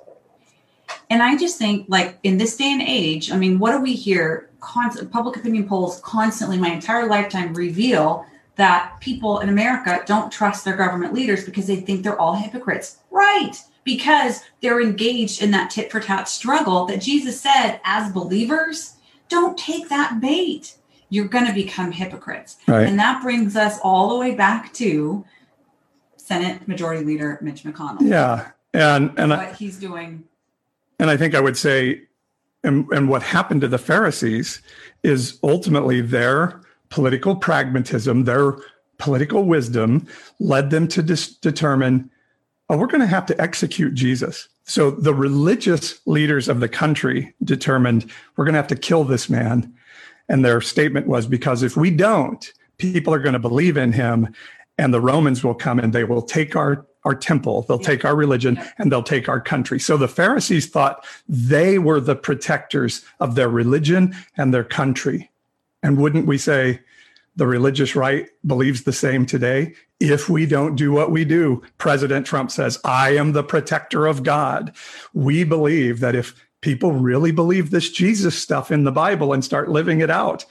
And 1.08 1.22
I 1.22 1.36
just 1.36 1.58
think, 1.58 1.86
like 1.88 2.18
in 2.22 2.38
this 2.38 2.56
day 2.56 2.72
and 2.72 2.82
age, 2.82 3.32
I 3.32 3.36
mean, 3.36 3.58
what 3.58 3.72
do 3.72 3.80
we 3.80 3.94
hear? 3.94 4.50
Constant 4.60 5.10
public 5.10 5.36
opinion 5.36 5.66
polls 5.66 6.00
constantly, 6.04 6.58
my 6.58 6.70
entire 6.70 7.06
lifetime, 7.06 7.54
reveal 7.54 8.26
that 8.56 8.96
people 9.00 9.38
in 9.38 9.48
America 9.48 10.02
don't 10.06 10.30
trust 10.30 10.64
their 10.64 10.76
government 10.76 11.14
leaders 11.14 11.44
because 11.44 11.66
they 11.66 11.76
think 11.76 12.02
they're 12.02 12.20
all 12.20 12.34
hypocrites. 12.34 12.98
Right. 13.10 13.56
Because 13.84 14.42
they're 14.60 14.82
engaged 14.82 15.42
in 15.42 15.50
that 15.52 15.70
tit 15.70 15.90
for 15.90 15.98
tat 15.98 16.28
struggle 16.28 16.84
that 16.86 17.00
Jesus 17.00 17.40
said, 17.40 17.80
as 17.84 18.12
believers, 18.12 18.96
don't 19.30 19.56
take 19.56 19.88
that 19.88 20.20
bait. 20.20 20.76
You're 21.08 21.28
going 21.28 21.46
to 21.46 21.54
become 21.54 21.90
hypocrites. 21.90 22.58
Right. 22.68 22.86
And 22.86 22.98
that 22.98 23.22
brings 23.22 23.56
us 23.56 23.78
all 23.82 24.10
the 24.10 24.16
way 24.16 24.34
back 24.34 24.72
to 24.74 25.24
Senate 26.16 26.68
Majority 26.68 27.04
Leader 27.04 27.38
Mitch 27.40 27.64
McConnell. 27.64 28.02
Yeah. 28.02 28.50
And 28.72 29.18
and 29.18 29.32
I, 29.32 29.46
What 29.46 29.56
he's 29.56 29.78
doing 29.78 30.24
and 31.00 31.10
I 31.10 31.16
think 31.16 31.34
I 31.34 31.40
would 31.40 31.56
say 31.56 32.02
and, 32.62 32.86
and 32.92 33.08
what 33.08 33.22
happened 33.22 33.62
to 33.62 33.68
the 33.68 33.78
Pharisees 33.78 34.60
is 35.02 35.38
ultimately 35.42 36.00
their 36.02 36.60
political 36.90 37.34
pragmatism, 37.34 38.24
their 38.24 38.58
political 38.98 39.44
wisdom 39.44 40.06
led 40.40 40.70
them 40.70 40.86
to 40.88 41.02
dis- 41.02 41.34
determine, 41.36 42.10
oh, 42.68 42.76
we're 42.76 42.86
going 42.86 43.00
to 43.00 43.06
have 43.06 43.24
to 43.26 43.40
execute 43.40 43.94
Jesus. 43.94 44.48
So 44.64 44.90
the 44.90 45.14
religious 45.14 46.00
leaders 46.06 46.48
of 46.48 46.60
the 46.60 46.68
country 46.68 47.34
determined 47.42 48.10
we're 48.36 48.44
going 48.44 48.52
to 48.52 48.58
have 48.58 48.68
to 48.68 48.76
kill 48.76 49.04
this 49.04 49.30
man. 49.30 49.72
And 50.28 50.44
their 50.44 50.60
statement 50.60 51.06
was 51.06 51.26
because 51.26 51.62
if 51.62 51.76
we 51.76 51.90
don't, 51.90 52.52
people 52.76 53.14
are 53.14 53.18
going 53.18 53.32
to 53.32 53.38
believe 53.38 53.78
in 53.78 53.92
him 53.92 54.34
and 54.76 54.92
the 54.92 55.00
Romans 55.00 55.42
will 55.42 55.54
come 55.54 55.78
and 55.78 55.92
they 55.92 56.04
will 56.04 56.22
take 56.22 56.56
our 56.56 56.86
our 57.04 57.14
temple, 57.14 57.64
they'll 57.68 57.80
Yeah. 57.80 57.86
take 57.86 58.04
our 58.04 58.14
religion, 58.14 58.56
Yeah. 58.56 58.68
and 58.78 58.92
they'll 58.92 59.02
take 59.02 59.28
our 59.28 59.40
country. 59.40 59.78
So 59.78 59.96
the 59.96 60.08
Pharisees 60.08 60.66
thought 60.66 61.04
they 61.28 61.78
were 61.78 62.00
the 62.00 62.16
protectors 62.16 63.02
of 63.20 63.34
their 63.34 63.48
religion 63.48 64.14
and 64.36 64.52
their 64.52 64.64
country. 64.64 65.30
And 65.82 65.96
wouldn't 65.96 66.26
we 66.26 66.36
say 66.36 66.80
the 67.36 67.46
religious 67.46 67.96
right 67.96 68.28
believes 68.46 68.82
the 68.82 68.92
same 68.92 69.24
today? 69.24 69.74
If 69.98 70.28
we 70.28 70.44
don't 70.46 70.76
do 70.76 70.92
what 70.92 71.10
we 71.10 71.24
do, 71.24 71.62
President 71.78 72.26
Trump 72.26 72.50
says, 72.50 72.78
I 72.84 73.16
am 73.16 73.32
the 73.32 73.42
protector 73.42 74.06
of 74.06 74.22
God. 74.22 74.72
We 75.14 75.44
believe 75.44 76.00
that 76.00 76.14
if 76.14 76.34
people 76.60 76.92
really 76.92 77.32
believe 77.32 77.70
this 77.70 77.90
Jesus 77.90 78.34
stuff 78.34 78.70
in 78.70 78.84
the 78.84 78.92
Bible 78.92 79.32
and 79.32 79.42
start 79.42 79.70
living 79.70 80.00
it 80.00 80.10
out, 80.10 80.44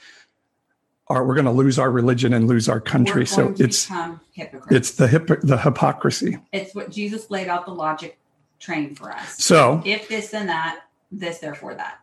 are 1.06 1.24
we're 1.26 1.34
going 1.34 1.44
to 1.44 1.50
lose 1.50 1.78
our 1.78 1.90
religion 1.90 2.32
and 2.32 2.46
lose 2.46 2.68
our 2.68 2.80
country. 2.80 3.26
So 3.26 3.54
it's 3.58 3.86
become 3.86 4.20
hypocrites. 4.40 4.76
it's 4.76 4.90
the 4.92 5.06
hip, 5.06 5.28
the 5.42 5.58
hypocrisy. 5.58 6.38
it's 6.52 6.74
what 6.74 6.90
Jesus 6.90 7.30
laid 7.30 7.48
out 7.48 7.64
the 7.66 7.72
logic 7.72 8.18
train 8.58 8.94
for 8.94 9.10
us. 9.12 9.42
So 9.42 9.82
If 9.84 10.08
this 10.08 10.30
then 10.30 10.46
that, 10.48 10.80
this 11.12 11.38
therefore 11.38 11.74
that. 11.74 11.98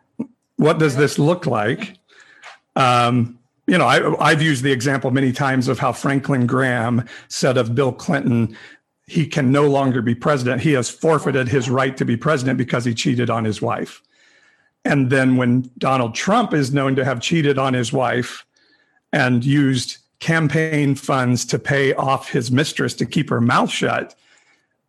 what 0.58 0.80
does 0.80 0.96
this 0.96 1.20
look 1.20 1.46
like? 1.46 1.98
Um, 2.76 3.40
you 3.68 3.78
know, 3.78 3.86
I, 3.86 4.24
I've 4.24 4.42
used 4.42 4.64
the 4.64 4.72
example 4.72 5.12
many 5.12 5.32
times 5.32 5.68
of 5.68 5.78
how 5.80 5.92
Franklin 5.92 6.48
Graham 6.48 7.06
said 7.28 7.58
of 7.58 7.76
Bill 7.76 7.92
Clinton, 7.92 8.58
he 9.08 9.26
can 9.28 9.52
no 9.52 9.68
longer 9.68 10.02
be 10.02 10.16
president. 10.16 10.62
He 10.62 10.74
has 10.74 10.90
forfeited 10.90 11.48
his 11.48 11.70
right 11.70 11.96
to 11.98 12.06
be 12.06 12.16
president 12.18 12.58
because 12.58 12.86
he 12.86 12.94
cheated 12.94 13.30
on 13.30 13.44
his 13.46 13.62
wife. 13.62 14.02
And 14.86 15.10
then 15.10 15.36
when 15.38 15.70
Donald 15.78 16.16
Trump 16.16 16.54
is 16.54 16.74
known 16.74 16.96
to 16.96 17.04
have 17.04 17.20
cheated 17.20 17.58
on 17.58 17.74
his 17.74 17.92
wife 17.92 18.46
and 19.12 19.44
used 19.44 19.98
campaign 20.20 20.95
funds 20.95 21.45
to 21.45 21.59
pay 21.59 21.93
off 21.93 22.30
his 22.30 22.51
mistress 22.51 22.93
to 22.95 23.05
keep 23.05 23.30
her 23.30 23.41
mouth 23.41 23.70
shut, 23.70 24.15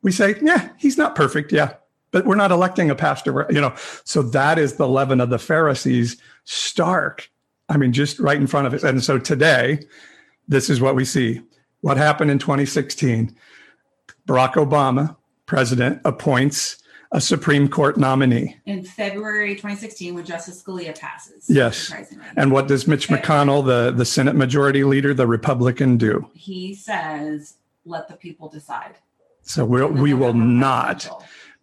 we 0.03 0.13
say, 0.13 0.37
yeah, 0.43 0.71
he's 0.79 0.97
not 0.97 1.15
perfect. 1.15 1.53
Yeah. 1.53 1.75
But 2.11 2.25
we're 2.25 2.37
not 2.37 2.51
electing 2.51 2.91
a 2.91 2.95
pastor, 2.95 3.47
you 3.51 3.61
know. 3.61 3.75
So 4.05 4.23
that 4.23 4.59
is 4.59 4.77
the 4.77 4.89
leaven 4.89 5.21
of 5.21 5.29
the 5.29 5.39
Pharisees, 5.39 6.17
stark. 6.45 7.31
I 7.69 7.77
mean, 7.77 7.93
just 7.93 8.19
right 8.19 8.39
in 8.39 8.47
front 8.47 8.67
of 8.67 8.73
us. 8.73 8.83
And 8.83 9.05
so 9.05 9.19
today, 9.19 9.81
this 10.47 10.71
is 10.71 10.81
what 10.81 10.95
we 10.95 11.05
see. 11.05 11.43
What 11.83 11.99
happened 11.99 12.31
in 12.31 12.39
2016? 12.39 13.37
Barack 14.27 14.55
Obama, 14.55 15.17
president, 15.45 16.01
appoints 16.05 16.79
a 17.13 17.21
Supreme 17.21 17.69
Court 17.69 17.97
nominee. 17.97 18.57
In 18.67 18.85
February 18.85 19.55
2016, 19.55 20.15
when 20.15 20.25
Justice 20.25 20.63
Scalia 20.63 20.99
passes. 20.99 21.49
Yes. 21.49 21.93
And 22.37 22.53
what 22.53 22.69
does 22.69 22.87
Mitch 22.87 23.09
McConnell, 23.09 23.65
the, 23.65 23.91
the 23.93 24.05
Senate 24.05 24.37
Majority 24.37 24.85
Leader, 24.85 25.15
the 25.15 25.27
Republican, 25.27 25.97
do? 25.97 26.29
he 26.35 26.75
says, 26.75 27.55
let 27.85 28.09
the 28.09 28.15
people 28.15 28.49
decide. 28.49 28.97
So 29.43 29.65
we'll, 29.65 29.89
we 29.89 30.13
will 30.13 30.35
not 30.35 31.09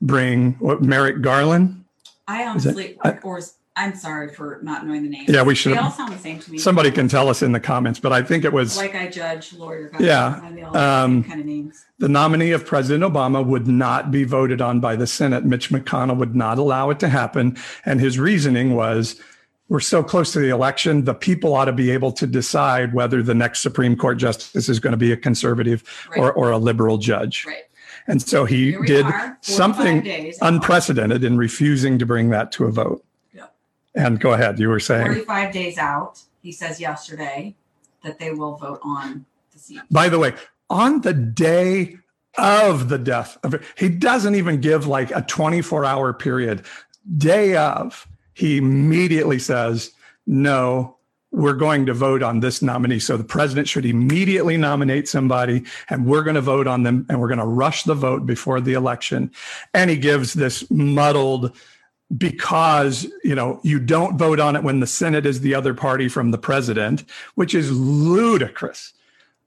bring 0.02 0.54
what, 0.54 0.82
Merrick 0.82 1.22
Garland. 1.22 1.86
I 2.28 2.42
Is 2.56 2.66
it- 2.66 2.70
honestly, 2.70 2.98
I- 3.04 3.18
or 3.20 3.40
I'm 3.78 3.94
sorry 3.96 4.34
for 4.34 4.60
not 4.64 4.86
knowing 4.88 5.04
the 5.04 5.10
names. 5.10 5.30
Yeah, 5.30 5.44
we 5.44 5.54
should 5.54 5.74
They 5.74 5.78
all 5.78 5.92
sound 5.92 6.14
the 6.14 6.18
same 6.18 6.40
to 6.40 6.52
me. 6.52 6.58
Somebody 6.58 6.92
can 6.92 7.10
tell 7.10 7.28
us 7.28 7.42
in 7.42 7.52
the 7.52 7.60
comments, 7.60 8.00
but 8.00 8.14
I 8.14 8.22
think 8.22 8.46
it 8.46 8.54
was 8.54 8.78
Like 8.78 8.96
I 8.96 9.08
judge, 9.08 9.52
lawyer, 9.54 9.90
guy. 9.90 10.00
Yeah, 10.00 10.40
I 10.42 10.50
mean, 10.50 10.64
all 10.64 10.72
the 10.72 10.80
um, 10.80 11.24
kind 11.26 11.40
of 11.42 11.46
names. 11.46 11.86
the 12.00 12.08
nominee 12.08 12.52
of 12.52 12.66
President 12.66 13.04
Obama 13.04 13.46
would 13.46 13.68
not 13.68 14.12
be 14.12 14.24
voted 14.24 14.62
on 14.62 14.80
by 14.80 14.96
the 14.96 15.06
Senate. 15.06 15.44
Mitch 15.44 15.72
McConnell 15.72 16.16
would 16.18 16.36
not 16.36 16.58
allow 16.58 16.90
it 16.90 17.00
to 17.02 17.10
happen. 17.10 17.58
And 17.86 18.00
his 18.00 18.18
reasoning 18.18 18.76
was 18.76 19.20
we're 19.68 19.80
so 19.82 20.04
close 20.04 20.32
to 20.34 20.40
the 20.40 20.50
election, 20.50 21.04
the 21.04 21.14
people 21.14 21.54
ought 21.54 21.66
to 21.66 21.74
be 21.74 21.92
able 21.92 22.12
to 22.14 22.28
decide 22.28 22.94
whether 22.94 23.22
the 23.24 23.34
next 23.34 23.62
Supreme 23.62 23.98
Court 23.98 24.18
justice 24.18 24.70
is 24.70 24.80
going 24.80 24.92
to 24.92 24.98
be 24.98 25.12
a 25.12 25.18
conservative 25.18 25.84
or, 26.16 26.28
Right. 26.28 26.34
or 26.38 26.52
a 26.52 26.58
liberal 26.58 26.98
judge. 26.98 27.46
Right. 27.46 27.64
And 28.08 28.22
so 28.22 28.46
he 28.46 28.78
did 28.86 29.06
are, 29.06 29.38
something 29.42 30.32
unprecedented 30.42 31.24
in 31.24 31.38
refusing 31.38 31.98
to 32.00 32.06
bring 32.06 32.30
that 32.30 32.52
to 32.54 32.66
a 32.66 32.72
vote. 32.72 33.04
And 33.96 34.20
go 34.20 34.34
ahead, 34.34 34.60
you 34.60 34.70
were 34.70 34.80
saying. 34.80 35.06
45 35.06 35.54
days 35.54 35.78
out, 35.78 36.22
he 36.42 36.52
says 36.52 36.80
yesterday 36.80 37.56
that 38.04 38.20
they 38.20 38.32
will 38.32 38.56
vote 38.56 38.80
on 38.84 39.26
the 39.54 39.60
seat. 39.60 39.82
By 39.90 40.10
the 40.10 40.20
way, 40.20 40.34
on 40.70 41.02
the 41.02 41.14
day 41.14 41.98
of 42.38 42.90
the 42.90 42.98
death 42.98 43.38
of 43.44 43.56
he 43.78 43.88
doesn't 43.90 44.36
even 44.36 44.60
give 44.60 44.88
like 44.88 45.12
a 45.12 45.22
24 45.22 45.86
hour 45.86 46.14
period. 46.14 46.66
Day 47.18 47.56
of, 47.56 48.08
he 48.34 48.58
immediately 48.58 49.40
says, 49.40 49.92
no, 50.28 50.98
we're 51.32 51.54
going 51.54 51.86
to 51.86 51.94
vote 51.94 52.24
on 52.24 52.40
this 52.40 52.62
nominee. 52.62 53.00
So 53.00 53.18
the 53.18 53.24
president 53.24 53.68
should 53.68 53.86
immediately 53.86 54.58
nominate 54.58 55.08
somebody 55.08 55.64
and 55.90 56.06
we're 56.06 56.24
going 56.24 56.36
to 56.36 56.42
vote 56.42 56.66
on 56.66 56.84
them 56.84 57.06
and 57.10 57.20
we're 57.20 57.28
going 57.28 57.40
to 57.40 57.46
rush 57.46 57.84
the 57.84 57.94
vote 57.94 58.26
before 58.26 58.62
the 58.62 58.74
election. 58.74 59.32
And 59.74 59.90
he 59.90 59.98
gives 59.98 60.34
this 60.34 60.70
muddled, 60.72 61.56
because 62.18 63.08
you 63.24 63.34
know 63.34 63.60
you 63.64 63.80
don't 63.80 64.18
vote 64.18 64.40
on 64.40 64.56
it 64.56 64.64
when 64.64 64.80
the 64.80 64.88
senate 64.88 65.26
is 65.26 65.42
the 65.42 65.56
other 65.56 65.74
party 65.74 66.08
from 66.08 66.32
the 66.32 66.38
president 66.38 67.04
which 67.36 67.56
is 67.56 67.72
ludicrous. 67.72 68.94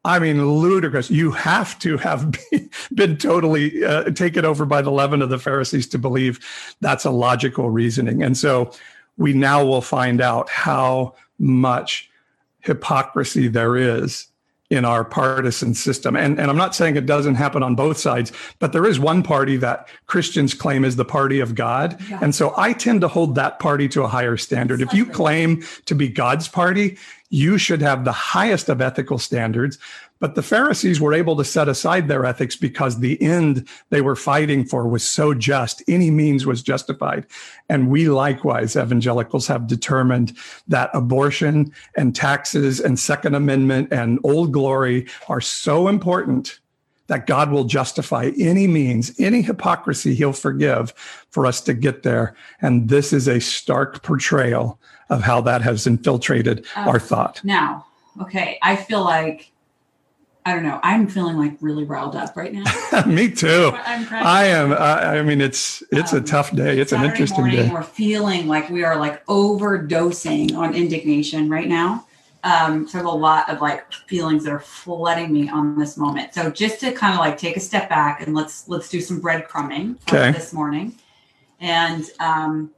I 0.05 0.19
mean 0.21 0.45
ludicrous. 0.47 1.11
You 1.11 1.33
have 1.33 1.79
to 1.81 1.99
have 1.99 2.35
been, 2.95 3.17
totally 3.19 3.85
uh, 3.85 4.05
taken 4.11 4.45
over 4.45 4.65
by 4.65 4.81
the 4.81 4.91
leaven 4.91 5.23
of 5.23 5.29
the 5.29 5.39
pharisees 5.39 5.87
to 5.89 5.99
believe 5.99 6.41
that's 6.81 7.05
a 7.05 7.11
logical 7.11 7.69
reasoning. 7.69 8.23
And 8.23 8.37
so 8.37 8.73
we 9.17 9.33
now 9.33 9.65
will 9.65 9.83
find 9.83 10.21
out 10.21 10.49
how 10.49 11.15
much 11.39 12.11
hypocrisy 12.61 13.49
there 13.49 13.77
is 13.77 14.28
in 14.71 14.85
our 14.85 15.03
partisan 15.03 15.73
system. 15.73 16.15
And, 16.15 16.39
and 16.39 16.51
I'm 16.51 16.57
not 16.57 16.75
saying 16.75 16.97
it 16.97 17.07
doesn't 17.07 17.37
happen 17.37 17.63
on 17.63 17.75
both 17.75 17.99
sides, 17.99 18.33
but 18.59 18.73
there 18.73 18.85
is 18.85 19.01
one 19.01 19.23
party 19.23 19.57
that 19.57 19.89
Christians 20.07 20.53
claim 20.53 20.85
is 20.85 20.97
the 20.97 21.07
party 21.07 21.41
of 21.41 21.55
God. 21.55 21.99
Yeah. 22.11 22.19
And 22.21 22.35
so 22.35 22.53
I 22.57 22.75
tend 22.75 23.01
to 23.01 23.09
hold 23.09 23.35
that 23.37 23.61
party 23.61 23.89
to 23.89 24.03
a 24.03 24.09
higher 24.09 24.37
standard. 24.37 24.83
If 24.83 24.93
you 24.93 25.07
claim 25.07 25.63
to 25.87 25.95
be 25.95 26.09
God's 26.09 26.49
party, 26.49 26.99
You 27.31 27.59
should 27.59 27.83
have 27.83 28.05
the 28.05 28.13
highest 28.13 28.69
of 28.69 28.81
ethical 28.81 29.19
standards. 29.19 29.79
But 30.21 30.35
the 30.35 30.43
Pharisees 30.43 31.01
were 31.01 31.15
able 31.15 31.37
to 31.37 31.45
set 31.45 31.69
aside 31.69 32.09
their 32.09 32.25
ethics 32.25 32.57
because 32.57 32.99
the 32.99 33.21
end 33.23 33.69
they 33.91 34.01
were 34.01 34.17
fighting 34.17 34.65
for 34.65 34.89
was 34.89 35.09
so 35.09 35.33
just. 35.33 35.83
Any 35.87 36.11
means 36.11 36.45
was 36.45 36.63
justified. 36.63 37.27
And 37.69 37.89
we 37.89 38.09
likewise, 38.09 38.77
evangelicals, 38.77 39.47
have 39.47 39.69
determined 39.69 40.37
that 40.67 40.91
abortion 40.93 41.73
and 41.97 42.17
taxes 42.17 42.81
and 42.81 42.99
Second 42.99 43.35
Amendment 43.35 43.93
and 43.93 44.19
old 44.25 44.53
glory 44.53 45.07
are 45.29 45.41
so 45.41 45.87
important 45.87 46.59
that 47.09 47.27
God 47.27 47.51
will 47.51 47.65
justify 47.65 48.31
any 48.39 48.67
means, 48.67 49.13
any 49.19 49.43
hypocrisy 49.43 50.15
he'll 50.15 50.33
forgive 50.33 50.93
for 51.31 51.47
us 51.47 51.61
to 51.63 51.75
get 51.75 52.03
there. 52.03 52.35
And 52.61 52.89
this 52.89 53.13
is 53.13 53.29
a 53.29 53.41
stark 53.41 54.03
portrayal 54.03 54.79
of 55.11 55.23
how 55.23 55.41
that 55.43 55.63
has 55.63 55.87
infiltrated 55.87 56.67
Um, 56.77 56.89
our 56.89 56.99
thought. 56.99 57.41
Now, 57.45 57.87
okay, 58.23 58.59
I 58.63 58.77
feel 58.77 59.03
like 59.05 59.53
I 60.47 60.55
don't 60.55 60.63
know. 60.63 60.81
I'm 60.83 61.09
feeling 61.09 61.37
like 61.37 61.59
really 61.61 61.85
riled 61.85 62.17
up 62.17 62.35
right 62.35 62.53
now. 62.55 62.65
Me 63.07 63.31
too. 63.31 63.71
I'm. 63.85 64.07
I 64.11 64.45
am. 64.47 64.73
I, 64.73 65.19
I 65.19 65.23
mean, 65.23 65.43
it's 65.43 65.83
it's 65.93 66.15
a 66.15 66.19
Um, 66.19 66.25
tough 66.25 66.55
day. 66.57 66.79
It's 66.79 66.93
an 66.93 67.05
interesting 67.05 67.41
morning, 67.41 67.67
day. 67.67 67.71
We're 67.71 67.83
feeling 67.83 68.49
like 68.49 68.71
we 68.71 68.83
are 68.83 68.97
like 68.97 69.25
overdosing 69.27 70.57
on 70.57 70.75
indignation 70.75 71.51
right 71.51 71.69
now. 71.69 72.07
Um, 72.45 72.89
so 72.89 72.99
I 72.99 73.03
have 73.03 73.07
a 73.07 73.17
lot 73.17 73.51
of 73.51 73.61
like 73.61 73.93
feelings 74.07 74.45
that 74.45 74.53
are 74.53 74.61
flooding 74.61 75.33
me 75.33 75.51
on 75.51 75.79
this 75.79 75.99
moment. 75.99 76.33
So 76.33 76.51
just 76.51 76.81
to 76.81 76.93
kind 76.93 77.13
of 77.13 77.19
like 77.21 77.37
take 77.37 77.57
a 77.59 77.61
step 77.61 77.89
back 77.91 78.23
and 78.27 78.35
let's 78.35 78.69
let's 78.69 78.89
do 78.89 79.03
some 79.03 79.21
breadcrumbing 79.21 79.97
Okay. 80.11 80.31
this 80.33 80.55
morning. 80.55 80.95
And 81.61 82.05
um, 82.21 82.71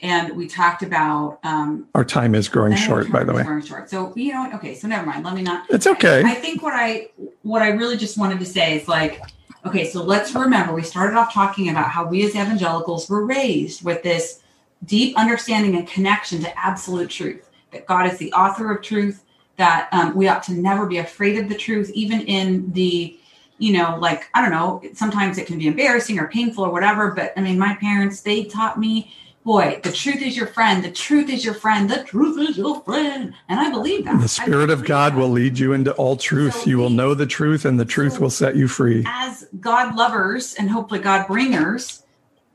and 0.00 0.36
we 0.36 0.46
talked 0.48 0.82
about 0.82 1.38
um, 1.44 1.88
Our 1.94 2.04
time 2.04 2.34
is 2.34 2.48
growing 2.48 2.72
I 2.72 2.76
short, 2.76 3.10
by 3.10 3.24
the 3.24 3.32
way. 3.32 3.42
growing 3.42 3.64
Short. 3.64 3.88
So 3.88 4.12
you 4.16 4.32
know, 4.32 4.50
okay. 4.54 4.74
So 4.74 4.88
never 4.88 5.06
mind. 5.06 5.24
Let 5.24 5.34
me 5.34 5.42
not. 5.42 5.66
It's 5.70 5.86
okay. 5.86 6.22
I 6.24 6.34
think 6.34 6.62
what 6.62 6.74
I 6.74 7.08
what 7.42 7.62
I 7.62 7.68
really 7.68 7.96
just 7.96 8.18
wanted 8.18 8.38
to 8.40 8.44
say 8.44 8.76
is 8.78 8.88
like, 8.88 9.22
okay, 9.64 9.88
so 9.88 10.02
let's 10.02 10.34
remember 10.34 10.74
we 10.74 10.82
started 10.82 11.16
off 11.16 11.32
talking 11.32 11.70
about 11.70 11.90
how 11.90 12.06
we 12.06 12.24
as 12.24 12.30
evangelicals 12.30 13.08
were 13.08 13.24
raised 13.24 13.84
with 13.84 14.02
this 14.02 14.42
deep 14.84 15.16
understanding 15.16 15.76
and 15.76 15.88
connection 15.88 16.40
to 16.40 16.58
absolute 16.58 17.08
truth. 17.08 17.48
That 17.72 17.86
God 17.86 18.10
is 18.12 18.18
the 18.18 18.32
author 18.32 18.72
of 18.72 18.82
truth. 18.82 19.24
That 19.56 19.88
um, 19.92 20.16
we 20.16 20.26
ought 20.26 20.42
to 20.44 20.52
never 20.52 20.86
be 20.86 20.98
afraid 20.98 21.38
of 21.38 21.48
the 21.48 21.54
truth, 21.54 21.88
even 21.94 22.22
in 22.22 22.72
the, 22.72 23.16
you 23.58 23.72
know, 23.72 23.96
like 24.00 24.28
I 24.34 24.42
don't 24.42 24.50
know. 24.50 24.82
Sometimes 24.94 25.38
it 25.38 25.46
can 25.46 25.58
be 25.58 25.68
embarrassing 25.68 26.18
or 26.18 26.26
painful 26.26 26.64
or 26.64 26.72
whatever. 26.72 27.12
But 27.12 27.32
I 27.36 27.40
mean, 27.40 27.58
my 27.58 27.76
parents 27.76 28.20
they 28.20 28.44
taught 28.44 28.80
me 28.80 29.14
boy, 29.44 29.80
the 29.82 29.92
truth 29.92 30.22
is 30.22 30.36
your 30.36 30.46
friend. 30.46 30.82
The 30.82 30.90
truth 30.90 31.28
is 31.28 31.44
your 31.44 31.54
friend. 31.54 31.88
The 31.88 32.02
truth 32.02 32.48
is 32.48 32.56
your 32.56 32.80
friend. 32.82 33.34
And 33.48 33.60
I 33.60 33.70
believe 33.70 34.04
that. 34.06 34.20
The 34.20 34.28
Spirit 34.28 34.70
of 34.70 34.84
God 34.84 35.12
that. 35.12 35.18
will 35.18 35.28
lead 35.28 35.58
you 35.58 35.72
into 35.72 35.92
all 35.92 36.16
truth. 36.16 36.54
So 36.54 36.70
You 36.70 36.78
will 36.78 36.90
know 36.90 37.14
the 37.14 37.26
truth, 37.26 37.64
and 37.64 37.78
the 37.78 37.84
truth 37.84 38.18
will 38.18 38.30
set 38.30 38.56
you 38.56 38.66
free. 38.66 39.04
As 39.06 39.46
God 39.60 39.94
lovers 39.94 40.54
and 40.54 40.70
hopefully 40.70 41.00
God 41.00 41.26
bringers 41.26 42.02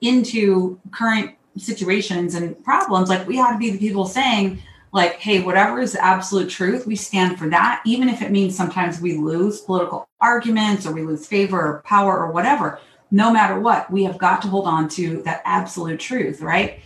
into 0.01 0.79
current 0.91 1.35
situations 1.57 2.35
and 2.35 2.61
problems, 2.63 3.09
like 3.09 3.27
we 3.27 3.39
ought 3.39 3.51
to 3.51 3.57
be 3.57 3.69
the 3.69 3.77
people 3.77 4.05
saying, 4.05 4.61
like, 4.91 5.19
hey, 5.19 5.41
whatever 5.41 5.79
is 5.79 5.93
the 5.93 6.03
absolute 6.03 6.49
truth, 6.49 6.87
we 6.87 6.95
stand 6.95 7.37
for 7.37 7.47
that, 7.49 7.81
even 7.85 8.09
if 8.09 8.23
it 8.23 8.31
means 8.31 8.57
sometimes 8.57 8.99
we 8.99 9.17
lose 9.17 9.61
political 9.61 10.09
arguments 10.19 10.87
or 10.87 10.91
we 10.91 11.03
lose 11.03 11.27
favor 11.27 11.59
or 11.59 11.81
power 11.85 12.17
or 12.17 12.31
whatever. 12.31 12.79
No 13.11 13.31
matter 13.31 13.59
what, 13.59 13.91
we 13.91 14.03
have 14.03 14.17
got 14.17 14.41
to 14.43 14.47
hold 14.47 14.67
on 14.67 14.87
to 14.89 15.21
that 15.23 15.41
absolute 15.45 15.99
truth, 15.99 16.41
right? 16.41 16.79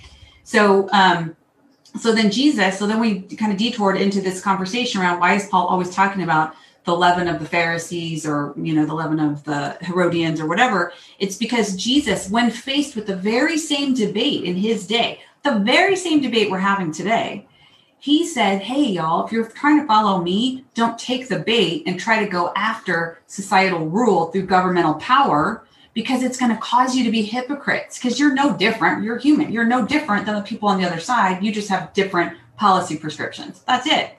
So, 0.43 0.89
um, 0.91 1.35
so 1.99 2.13
then 2.13 2.31
Jesus, 2.31 2.79
so 2.79 2.87
then 2.87 2.99
we 2.99 3.21
kind 3.21 3.51
of 3.51 3.57
detoured 3.57 3.97
into 3.97 4.21
this 4.21 4.41
conversation 4.41 5.01
around 5.01 5.19
why 5.19 5.35
is 5.35 5.47
Paul 5.47 5.67
always 5.67 5.93
talking 5.93 6.23
about 6.23 6.55
the 6.85 6.95
leaven 6.95 7.27
of 7.27 7.39
the 7.39 7.45
Pharisees 7.45 8.25
or 8.25 8.53
you 8.57 8.73
know 8.73 8.85
the 8.85 8.93
leaven 8.93 9.19
of 9.19 9.43
the 9.43 9.77
Herodians 9.81 10.39
or 10.39 10.47
whatever? 10.47 10.93
It's 11.19 11.37
because 11.37 11.75
Jesus, 11.75 12.29
when 12.29 12.49
faced 12.49 12.95
with 12.95 13.05
the 13.05 13.15
very 13.15 13.57
same 13.57 13.93
debate 13.93 14.43
in 14.43 14.55
his 14.55 14.87
day, 14.87 15.21
the 15.43 15.59
very 15.59 15.95
same 15.95 16.21
debate 16.21 16.49
we're 16.49 16.59
having 16.59 16.91
today, 16.91 17.45
he 17.99 18.27
said, 18.27 18.61
Hey, 18.61 18.83
y'all, 18.83 19.25
if 19.25 19.31
you're 19.31 19.45
trying 19.45 19.79
to 19.79 19.87
follow 19.87 20.21
me, 20.21 20.65
don't 20.73 20.99
take 20.99 21.29
the 21.29 21.39
bait 21.39 21.83
and 21.85 21.99
try 21.99 22.23
to 22.23 22.29
go 22.29 22.51
after 22.55 23.19
societal 23.27 23.87
rule 23.87 24.25
through 24.25 24.45
governmental 24.45 24.95
power 24.95 25.65
because 25.93 26.23
it's 26.23 26.39
going 26.39 26.51
to 26.51 26.61
cause 26.61 26.95
you 26.95 27.03
to 27.03 27.11
be 27.11 27.21
hypocrites 27.21 27.99
because 27.99 28.19
you're 28.19 28.33
no 28.33 28.57
different. 28.57 29.03
You're 29.03 29.17
human. 29.17 29.51
You're 29.51 29.65
no 29.65 29.85
different 29.85 30.25
than 30.25 30.35
the 30.35 30.41
people 30.41 30.69
on 30.69 30.81
the 30.81 30.87
other 30.87 30.99
side. 30.99 31.43
You 31.43 31.51
just 31.51 31.69
have 31.69 31.93
different 31.93 32.37
policy 32.57 32.97
prescriptions. 32.97 33.61
That's 33.67 33.87
it. 33.87 34.15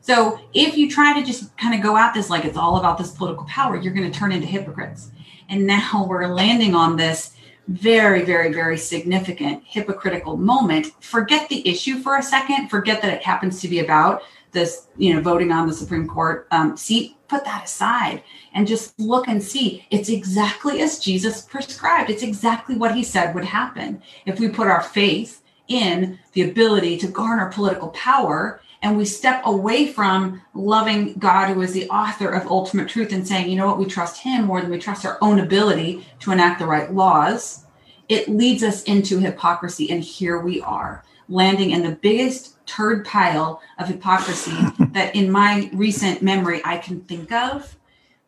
So 0.00 0.40
if 0.54 0.76
you 0.76 0.88
try 0.88 1.18
to 1.18 1.26
just 1.26 1.56
kind 1.56 1.74
of 1.74 1.82
go 1.82 1.96
at 1.96 2.14
this 2.14 2.30
like 2.30 2.44
it's 2.44 2.56
all 2.56 2.76
about 2.76 2.96
this 2.96 3.10
political 3.10 3.44
power, 3.46 3.76
you're 3.76 3.92
going 3.92 4.10
to 4.10 4.16
turn 4.16 4.30
into 4.30 4.46
hypocrites. 4.46 5.10
And 5.48 5.66
now 5.66 6.06
we're 6.08 6.28
landing 6.28 6.74
on 6.74 6.96
this 6.96 7.32
very, 7.68 8.24
very, 8.24 8.52
very 8.52 8.78
significant 8.78 9.64
hypocritical 9.66 10.36
moment. 10.36 10.92
Forget 11.00 11.48
the 11.48 11.68
issue 11.68 11.98
for 11.98 12.16
a 12.16 12.22
second. 12.22 12.68
Forget 12.68 13.02
that 13.02 13.12
it 13.12 13.24
happens 13.24 13.60
to 13.60 13.68
be 13.68 13.80
about 13.80 14.22
this, 14.52 14.86
you 14.96 15.12
know, 15.12 15.20
voting 15.20 15.50
on 15.50 15.66
the 15.66 15.74
Supreme 15.74 16.06
Court 16.06 16.46
um, 16.52 16.76
seat. 16.76 17.15
Put 17.28 17.44
that 17.44 17.64
aside 17.64 18.22
and 18.54 18.66
just 18.66 18.98
look 19.00 19.28
and 19.28 19.42
see. 19.42 19.86
It's 19.90 20.08
exactly 20.08 20.80
as 20.80 20.98
Jesus 20.98 21.42
prescribed. 21.42 22.10
It's 22.10 22.22
exactly 22.22 22.76
what 22.76 22.94
he 22.94 23.02
said 23.02 23.34
would 23.34 23.44
happen 23.44 24.02
if 24.24 24.38
we 24.38 24.48
put 24.48 24.68
our 24.68 24.82
faith 24.82 25.42
in 25.68 26.18
the 26.32 26.42
ability 26.42 26.96
to 26.98 27.08
garner 27.08 27.50
political 27.50 27.88
power 27.88 28.60
and 28.82 28.96
we 28.96 29.04
step 29.04 29.42
away 29.44 29.86
from 29.86 30.42
loving 30.54 31.14
God, 31.14 31.52
who 31.52 31.62
is 31.62 31.72
the 31.72 31.88
author 31.88 32.28
of 32.28 32.46
ultimate 32.46 32.88
truth, 32.88 33.12
and 33.12 33.26
saying, 33.26 33.50
you 33.50 33.56
know 33.56 33.66
what, 33.66 33.78
we 33.78 33.86
trust 33.86 34.22
Him 34.22 34.44
more 34.44 34.60
than 34.60 34.70
we 34.70 34.78
trust 34.78 35.04
our 35.06 35.18
own 35.20 35.40
ability 35.40 36.06
to 36.20 36.30
enact 36.30 36.60
the 36.60 36.66
right 36.66 36.92
laws, 36.92 37.64
it 38.08 38.28
leads 38.28 38.62
us 38.62 38.82
into 38.84 39.18
hypocrisy. 39.18 39.90
And 39.90 40.02
here 40.04 40.38
we 40.38 40.60
are, 40.60 41.02
landing 41.28 41.70
in 41.70 41.82
the 41.82 41.96
biggest 41.96 42.55
turd 42.66 43.04
pile 43.04 43.62
of 43.78 43.88
hypocrisy 43.88 44.56
that 44.92 45.14
in 45.14 45.30
my 45.30 45.70
recent 45.72 46.22
memory 46.22 46.60
I 46.64 46.78
can 46.78 47.00
think 47.00 47.32
of. 47.32 47.76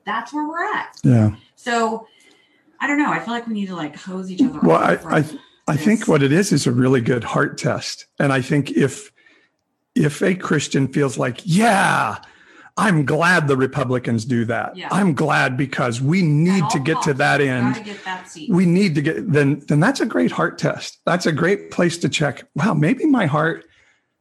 That's 0.04 0.32
where 0.32 0.48
we're 0.48 0.64
at. 0.64 0.96
Yeah. 1.02 1.36
So 1.56 2.06
I 2.80 2.86
don't 2.86 2.98
know. 2.98 3.10
I 3.10 3.18
feel 3.18 3.34
like 3.34 3.46
we 3.46 3.54
need 3.54 3.66
to 3.66 3.76
like 3.76 3.96
hose 3.96 4.30
each 4.30 4.42
other 4.42 4.60
Well, 4.60 4.78
I, 4.78 5.18
I, 5.18 5.24
I 5.66 5.76
think 5.76 6.08
what 6.08 6.22
it 6.22 6.32
is 6.32 6.52
is 6.52 6.66
a 6.66 6.72
really 6.72 7.00
good 7.00 7.24
heart 7.24 7.58
test. 7.58 8.06
And 8.18 8.32
I 8.32 8.40
think 8.40 8.70
if 8.70 9.12
if 9.94 10.22
a 10.22 10.34
Christian 10.34 10.86
feels 10.88 11.18
like, 11.18 11.40
yeah, 11.44 12.18
I'm 12.78 13.04
glad 13.04 13.48
the 13.48 13.56
Republicans 13.56 14.24
do 14.24 14.44
that. 14.44 14.76
Yeah. 14.76 14.88
I'm 14.92 15.12
glad 15.12 15.56
because 15.56 16.00
we 16.00 16.22
need 16.22 16.62
to 16.70 16.78
get 16.78 17.02
to 17.02 17.14
that 17.14 17.40
end. 17.40 17.84
Get 17.84 18.04
that 18.04 18.28
seat. 18.28 18.50
We 18.50 18.66
need 18.66 18.94
to 18.94 19.02
get 19.02 19.30
then 19.30 19.60
then 19.66 19.80
that's 19.80 20.00
a 20.00 20.06
great 20.06 20.30
heart 20.30 20.58
test. 20.58 21.00
That's 21.04 21.26
a 21.26 21.32
great 21.32 21.72
place 21.72 21.98
to 21.98 22.08
check. 22.08 22.44
Wow, 22.54 22.74
maybe 22.74 23.04
my 23.04 23.26
heart, 23.26 23.66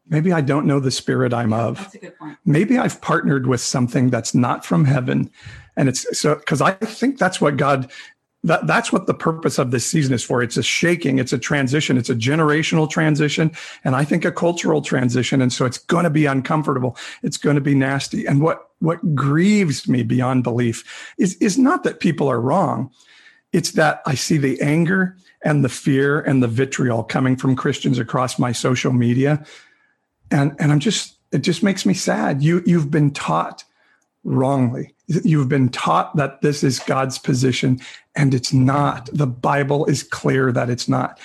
maybe 0.10 0.32
I 0.32 0.42
don't 0.42 0.66
know 0.66 0.80
the 0.80 0.92
spirit 0.92 1.34
I'm 1.34 1.54
of 1.54 1.78
That's 1.78 1.96
a 1.96 2.00
good 2.00 2.18
point. 2.18 2.38
maybe 2.46 2.78
I've 2.78 3.02
partnered 3.02 3.48
with 3.48 3.62
something 3.62 4.10
that's 4.10 4.34
not 4.34 4.66
from 4.66 4.86
heaven. 4.86 5.32
And 5.76 5.90
it's 5.90 6.20
so 6.20 6.36
because 6.36 6.62
I 6.62 6.72
think 6.72 7.18
that's 7.18 7.40
what 7.40 7.58
God 7.58 7.92
that 8.44 8.68
that's 8.68 8.92
what 8.92 9.08
the 9.08 9.14
purpose 9.14 9.58
of 9.58 9.72
this 9.72 9.86
season 9.86 10.14
is 10.14 10.24
for. 10.24 10.42
It's 10.42 10.58
a 10.58 10.64
shaking, 10.64 11.20
it's 11.20 11.34
a 11.34 11.38
transition, 11.38 11.98
it's 11.98 12.10
a 12.10 12.16
generational 12.16 12.90
transition, 12.90 13.52
and 13.84 13.96
I 13.96 14.04
think 14.04 14.26
a 14.26 14.32
cultural 14.32 14.82
transition. 14.82 15.42
And 15.42 15.52
so 15.52 15.66
it's 15.66 15.80
going 15.80 16.04
to 16.04 16.10
be 16.10 16.26
uncomfortable. 16.26 16.98
It's 17.24 17.38
going 17.38 17.56
to 17.56 17.62
be 17.62 17.76
nasty. 17.76 18.26
And 18.26 18.42
what 18.42 18.70
what 18.80 19.16
grieves 19.16 19.88
me 19.88 20.04
beyond 20.04 20.44
belief 20.44 21.14
is 21.18 21.36
is 21.36 21.58
not 21.58 21.84
that 21.84 22.00
people 22.00 22.30
are 22.30 22.40
wrong. 22.40 22.92
It's 23.54 23.72
that 23.72 24.02
I 24.06 24.16
see 24.16 24.38
the 24.38 24.62
anger 24.62 25.18
and 25.44 25.64
the 25.64 25.70
fear 25.70 26.20
and 26.22 26.44
the 26.44 26.48
vitriol 26.48 27.04
coming 27.04 27.38
from 27.38 27.56
Christians 27.56 28.00
across 28.00 28.38
my 28.38 28.52
social 28.52 28.92
media 28.92 29.46
and 30.32 30.56
and 30.60 30.72
i'm 30.72 30.80
just 30.80 31.18
it 31.32 31.40
just 31.40 31.64
makes 31.64 31.86
me 31.86 31.94
sad. 31.94 32.42
You 32.42 32.64
you've 32.66 32.92
been 32.92 33.12
taught 33.12 33.64
wrongly. 34.24 34.94
You've 35.08 35.50
been 35.50 35.70
taught 35.70 36.16
that 36.18 36.42
this 36.42 36.64
is 36.64 36.80
god's 36.80 37.18
position 37.18 37.80
and 38.16 38.34
it's 38.34 38.54
not. 38.54 39.10
The 39.14 39.28
bible 39.28 39.86
is 39.86 40.04
clear 40.04 40.52
that 40.52 40.70
it's 40.70 40.88
not. 40.88 41.20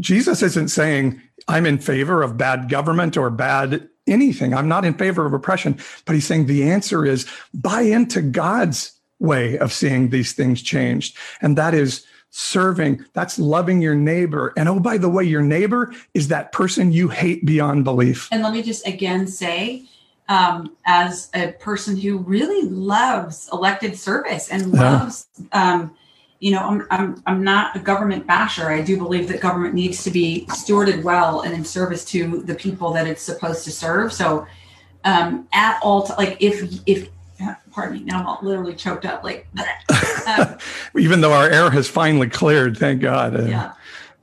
Jesus 0.00 0.42
isn't 0.42 0.68
saying 0.68 1.20
i'm 1.48 1.66
in 1.66 1.78
favor 1.78 2.22
of 2.22 2.36
bad 2.36 2.68
government 2.68 3.16
or 3.16 3.30
bad 3.30 3.88
anything. 4.06 4.54
I'm 4.54 4.68
not 4.68 4.84
in 4.84 4.94
favor 4.94 5.26
of 5.26 5.34
oppression. 5.34 5.78
But 6.04 6.14
he's 6.14 6.26
saying 6.26 6.46
the 6.46 6.70
answer 6.70 7.04
is 7.04 7.26
buy 7.52 7.82
into 7.82 8.22
god's 8.22 8.92
way 9.18 9.58
of 9.58 9.72
seeing 9.72 10.10
these 10.10 10.32
things 10.32 10.62
changed. 10.62 11.16
And 11.42 11.58
that 11.58 11.74
is 11.74 12.06
serving 12.38 13.04
that's 13.14 13.36
loving 13.36 13.82
your 13.82 13.96
neighbor 13.96 14.52
and 14.56 14.68
oh 14.68 14.78
by 14.78 14.96
the 14.96 15.08
way 15.08 15.24
your 15.24 15.42
neighbor 15.42 15.92
is 16.14 16.28
that 16.28 16.52
person 16.52 16.92
you 16.92 17.08
hate 17.08 17.44
beyond 17.44 17.82
belief 17.82 18.28
And 18.30 18.44
let 18.44 18.52
me 18.52 18.62
just 18.62 18.86
again 18.86 19.26
say, 19.26 19.86
um, 20.28 20.76
as 20.86 21.30
a 21.34 21.52
person 21.52 21.96
who 21.96 22.18
really 22.18 22.68
loves 22.68 23.48
elected 23.52 23.98
service 23.98 24.50
and 24.50 24.72
Yeah. 24.72 25.00
loves, 25.00 25.26
um, 25.52 25.96
you 26.38 26.52
know, 26.52 26.60
I'm, 26.60 26.86
I'm, 26.92 27.22
I'm 27.26 27.42
not 27.42 27.74
a 27.74 27.80
government 27.80 28.24
basher. 28.26 28.70
I 28.70 28.82
do 28.82 28.96
believe 28.96 29.26
that 29.28 29.40
government 29.40 29.74
needs 29.74 30.04
to 30.04 30.10
be 30.10 30.46
stewarded 30.50 31.02
well 31.02 31.40
and 31.40 31.52
in 31.52 31.64
service 31.64 32.04
to 32.12 32.42
the 32.42 32.54
people 32.54 32.92
that 32.92 33.08
it's 33.08 33.22
supposed 33.22 33.64
to 33.64 33.72
serve. 33.72 34.12
So, 34.12 34.46
um, 35.04 35.48
at 35.52 35.80
all. 35.82 36.02
T- 36.04 36.12
like 36.18 36.36
if 36.38 36.54
if 36.86 37.08
pardon 37.78 37.98
me, 37.98 38.04
now 38.04 38.18
I'm 38.18 38.26
all 38.26 38.38
literally 38.42 38.74
choked 38.74 39.06
up. 39.06 39.22
Like 39.22 39.46
um, 40.26 40.58
even 40.96 41.20
though 41.20 41.32
our 41.32 41.48
air 41.48 41.70
has 41.70 41.88
finally 41.88 42.28
cleared, 42.28 42.76
thank 42.76 43.00
God. 43.00 43.48
Yeah. 43.48 43.74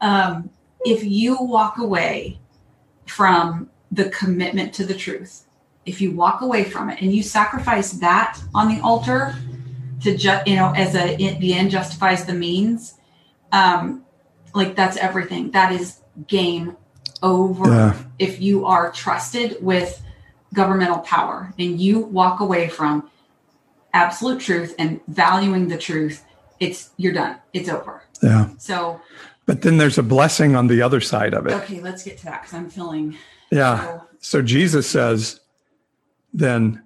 Um, 0.02 0.50
if 0.84 1.06
you 1.06 1.38
walk 1.40 1.78
away 1.78 2.38
from 3.06 3.70
the 3.94 4.10
commitment 4.10 4.74
to 4.74 4.86
the 4.86 4.94
truth, 4.94 5.46
if 5.86 6.02
you 6.02 6.12
walk 6.12 6.42
away 6.42 6.66
from 6.66 6.90
it 6.90 7.02
and 7.02 7.14
you 7.16 7.24
sacrifice 7.24 7.94
that 7.94 8.38
on 8.54 8.68
the 8.68 8.82
altar 8.82 9.34
to 10.02 10.18
just 10.18 10.46
you 10.46 10.58
know 10.58 10.74
as 10.76 10.94
a 10.94 11.16
the 11.16 11.54
end 11.54 11.72
justifies 11.72 12.26
the 12.26 12.34
means, 12.34 12.96
um, 13.54 14.04
like 14.54 14.76
that's 14.76 14.98
everything. 14.98 15.52
That 15.52 15.72
is 15.72 16.02
game 16.28 16.76
over. 17.24 17.70
Yeah. 17.70 17.98
If 18.20 18.42
you 18.42 18.66
are 18.66 18.92
trusted 18.92 19.60
with 19.62 20.02
governmental 20.54 21.00
power 21.00 21.54
and 21.58 21.80
you 21.80 22.00
walk 22.00 22.42
away 22.42 22.68
from 22.68 23.10
absolute 23.96 24.40
truth 24.40 24.76
and 24.78 25.00
valuing 25.08 25.70
the 25.70 25.78
truth, 25.78 26.24
it's 26.60 26.92
you're 26.98 27.14
done. 27.14 27.38
It's 27.54 27.70
over. 27.70 28.04
Yeah. 28.22 28.50
So 28.58 29.02
but 29.46 29.62
then 29.62 29.78
there's 29.78 29.98
a 29.98 30.04
blessing 30.04 30.56
on 30.56 30.68
the 30.68 30.82
other 30.82 31.02
side 31.02 31.34
of 31.34 31.46
it. 31.46 31.54
Okay, 31.54 31.80
let's 31.80 32.04
get 32.04 32.18
to 32.20 32.26
that 32.26 32.42
because 32.42 32.54
I'm 32.54 32.70
feeling. 32.70 33.18
Yeah. 33.52 33.80
So, 33.80 34.04
so 34.20 34.42
Jesus 34.42 34.90
says, 34.90 35.40
then 36.34 36.84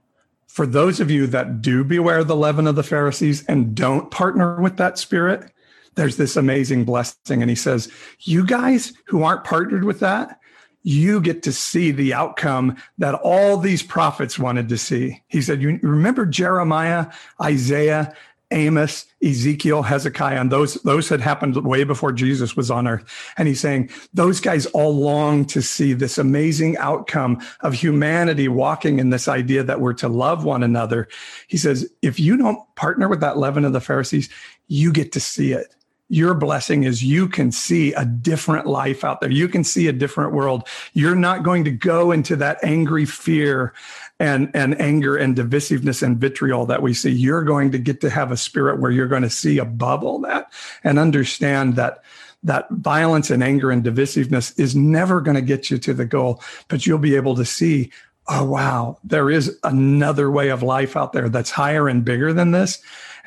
for 0.47 0.65
those 0.65 0.99
of 0.99 1.09
you 1.09 1.25
that 1.27 1.61
do 1.61 1.83
beware 1.83 2.23
the 2.23 2.35
leaven 2.35 2.67
of 2.67 2.75
the 2.75 2.83
Pharisees 2.83 3.45
and 3.45 3.73
don't 3.75 4.11
partner 4.11 4.59
with 4.59 4.77
that 4.77 4.99
spirit, 4.99 5.51
there's 5.95 6.17
this 6.17 6.35
amazing 6.35 6.83
blessing. 6.83 7.41
And 7.41 7.49
he 7.49 7.55
says, 7.55 7.89
You 8.19 8.45
guys 8.45 8.93
who 9.05 9.23
aren't 9.23 9.45
partnered 9.45 9.85
with 9.85 10.01
that, 10.01 10.38
you 10.83 11.21
get 11.21 11.43
to 11.43 11.51
see 11.51 11.91
the 11.91 12.13
outcome 12.13 12.77
that 12.97 13.15
all 13.15 13.57
these 13.57 13.83
prophets 13.83 14.39
wanted 14.39 14.69
to 14.69 14.77
see. 14.77 15.21
He 15.27 15.41
said, 15.41 15.61
You 15.61 15.79
remember 15.81 16.25
Jeremiah, 16.25 17.07
Isaiah, 17.41 18.15
Amos, 18.51 19.05
Ezekiel, 19.23 19.83
Hezekiah, 19.83 20.39
and 20.39 20.51
those 20.51 20.75
those 20.81 21.07
had 21.07 21.21
happened 21.21 21.55
way 21.63 21.83
before 21.83 22.11
Jesus 22.11 22.55
was 22.55 22.71
on 22.71 22.87
earth. 22.87 23.03
And 23.37 23.47
he's 23.47 23.59
saying 23.59 23.91
those 24.13 24.39
guys 24.39 24.65
all 24.67 24.95
long 24.95 25.45
to 25.45 25.61
see 25.61 25.93
this 25.93 26.17
amazing 26.17 26.75
outcome 26.77 27.41
of 27.61 27.73
humanity 27.73 28.47
walking 28.47 28.97
in 28.97 29.11
this 29.11 29.27
idea 29.27 29.63
that 29.63 29.81
we're 29.81 29.93
to 29.95 30.07
love 30.07 30.45
one 30.45 30.63
another. 30.63 31.07
He 31.47 31.57
says, 31.57 31.87
if 32.01 32.19
you 32.19 32.37
don't 32.37 32.59
partner 32.75 33.07
with 33.07 33.19
that 33.19 33.37
leaven 33.37 33.65
of 33.65 33.73
the 33.73 33.81
Pharisees, 33.81 34.29
you 34.67 34.91
get 34.91 35.11
to 35.11 35.19
see 35.19 35.51
it 35.51 35.75
your 36.09 36.33
blessing 36.33 36.83
is 36.83 37.03
you 37.03 37.29
can 37.29 37.51
see 37.51 37.93
a 37.93 38.03
different 38.03 38.65
life 38.65 39.03
out 39.03 39.21
there. 39.21 39.31
You 39.31 39.47
can 39.47 39.63
see 39.63 39.87
a 39.87 39.93
different 39.93 40.33
world. 40.33 40.67
You're 40.93 41.15
not 41.15 41.43
going 41.43 41.63
to 41.65 41.71
go 41.71 42.11
into 42.11 42.35
that 42.37 42.57
angry 42.63 43.05
fear 43.05 43.73
and, 44.19 44.49
and 44.55 44.79
anger 44.81 45.15
and 45.15 45.35
divisiveness 45.35 46.01
and 46.01 46.17
vitriol 46.17 46.65
that 46.65 46.81
we 46.81 46.95
see. 46.95 47.11
You're 47.11 47.43
going 47.43 47.71
to 47.71 47.77
get 47.77 48.01
to 48.01 48.09
have 48.09 48.31
a 48.31 48.37
spirit 48.37 48.79
where 48.79 48.91
you're 48.91 49.07
going 49.07 49.21
to 49.21 49.29
see 49.29 49.59
above 49.59 50.03
all 50.03 50.19
that 50.21 50.51
and 50.83 50.97
understand 50.97 51.75
that 51.75 52.03
that 52.41 52.69
violence 52.71 53.29
and 53.29 53.43
anger 53.43 53.69
and 53.69 53.83
divisiveness 53.83 54.57
is 54.57 54.75
never 54.75 55.21
going 55.21 55.35
to 55.35 55.41
get 55.41 55.69
you 55.69 55.77
to 55.77 55.93
the 55.93 56.05
goal, 56.05 56.41
but 56.69 56.87
you'll 56.87 56.97
be 56.97 57.15
able 57.15 57.35
to 57.35 57.45
see 57.45 57.91
oh, 58.29 58.45
wow, 58.45 58.97
there 59.03 59.31
is 59.31 59.57
another 59.63 60.29
way 60.29 60.49
of 60.49 60.61
life 60.61 60.95
out 60.95 61.13
there 61.13 61.29
that's 61.29 61.49
higher 61.49 61.87
and 61.87 62.05
bigger 62.05 62.31
than 62.31 62.51
this. 62.51 62.79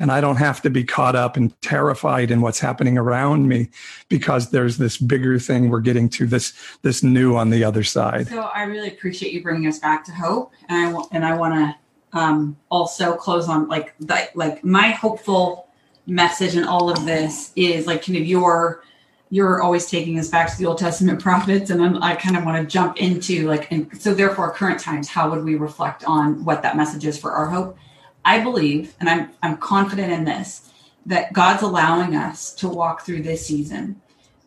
And 0.02 0.10
I 0.10 0.20
don't 0.20 0.36
have 0.36 0.60
to 0.62 0.70
be 0.70 0.82
caught 0.82 1.14
up 1.14 1.36
and 1.36 1.58
terrified 1.62 2.32
in 2.32 2.40
what's 2.40 2.58
happening 2.58 2.98
around 2.98 3.48
me 3.48 3.68
because 4.08 4.50
there's 4.50 4.76
this 4.76 4.98
bigger 4.98 5.38
thing 5.38 5.70
we're 5.70 5.80
getting 5.80 6.08
to 6.10 6.26
this 6.26 6.52
this 6.82 7.04
new 7.04 7.36
on 7.36 7.50
the 7.50 7.62
other 7.62 7.84
side. 7.84 8.26
So 8.26 8.40
I 8.42 8.64
really 8.64 8.88
appreciate 8.88 9.32
you 9.32 9.44
bringing 9.44 9.68
us 9.68 9.78
back 9.78 10.04
to 10.06 10.12
hope, 10.12 10.52
and 10.68 10.96
I 10.96 11.02
and 11.12 11.24
I 11.24 11.36
want 11.36 11.54
to 11.54 12.18
um, 12.18 12.56
also 12.68 13.14
close 13.14 13.48
on 13.48 13.68
like 13.68 13.94
that, 14.00 14.36
like 14.36 14.64
my 14.64 14.88
hopeful 14.88 15.68
message 16.06 16.56
in 16.56 16.64
all 16.64 16.90
of 16.90 17.06
this 17.06 17.52
is 17.54 17.86
like 17.86 18.04
kind 18.04 18.18
of 18.18 18.26
your 18.26 18.82
you're 19.30 19.62
always 19.62 19.86
taking 19.86 20.18
us 20.18 20.28
back 20.28 20.50
to 20.50 20.58
the 20.58 20.66
Old 20.66 20.78
Testament 20.78 21.22
prophets, 21.22 21.70
and 21.70 21.82
I'm, 21.82 22.02
i 22.02 22.14
kind 22.14 22.36
of 22.36 22.44
want 22.44 22.60
to 22.60 22.70
jump 22.70 22.98
into 23.00 23.48
like, 23.48 23.72
and 23.72 23.88
so 23.98 24.12
therefore, 24.12 24.52
current 24.52 24.78
times, 24.78 25.08
how 25.08 25.30
would 25.30 25.42
we 25.42 25.54
reflect 25.54 26.04
on 26.04 26.44
what 26.44 26.62
that 26.64 26.76
message 26.76 27.06
is 27.06 27.16
for 27.16 27.30
our 27.30 27.46
hope? 27.46 27.78
I 28.24 28.40
believe, 28.40 28.94
and 29.00 29.08
I'm 29.08 29.30
I'm 29.42 29.56
confident 29.56 30.12
in 30.12 30.24
this, 30.24 30.70
that 31.06 31.32
God's 31.32 31.62
allowing 31.62 32.14
us 32.14 32.54
to 32.56 32.68
walk 32.68 33.02
through 33.02 33.22
this 33.22 33.46
season 33.46 34.00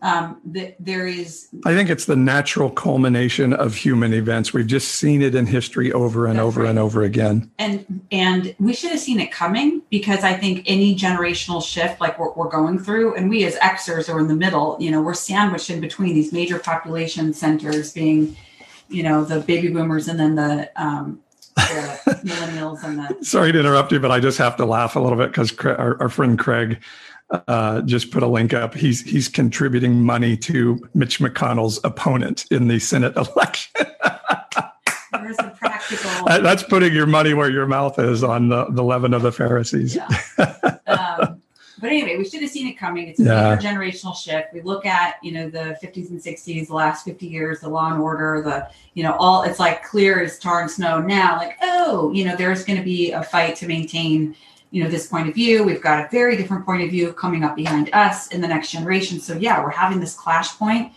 um, 0.05 0.39
that 0.45 0.75
there 0.79 1.07
is. 1.07 1.47
I 1.65 1.73
think 1.73 1.89
it's 1.89 2.05
the 2.05 2.15
natural 2.15 2.69
culmination 2.69 3.53
of 3.53 3.73
human 3.73 4.13
events. 4.13 4.53
We've 4.53 4.67
just 4.67 4.95
seen 4.95 5.23
it 5.23 5.33
in 5.33 5.47
history 5.47 5.91
over 5.91 6.27
and 6.27 6.39
over 6.39 6.61
right. 6.61 6.69
and 6.69 6.77
over 6.77 7.01
again. 7.01 7.49
And 7.57 8.05
and 8.11 8.55
we 8.59 8.73
should 8.73 8.91
have 8.91 8.99
seen 8.99 9.19
it 9.19 9.31
coming 9.31 9.81
because 9.89 10.23
I 10.23 10.33
think 10.33 10.61
any 10.67 10.95
generational 10.95 11.65
shift 11.65 11.99
like 11.99 12.19
what 12.19 12.37
we're 12.37 12.49
going 12.49 12.77
through, 12.77 13.15
and 13.15 13.31
we 13.31 13.45
as 13.45 13.55
Xers 13.55 14.13
are 14.13 14.19
in 14.19 14.27
the 14.27 14.35
middle. 14.35 14.77
You 14.79 14.91
know, 14.91 15.01
we're 15.01 15.15
sandwiched 15.15 15.71
in 15.71 15.81
between 15.81 16.13
these 16.13 16.31
major 16.31 16.59
population 16.59 17.33
centers, 17.33 17.91
being, 17.91 18.35
you 18.89 19.01
know, 19.01 19.25
the 19.25 19.39
baby 19.39 19.69
boomers 19.69 20.07
and 20.07 20.19
then 20.19 20.35
the 20.35 20.69
um, 20.75 21.19
the 21.24 21.24
millennials 21.57 22.83
and 22.83 22.99
the. 22.99 23.17
Sorry 23.25 23.51
to 23.51 23.59
interrupt 23.59 23.91
you, 23.91 23.99
but 23.99 24.11
I 24.11 24.19
just 24.19 24.37
have 24.37 24.55
to 24.57 24.65
laugh 24.65 24.95
a 24.95 24.99
little 24.99 25.17
bit 25.17 25.31
because 25.31 25.57
our, 25.59 26.01
our 26.01 26.09
friend 26.09 26.37
Craig 26.37 26.83
uh, 27.29 27.81
just 27.81 28.11
put 28.11 28.23
a 28.23 28.27
link 28.27 28.53
up. 28.53 28.73
He's 28.73 29.01
he's 29.01 29.27
contributing 29.27 30.03
money 30.03 30.37
to 30.37 30.79
Mitch 30.93 31.19
McConnell's 31.19 31.79
opponent 31.83 32.45
in 32.51 32.67
the 32.67 32.79
Senate 32.79 33.15
election. 33.35 33.87
There's 35.11 35.39
a 35.39 35.55
practical. 35.57 36.25
That's 36.25 36.63
putting 36.63 36.93
your 36.93 37.07
money 37.07 37.33
where 37.33 37.49
your 37.49 37.65
mouth 37.65 37.97
is 37.99 38.23
on 38.23 38.49
the, 38.49 38.65
the 38.65 38.83
leaven 38.83 39.13
of 39.13 39.21
the 39.21 39.31
Pharisees. 39.31 39.95
Yeah. 39.95 40.07
um, 40.87 41.34
but 41.79 41.89
anyway, 41.89 42.17
we 42.17 42.25
should 42.25 42.41
have 42.41 42.51
seen 42.51 42.67
it 42.67 42.73
coming. 42.73 43.07
It's 43.07 43.19
a 43.19 43.23
yeah. 43.23 43.57
generational 43.57 44.15
shift. 44.15 44.53
We 44.53 44.61
look 44.61 44.85
at 44.85 45.15
you 45.23 45.31
know 45.31 45.49
the 45.49 45.77
50s 45.83 46.09
and 46.09 46.19
60s, 46.19 46.67
the 46.67 46.73
last 46.73 47.05
50 47.05 47.27
years, 47.27 47.59
the 47.59 47.69
Law 47.69 47.91
and 47.91 48.01
Order, 48.01 48.41
the 48.43 48.69
you 48.93 49.03
know 49.03 49.15
all. 49.19 49.43
It's 49.43 49.59
like 49.59 49.83
clear 49.83 50.21
as 50.21 50.39
tar 50.39 50.61
and 50.61 50.71
snow 50.71 51.01
now. 51.01 51.37
Like 51.37 51.57
oh, 51.61 52.11
you 52.13 52.25
know 52.25 52.35
there's 52.35 52.63
going 52.63 52.79
to 52.79 52.85
be 52.85 53.11
a 53.11 53.23
fight 53.23 53.55
to 53.57 53.67
maintain 53.67 54.35
you 54.71 54.83
know 54.83 54.89
this 54.89 55.07
point 55.07 55.29
of 55.29 55.33
view 55.33 55.63
we've 55.63 55.81
got 55.81 56.03
a 56.03 56.09
very 56.09 56.35
different 56.35 56.65
point 56.65 56.83
of 56.83 56.89
view 56.89 57.13
coming 57.13 57.45
up 57.45 57.55
behind 57.55 57.89
us 57.93 58.27
in 58.29 58.41
the 58.41 58.47
next 58.47 58.71
generation 58.71 59.19
so 59.21 59.33
yeah 59.37 59.63
we're 59.63 59.69
having 59.69 60.01
this 60.01 60.15
clash 60.15 60.57
point 60.57 60.91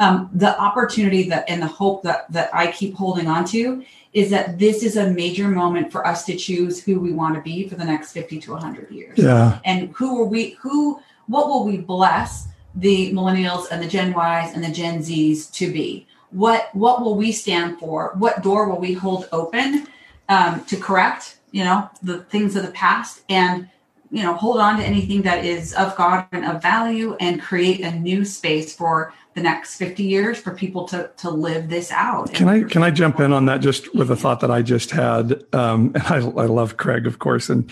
um, 0.00 0.30
the 0.34 0.58
opportunity 0.58 1.28
that 1.28 1.44
and 1.48 1.62
the 1.62 1.66
hope 1.66 2.02
that 2.02 2.30
that 2.32 2.52
i 2.52 2.70
keep 2.72 2.94
holding 2.94 3.28
on 3.28 3.44
to 3.44 3.84
is 4.12 4.30
that 4.30 4.58
this 4.58 4.82
is 4.82 4.96
a 4.96 5.10
major 5.10 5.46
moment 5.46 5.92
for 5.92 6.04
us 6.06 6.24
to 6.24 6.36
choose 6.36 6.82
who 6.82 6.98
we 6.98 7.12
want 7.12 7.36
to 7.36 7.40
be 7.42 7.68
for 7.68 7.76
the 7.76 7.84
next 7.84 8.10
50 8.12 8.40
to 8.40 8.52
100 8.52 8.90
years. 8.90 9.16
Yeah. 9.16 9.60
And 9.64 9.90
who 9.90 10.20
are 10.20 10.24
we 10.24 10.50
who 10.60 11.00
what 11.28 11.46
will 11.46 11.64
we 11.64 11.76
bless 11.76 12.48
the 12.74 13.12
millennials 13.12 13.66
and 13.70 13.80
the 13.80 13.86
gen 13.86 14.12
y's 14.12 14.52
and 14.52 14.64
the 14.64 14.70
gen 14.70 15.00
z's 15.02 15.46
to 15.50 15.72
be? 15.72 16.08
What 16.30 16.70
what 16.74 17.02
will 17.02 17.14
we 17.14 17.30
stand 17.30 17.78
for? 17.78 18.12
What 18.16 18.42
door 18.42 18.68
will 18.68 18.80
we 18.80 18.94
hold 18.94 19.28
open 19.30 19.86
um, 20.28 20.64
to 20.64 20.76
correct 20.76 21.36
you 21.52 21.64
know, 21.64 21.90
the 22.02 22.18
things 22.24 22.56
of 22.56 22.64
the 22.64 22.72
past? 22.72 23.22
And, 23.28 23.68
you 24.10 24.22
know, 24.22 24.34
hold 24.34 24.58
on 24.58 24.78
to 24.78 24.84
anything 24.84 25.22
that 25.22 25.44
is 25.44 25.72
of 25.74 25.94
God 25.96 26.26
and 26.32 26.44
of 26.44 26.60
value 26.60 27.16
and 27.20 27.40
create 27.40 27.80
a 27.80 27.92
new 27.92 28.24
space 28.24 28.74
for 28.74 29.14
the 29.34 29.40
next 29.40 29.76
50 29.76 30.02
years 30.02 30.38
for 30.38 30.52
people 30.52 30.84
to 30.88 31.10
to 31.18 31.30
live 31.30 31.68
this 31.68 31.92
out. 31.92 32.32
Can 32.34 32.48
I 32.48 32.64
can 32.64 32.82
I 32.82 32.90
jump 32.90 33.20
in 33.20 33.32
on 33.32 33.46
that 33.46 33.60
just 33.60 33.94
with 33.94 34.10
a 34.10 34.16
thought 34.16 34.40
that 34.40 34.50
I 34.50 34.62
just 34.62 34.90
had? 34.90 35.44
Um, 35.54 35.92
and 35.94 36.02
I, 36.04 36.16
I 36.16 36.46
love 36.46 36.76
Craig, 36.76 37.06
of 37.06 37.18
course, 37.18 37.48
and 37.48 37.70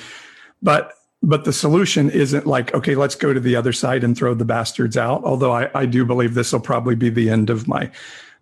but 0.62 0.94
but 1.22 1.44
the 1.44 1.52
solution 1.52 2.10
isn't 2.10 2.46
like 2.46 2.72
okay 2.74 2.94
let's 2.94 3.16
go 3.16 3.32
to 3.32 3.40
the 3.40 3.56
other 3.56 3.72
side 3.72 4.04
and 4.04 4.16
throw 4.16 4.34
the 4.34 4.44
bastards 4.44 4.96
out 4.96 5.24
although 5.24 5.50
i, 5.50 5.68
I 5.74 5.84
do 5.84 6.04
believe 6.04 6.34
this 6.34 6.52
will 6.52 6.60
probably 6.60 6.94
be 6.94 7.10
the 7.10 7.28
end 7.28 7.50
of 7.50 7.66
my 7.66 7.90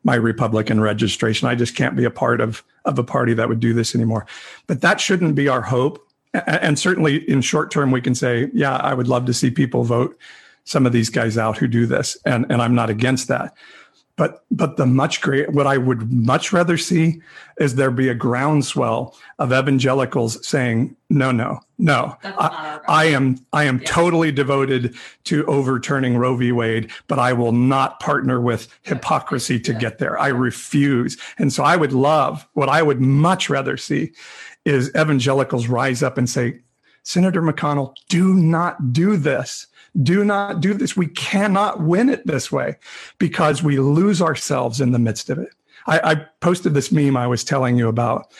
my 0.07 0.14
Republican 0.14 0.80
registration. 0.80 1.49
I 1.49 1.57
just 1.57 1.74
can't 1.74 1.97
be 1.97 2.05
a 2.05 2.11
part 2.12 2.40
of, 2.40 2.62
of 2.84 2.97
a 2.97 3.03
party 3.03 3.34
that 3.34 3.49
would 3.49 3.59
do 3.59 3.74
this 3.74 3.92
anymore. 3.92 4.24
But 4.68 4.80
that 4.82 5.01
shouldn't 5.01 5.34
be 5.34 5.49
our 5.49 5.62
hope. 5.62 6.05
And 6.47 6.78
certainly 6.78 7.28
in 7.28 7.41
short 7.41 7.70
term, 7.70 7.91
we 7.91 8.01
can 8.01 8.14
say, 8.14 8.51
yeah, 8.53 8.76
I 8.76 8.95
would 8.95 9.09
love 9.09 9.26
to 9.26 9.34
see 9.34 9.51
people 9.51 9.84
vote 9.84 10.18
some 10.64 10.84
of 10.84 10.93
these 10.93 11.11
guys 11.11 11.39
out 11.39 11.57
who 11.57 11.68
do 11.68 11.87
this. 11.87 12.16
And, 12.24 12.45
and 12.51 12.61
I'm 12.61 12.74
not 12.74 12.91
against 12.91 13.28
that. 13.28 13.55
But 14.16 14.45
but 14.51 14.78
the 14.78 14.87
much 14.87 15.20
great 15.20 15.53
what 15.53 15.66
I 15.66 15.76
would 15.76 16.11
much 16.11 16.51
rather 16.51 16.78
see 16.78 17.20
is 17.61 17.74
there 17.74 17.91
be 17.91 18.09
a 18.09 18.14
groundswell 18.14 19.14
of 19.39 19.53
evangelicals 19.53 20.47
saying 20.47 20.97
no 21.11 21.30
no 21.32 21.61
no 21.76 22.16
I, 22.24 22.80
I, 22.89 23.05
am 23.07 23.39
I 23.53 23.64
am 23.64 23.78
yeah. 23.78 23.84
totally 23.84 24.32
devoted 24.32 24.95
to 25.24 25.45
overturning 25.45 26.16
Roe 26.16 26.34
v. 26.34 26.51
Wade, 26.51 26.91
but 27.09 27.18
I 27.18 27.34
will 27.34 27.53
not 27.53 28.01
partner 28.01 28.41
with 28.41 28.68
hypocrisy 28.84 29.61
to 29.61 29.72
yeah. 29.74 29.78
get 29.80 29.99
there. 29.99 30.18
I 30.18 30.28
refuse. 30.28 31.18
And 31.37 31.53
so 31.53 31.62
I 31.62 31.76
would 31.76 31.93
love 31.93 32.49
what 32.55 32.70
I 32.70 32.80
would 32.80 33.03
much 33.03 33.51
rather 33.51 33.76
see 33.76 34.12
is 34.67 34.91
evangelicals 34.91 35.69
rise 35.69 36.03
up 36.03 36.19
and 36.19 36.29
say, 36.29 36.61
Senator 37.03 37.41
McConnell, 37.41 37.95
do 38.09 38.35
not 38.35 38.93
do 38.93 39.17
this 39.17 39.69
do 40.03 40.25
not 40.25 40.61
do 40.61 40.75
this. 40.75 40.97
We 40.97 41.09
cannot 41.09 41.81
win 41.83 42.09
it 42.09 42.27
this 42.27 42.53
way 42.53 42.77
because 43.19 43.62
we 43.62 43.79
lose 43.79 44.21
ourselves 44.21 44.81
in 44.81 44.93
the 44.93 44.99
midst 44.99 45.31
of 45.31 45.39
it. 45.39 45.49
I, 45.87 46.12
I 46.12 46.14
posted 46.41 46.75
this 46.75 46.91
meme 46.91 47.17
I 47.17 47.27
was 47.27 47.45
telling 47.45 47.77
you 47.77 47.89
about, 47.89 48.33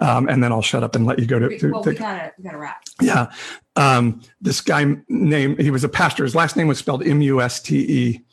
um, 0.00 0.28
and 0.28 0.42
then 0.42 0.52
I'll 0.52 0.62
shut 0.62 0.82
up 0.82 0.94
and 0.94 1.06
let 1.06 1.18
you 1.18 1.26
go 1.26 1.38
to. 1.38 1.58
to, 1.58 1.70
well, 1.70 1.82
we 1.82 1.94
gotta 1.94 2.32
we 2.38 2.44
gotta 2.44 2.58
wrap. 2.58 2.82
yeah, 3.00 3.32
um, 3.76 4.22
this 4.40 4.60
guy 4.60 4.96
named 5.08 5.60
he 5.60 5.70
was 5.70 5.84
a 5.84 5.88
pastor. 5.88 6.24
His 6.24 6.34
last 6.34 6.56
name 6.56 6.68
was 6.68 6.78
spelled 6.78 7.06
M 7.06 7.20
U 7.22 7.40
S 7.40 7.60
T 7.60 7.78
E. 7.78 8.24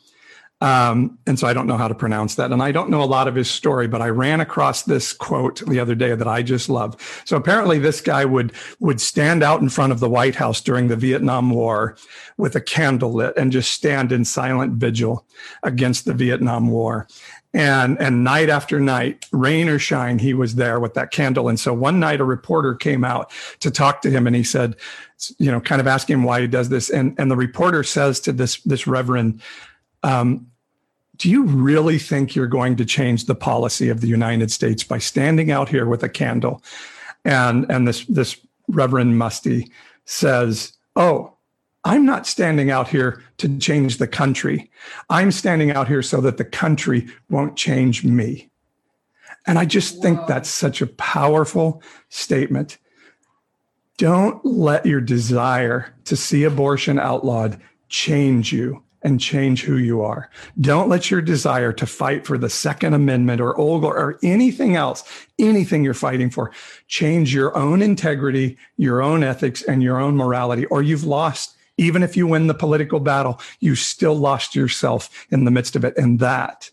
Um, 0.64 1.18
and 1.26 1.38
so 1.38 1.46
I 1.46 1.52
don't 1.52 1.66
know 1.66 1.76
how 1.76 1.88
to 1.88 1.94
pronounce 1.94 2.36
that. 2.36 2.50
And 2.50 2.62
I 2.62 2.72
don't 2.72 2.88
know 2.88 3.02
a 3.02 3.04
lot 3.04 3.28
of 3.28 3.34
his 3.34 3.50
story, 3.50 3.86
but 3.86 4.00
I 4.00 4.08
ran 4.08 4.40
across 4.40 4.84
this 4.84 5.12
quote 5.12 5.60
the 5.66 5.78
other 5.78 5.94
day 5.94 6.14
that 6.14 6.26
I 6.26 6.42
just 6.42 6.70
love. 6.70 6.96
So 7.26 7.36
apparently 7.36 7.78
this 7.78 8.00
guy 8.00 8.24
would, 8.24 8.50
would 8.80 8.98
stand 8.98 9.42
out 9.42 9.60
in 9.60 9.68
front 9.68 9.92
of 9.92 10.00
the 10.00 10.08
White 10.08 10.36
House 10.36 10.62
during 10.62 10.88
the 10.88 10.96
Vietnam 10.96 11.50
War 11.50 11.98
with 12.38 12.56
a 12.56 12.62
candle 12.62 13.12
lit 13.12 13.36
and 13.36 13.52
just 13.52 13.74
stand 13.74 14.10
in 14.10 14.24
silent 14.24 14.72
vigil 14.76 15.26
against 15.64 16.06
the 16.06 16.14
Vietnam 16.14 16.70
War. 16.70 17.08
And, 17.52 18.00
and 18.00 18.24
night 18.24 18.48
after 18.48 18.80
night, 18.80 19.26
rain 19.32 19.68
or 19.68 19.78
shine, 19.78 20.18
he 20.18 20.32
was 20.32 20.54
there 20.54 20.80
with 20.80 20.94
that 20.94 21.10
candle. 21.10 21.50
And 21.50 21.60
so 21.60 21.74
one 21.74 22.00
night 22.00 22.22
a 22.22 22.24
reporter 22.24 22.74
came 22.74 23.04
out 23.04 23.30
to 23.60 23.70
talk 23.70 24.00
to 24.00 24.10
him 24.10 24.26
and 24.26 24.34
he 24.34 24.42
said, 24.42 24.76
you 25.36 25.52
know, 25.52 25.60
kind 25.60 25.82
of 25.82 25.86
asking 25.86 26.14
him 26.14 26.24
why 26.24 26.40
he 26.40 26.46
does 26.46 26.70
this. 26.70 26.88
And, 26.88 27.14
and 27.18 27.30
the 27.30 27.36
reporter 27.36 27.82
says 27.82 28.18
to 28.20 28.32
this, 28.32 28.62
this 28.62 28.86
reverend, 28.86 29.42
um, 30.02 30.46
do 31.16 31.30
you 31.30 31.44
really 31.44 31.98
think 31.98 32.34
you're 32.34 32.46
going 32.46 32.76
to 32.76 32.84
change 32.84 33.26
the 33.26 33.34
policy 33.34 33.88
of 33.88 34.00
the 34.00 34.08
United 34.08 34.50
States 34.50 34.82
by 34.82 34.98
standing 34.98 35.50
out 35.50 35.68
here 35.68 35.86
with 35.86 36.02
a 36.02 36.08
candle? 36.08 36.62
And 37.24 37.70
and 37.70 37.86
this 37.86 38.04
this 38.06 38.36
Reverend 38.68 39.14
Muste 39.14 39.70
says, 40.04 40.72
"Oh, 40.96 41.34
I'm 41.84 42.04
not 42.04 42.26
standing 42.26 42.70
out 42.70 42.88
here 42.88 43.22
to 43.38 43.58
change 43.58 43.98
the 43.98 44.06
country. 44.06 44.70
I'm 45.08 45.30
standing 45.30 45.70
out 45.70 45.88
here 45.88 46.02
so 46.02 46.20
that 46.20 46.36
the 46.36 46.44
country 46.44 47.06
won't 47.30 47.56
change 47.56 48.04
me." 48.04 48.50
And 49.46 49.58
I 49.58 49.66
just 49.66 50.02
think 50.02 50.26
that's 50.26 50.48
such 50.48 50.80
a 50.80 50.86
powerful 50.86 51.82
statement. 52.08 52.78
Don't 53.98 54.44
let 54.44 54.86
your 54.86 55.00
desire 55.00 55.94
to 56.06 56.16
see 56.16 56.44
abortion 56.44 56.98
outlawed 56.98 57.60
change 57.88 58.52
you 58.52 58.82
and 59.04 59.20
change 59.20 59.62
who 59.62 59.76
you 59.76 60.02
are. 60.02 60.30
Don't 60.60 60.88
let 60.88 61.10
your 61.10 61.20
desire 61.20 61.72
to 61.74 61.86
fight 61.86 62.26
for 62.26 62.38
the 62.38 62.48
Second 62.48 62.94
Amendment 62.94 63.40
or 63.40 63.54
OLGA 63.54 63.84
or 63.84 64.18
anything 64.22 64.74
else, 64.74 65.04
anything 65.38 65.84
you're 65.84 65.94
fighting 65.94 66.30
for, 66.30 66.50
change 66.88 67.34
your 67.34 67.56
own 67.56 67.82
integrity, 67.82 68.56
your 68.78 69.02
own 69.02 69.22
ethics, 69.22 69.62
and 69.62 69.82
your 69.82 69.98
own 69.98 70.16
morality, 70.16 70.64
or 70.66 70.82
you've 70.82 71.04
lost. 71.04 71.54
Even 71.76 72.02
if 72.02 72.16
you 72.16 72.26
win 72.26 72.46
the 72.46 72.54
political 72.54 73.00
battle, 73.00 73.40
you 73.60 73.74
still 73.74 74.14
lost 74.14 74.54
yourself 74.54 75.26
in 75.30 75.44
the 75.44 75.50
midst 75.50 75.76
of 75.76 75.84
it. 75.84 75.96
And 75.98 76.18
that 76.20 76.70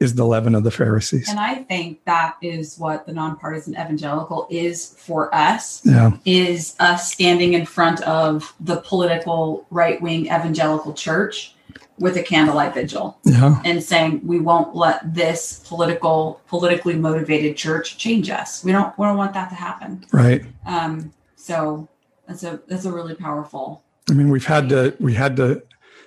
is 0.00 0.14
the 0.14 0.24
leaven 0.24 0.54
of 0.54 0.62
the 0.62 0.70
Pharisees. 0.70 1.28
And 1.28 1.40
I 1.40 1.56
think 1.56 2.04
that 2.04 2.36
is 2.40 2.78
what 2.78 3.04
the 3.04 3.12
nonpartisan 3.12 3.74
evangelical 3.74 4.46
is 4.48 4.94
for 4.96 5.34
us. 5.34 5.84
Yeah. 5.84 6.12
Is 6.24 6.76
us 6.78 7.12
standing 7.12 7.54
in 7.54 7.66
front 7.66 8.00
of 8.02 8.54
the 8.60 8.76
political 8.76 9.66
right 9.70 10.00
wing 10.00 10.26
evangelical 10.26 10.94
church 10.94 11.56
with 11.98 12.16
a 12.16 12.22
candlelight 12.22 12.74
vigil 12.74 13.18
Yeah. 13.24 13.60
and 13.64 13.82
saying 13.82 14.20
we 14.24 14.38
won't 14.40 14.74
let 14.74 15.14
this 15.14 15.60
political 15.66 16.40
politically 16.48 16.94
motivated 16.94 17.56
church 17.56 17.98
change 17.98 18.30
us. 18.30 18.64
We 18.64 18.72
don't 18.72 18.96
we 18.98 19.06
don't 19.06 19.16
want 19.16 19.34
that 19.34 19.48
to 19.50 19.54
happen. 19.54 20.04
Right. 20.12 20.44
Um, 20.66 21.12
so 21.36 21.88
that's 22.26 22.42
a 22.44 22.60
that's 22.68 22.84
a 22.84 22.92
really 22.92 23.14
powerful. 23.14 23.82
I 24.10 24.14
mean, 24.14 24.30
we've 24.30 24.46
had 24.46 24.68
to 24.70 24.96
we 25.00 25.14
had 25.14 25.36
to 25.36 25.62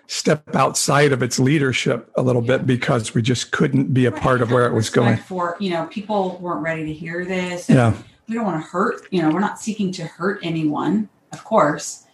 step 0.08 0.56
outside 0.56 1.12
of 1.14 1.24
its 1.24 1.40
leadership 1.40 2.12
a 2.16 2.22
little 2.22 2.42
bit 2.42 2.66
because 2.66 3.14
we 3.14 3.22
just 3.22 3.52
couldn't 3.52 3.94
be 3.94 4.06
a 4.06 4.12
part 4.12 4.42
of 4.42 4.52
where 4.52 4.66
it 4.66 4.74
was 4.74 4.90
going. 4.90 5.18
For 5.18 5.56
you 5.60 5.70
know, 5.72 5.86
people 5.88 6.38
weren't 6.42 6.62
ready 6.62 6.86
to 6.86 6.94
hear 6.94 7.24
this. 7.26 7.70
Yeah. 7.70 7.94
we 8.28 8.36
don't 8.36 8.46
want 8.46 8.62
to 8.64 8.68
hurt. 8.70 9.08
You 9.12 9.22
know, 9.22 9.30
we're 9.30 9.40
not 9.40 9.60
seeking 9.60 9.92
to 9.94 10.06
hurt 10.06 10.40
anyone, 10.44 11.10
of 11.32 11.44
course. 11.44 12.06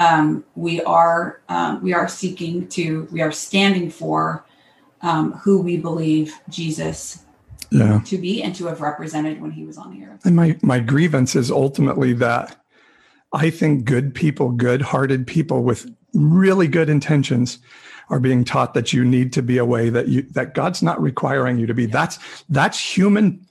Um, 0.00 0.44
we 0.56 0.82
are 0.82 1.40
um, 1.48 1.82
we 1.82 1.92
are 1.92 2.08
seeking 2.08 2.66
to 2.68 3.06
we 3.12 3.20
are 3.20 3.30
standing 3.30 3.90
for 3.90 4.44
um, 5.02 5.32
who 5.32 5.60
we 5.60 5.76
believe 5.76 6.34
Jesus 6.48 7.22
Yeah. 7.70 8.00
to 8.06 8.18
be 8.18 8.42
and 8.42 8.54
to 8.56 8.66
have 8.66 8.80
represented 8.80 9.40
when 9.40 9.52
he 9.52 9.64
was 9.64 9.76
on 9.78 9.92
the 9.92 10.06
earth. 10.06 10.24
And 10.24 10.34
my 10.34 10.58
my 10.62 10.80
grievance 10.80 11.36
is 11.36 11.50
ultimately 11.50 12.14
that 12.14 12.56
I 13.32 13.50
think 13.50 13.84
good 13.84 14.12
people, 14.14 14.50
good-hearted 14.50 15.26
people 15.26 15.62
with 15.62 15.86
really 16.14 16.66
good 16.66 16.88
intentions 16.88 17.58
are 18.08 18.18
being 18.18 18.42
taught 18.44 18.74
that 18.74 18.92
you 18.92 19.04
need 19.04 19.32
to 19.34 19.42
be 19.42 19.58
a 19.58 19.64
way 19.64 19.90
that 19.90 20.08
you 20.08 20.22
that 20.32 20.54
God's 20.54 20.82
not 20.82 21.00
requiring 21.00 21.58
you 21.58 21.66
to 21.66 21.74
be. 21.74 21.86
That's 21.86 22.18
that's 22.48 22.80
human 22.80 23.46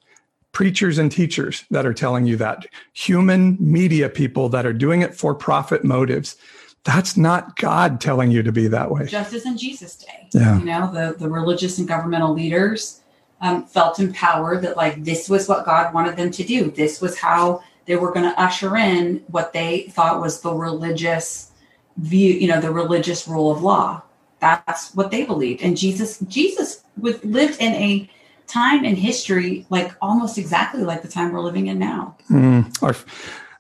preachers 0.52 0.97
and 0.97 1.12
teachers 1.12 1.64
that 1.72 1.86
are 1.86 1.93
telling 1.93 2.26
you 2.26 2.36
that. 2.38 2.66
Human 2.93 3.58
media 3.60 4.10
people 4.10 4.50
that 4.50 4.66
are 4.66 4.74
doing 4.74 5.02
it 5.02 5.16
for 5.16 5.36
profit 5.36 5.84
motives. 5.84 6.36
That's 6.84 7.18
not 7.18 7.56
God 7.58 8.00
telling 8.02 8.32
you 8.32 8.41
to 8.43 8.52
be 8.52 8.68
that 8.68 8.89
way. 8.89 9.06
Just 9.06 9.34
as 9.34 9.45
in 9.45 9.58
Jesus' 9.58 9.95
day, 9.95 10.28
Yeah. 10.34 10.58
you 10.58 10.66
know, 10.66 10.91
the 10.91 11.16
the 11.18 11.30
religious 11.30 11.78
and 11.78 11.88
governmental 11.88 12.34
leaders 12.34 13.02
um, 13.41 13.66
felt 13.66 14.00
empowered 14.00 14.62
that 14.64 14.78
like 14.78 15.04
this 15.04 15.30
was 15.30 15.47
what 15.47 15.66
God 15.66 15.93
wanted 15.93 16.16
them 16.16 16.32
to 16.32 16.43
do. 16.43 16.72
This 16.72 17.02
was 17.02 17.18
how 17.20 17.62
they 17.86 17.95
were 17.95 18.12
going 18.12 18.30
to 18.30 18.41
usher 18.41 18.76
in 18.78 19.24
what 19.28 19.52
they 19.54 19.88
thought 19.91 20.22
was 20.22 20.41
the 20.41 20.54
religious 20.54 21.52
view, 21.97 22.34
you 22.34 22.47
know, 22.47 22.62
the 22.62 22.72
religious 22.72 23.28
rule 23.28 23.52
of 23.52 23.62
law. 23.62 24.02
That's 24.39 24.95
what 24.95 25.12
they 25.12 25.26
believed. 25.26 25.62
And 25.62 25.76
Jesus, 25.78 26.20
Jesus 26.28 26.84
lived 26.97 27.58
in 27.60 27.74
a 27.74 28.10
time 28.50 28.84
in 28.84 28.95
history 28.95 29.66
like 29.70 29.91
almost 30.02 30.38
exactly 30.38 30.84
like 30.84 31.02
the 31.02 31.08
time 31.08 31.32
we're 31.32 31.39
living 31.39 31.68
in 31.68 31.80
now. 31.80 32.18
Mm, 32.30 32.84
our, 32.84 32.95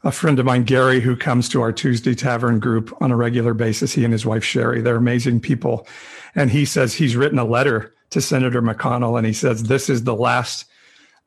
a 0.03 0.11
friend 0.11 0.39
of 0.39 0.45
mine, 0.45 0.63
Gary, 0.63 0.99
who 0.99 1.15
comes 1.15 1.47
to 1.49 1.61
our 1.61 1.71
Tuesday 1.71 2.15
Tavern 2.15 2.59
group 2.59 2.95
on 3.01 3.11
a 3.11 3.15
regular 3.15 3.53
basis, 3.53 3.93
he 3.93 4.03
and 4.03 4.13
his 4.13 4.25
wife 4.25 4.43
Sherry, 4.43 4.81
they're 4.81 4.95
amazing 4.95 5.39
people. 5.39 5.87
And 6.35 6.49
he 6.49 6.65
says 6.65 6.93
he's 6.93 7.15
written 7.15 7.39
a 7.39 7.45
letter 7.45 7.93
to 8.09 8.21
Senator 8.21 8.61
McConnell, 8.61 9.17
and 9.17 9.25
he 9.25 9.33
says 9.33 9.63
this 9.63 9.89
is 9.89 10.03
the 10.03 10.15
last, 10.15 10.65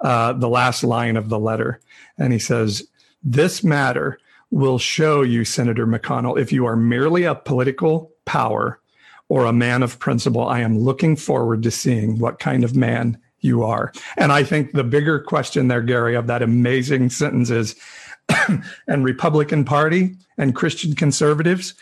uh, 0.00 0.32
the 0.32 0.48
last 0.48 0.82
line 0.82 1.16
of 1.16 1.28
the 1.28 1.38
letter. 1.38 1.80
And 2.18 2.32
he 2.32 2.38
says, 2.38 2.88
"This 3.22 3.62
matter 3.62 4.18
will 4.50 4.78
show 4.78 5.22
you, 5.22 5.44
Senator 5.44 5.86
McConnell, 5.86 6.38
if 6.38 6.52
you 6.52 6.66
are 6.66 6.76
merely 6.76 7.24
a 7.24 7.34
political 7.34 8.12
power 8.24 8.80
or 9.32 9.46
a 9.46 9.52
man 9.52 9.82
of 9.82 9.98
principle. 9.98 10.46
I 10.46 10.60
am 10.60 10.78
looking 10.78 11.16
forward 11.16 11.62
to 11.62 11.70
seeing 11.70 12.18
what 12.18 12.38
kind 12.38 12.64
of 12.64 12.76
man 12.76 13.18
you 13.42 13.62
are." 13.62 13.92
And 14.16 14.32
I 14.32 14.42
think 14.42 14.72
the 14.72 14.84
bigger 14.84 15.18
question 15.20 15.68
there, 15.68 15.82
Gary, 15.82 16.14
of 16.14 16.26
that 16.26 16.42
amazing 16.42 17.10
sentence 17.10 17.50
is 17.50 17.76
and 18.88 19.04
Republican 19.04 19.64
Party 19.64 20.14
and 20.38 20.54
Christian 20.54 20.94
conservatives, 20.94 21.74